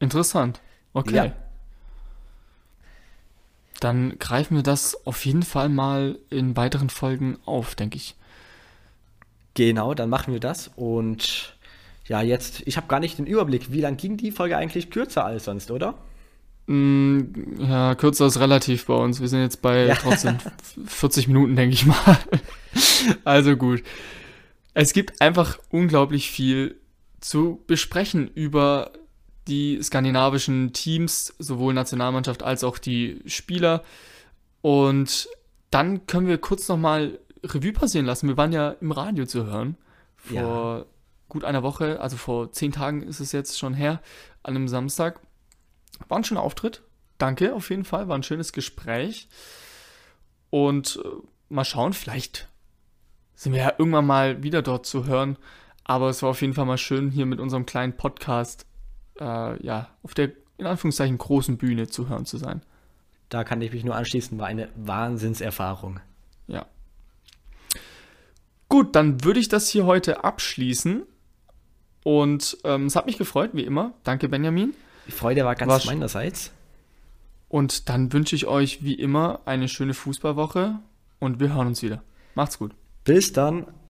Interessant. 0.00 0.62
Okay. 0.94 1.14
Ja. 1.14 1.32
Dann 3.80 4.18
greifen 4.18 4.56
wir 4.56 4.62
das 4.62 5.06
auf 5.06 5.24
jeden 5.26 5.42
Fall 5.42 5.68
mal 5.68 6.18
in 6.30 6.56
weiteren 6.56 6.88
Folgen 6.88 7.36
auf, 7.44 7.74
denke 7.74 7.96
ich. 7.96 8.16
Genau, 9.52 9.92
dann 9.92 10.08
machen 10.08 10.32
wir 10.32 10.40
das. 10.40 10.70
Und 10.76 11.58
ja, 12.06 12.22
jetzt, 12.22 12.62
ich 12.64 12.78
habe 12.78 12.86
gar 12.86 13.00
nicht 13.00 13.18
den 13.18 13.26
Überblick. 13.26 13.70
Wie 13.70 13.82
lang 13.82 13.98
ging 13.98 14.16
die 14.16 14.32
Folge 14.32 14.56
eigentlich 14.56 14.90
kürzer 14.90 15.26
als 15.26 15.44
sonst, 15.44 15.70
oder? 15.70 15.94
Mm, 16.68 17.60
Ja, 17.60 17.94
kürzer 17.94 18.26
ist 18.26 18.38
relativ 18.40 18.86
bei 18.86 18.94
uns. 18.94 19.20
Wir 19.20 19.28
sind 19.28 19.40
jetzt 19.40 19.62
bei 19.62 19.86
Ja. 19.86 19.94
trotzdem 19.94 20.36
40 20.86 21.26
Minuten, 21.28 21.56
denke 21.56 21.74
ich 21.74 21.86
mal. 21.86 22.18
Also 23.24 23.56
gut. 23.56 23.82
Es 24.74 24.92
gibt 24.92 25.20
einfach 25.20 25.58
unglaublich 25.70 26.30
viel 26.30 26.76
zu 27.20 27.62
besprechen 27.66 28.28
über 28.34 28.92
die 29.48 29.82
skandinavischen 29.82 30.72
Teams, 30.72 31.34
sowohl 31.38 31.72
Nationalmannschaft 31.74 32.42
als 32.42 32.62
auch 32.64 32.78
die 32.78 33.22
Spieler. 33.26 33.82
Und 34.60 35.28
dann 35.70 36.06
können 36.06 36.26
wir 36.28 36.38
kurz 36.38 36.68
nochmal 36.68 37.18
Revue 37.42 37.72
passieren 37.72 38.04
lassen. 38.06 38.28
Wir 38.28 38.36
waren 38.36 38.52
ja 38.52 38.70
im 38.80 38.92
Radio 38.92 39.24
zu 39.26 39.46
hören. 39.46 39.76
Vor 40.16 40.86
gut 41.28 41.44
einer 41.44 41.62
Woche, 41.62 42.00
also 42.00 42.16
vor 42.16 42.52
zehn 42.52 42.72
Tagen 42.72 43.02
ist 43.02 43.20
es 43.20 43.32
jetzt 43.32 43.58
schon 43.58 43.74
her, 43.74 44.00
an 44.42 44.54
einem 44.56 44.68
Samstag. 44.68 45.20
War 46.06 46.18
ein 46.18 46.24
schöner 46.24 46.42
Auftritt. 46.42 46.82
Danke 47.18 47.54
auf 47.54 47.70
jeden 47.70 47.84
Fall. 47.84 48.08
War 48.08 48.16
ein 48.16 48.22
schönes 48.22 48.52
Gespräch. 48.52 49.28
Und 50.50 51.00
äh, 51.04 51.08
mal 51.48 51.64
schauen, 51.64 51.92
vielleicht 51.92 52.48
sind 53.34 53.52
wir 53.52 53.60
ja 53.60 53.72
irgendwann 53.78 54.06
mal 54.06 54.42
wieder 54.42 54.62
dort 54.62 54.86
zu 54.86 55.06
hören. 55.06 55.36
Aber 55.84 56.10
es 56.10 56.22
war 56.22 56.30
auf 56.30 56.40
jeden 56.40 56.54
Fall 56.54 56.66
mal 56.66 56.78
schön, 56.78 57.10
hier 57.10 57.26
mit 57.26 57.40
unserem 57.40 57.66
kleinen 57.66 57.96
Podcast 57.96 58.66
äh, 59.18 59.64
ja, 59.64 59.88
auf 60.02 60.14
der 60.14 60.32
in 60.58 60.66
Anführungszeichen 60.66 61.18
großen 61.18 61.56
Bühne 61.56 61.86
zu 61.86 62.08
hören 62.08 62.26
zu 62.26 62.36
sein. 62.36 62.62
Da 63.28 63.44
kann 63.44 63.60
ich 63.60 63.72
mich 63.72 63.84
nur 63.84 63.94
anschließen, 63.94 64.38
war 64.38 64.46
eine 64.46 64.68
Wahnsinnserfahrung. 64.76 66.00
Ja. 66.46 66.66
Gut, 68.68 68.94
dann 68.96 69.24
würde 69.24 69.40
ich 69.40 69.48
das 69.48 69.68
hier 69.68 69.86
heute 69.86 70.24
abschließen. 70.24 71.04
Und 72.04 72.58
ähm, 72.64 72.86
es 72.86 72.96
hat 72.96 73.06
mich 73.06 73.18
gefreut, 73.18 73.50
wie 73.52 73.64
immer. 73.64 73.94
Danke, 74.04 74.28
Benjamin. 74.28 74.74
Die 75.08 75.12
Freude 75.12 75.44
war 75.44 75.54
ganz 75.56 75.72
Was- 75.72 75.86
meinerseits. 75.86 76.52
Und 77.48 77.88
dann 77.88 78.12
wünsche 78.12 78.36
ich 78.36 78.46
euch 78.46 78.84
wie 78.84 78.92
immer 78.94 79.40
eine 79.46 79.68
schöne 79.68 79.94
Fußballwoche 79.94 80.78
und 81.18 81.40
wir 81.40 81.54
hören 81.54 81.68
uns 81.68 81.82
wieder. 81.82 82.02
Macht's 82.34 82.58
gut. 82.58 82.72
Bis 83.04 83.32
dann. 83.32 83.66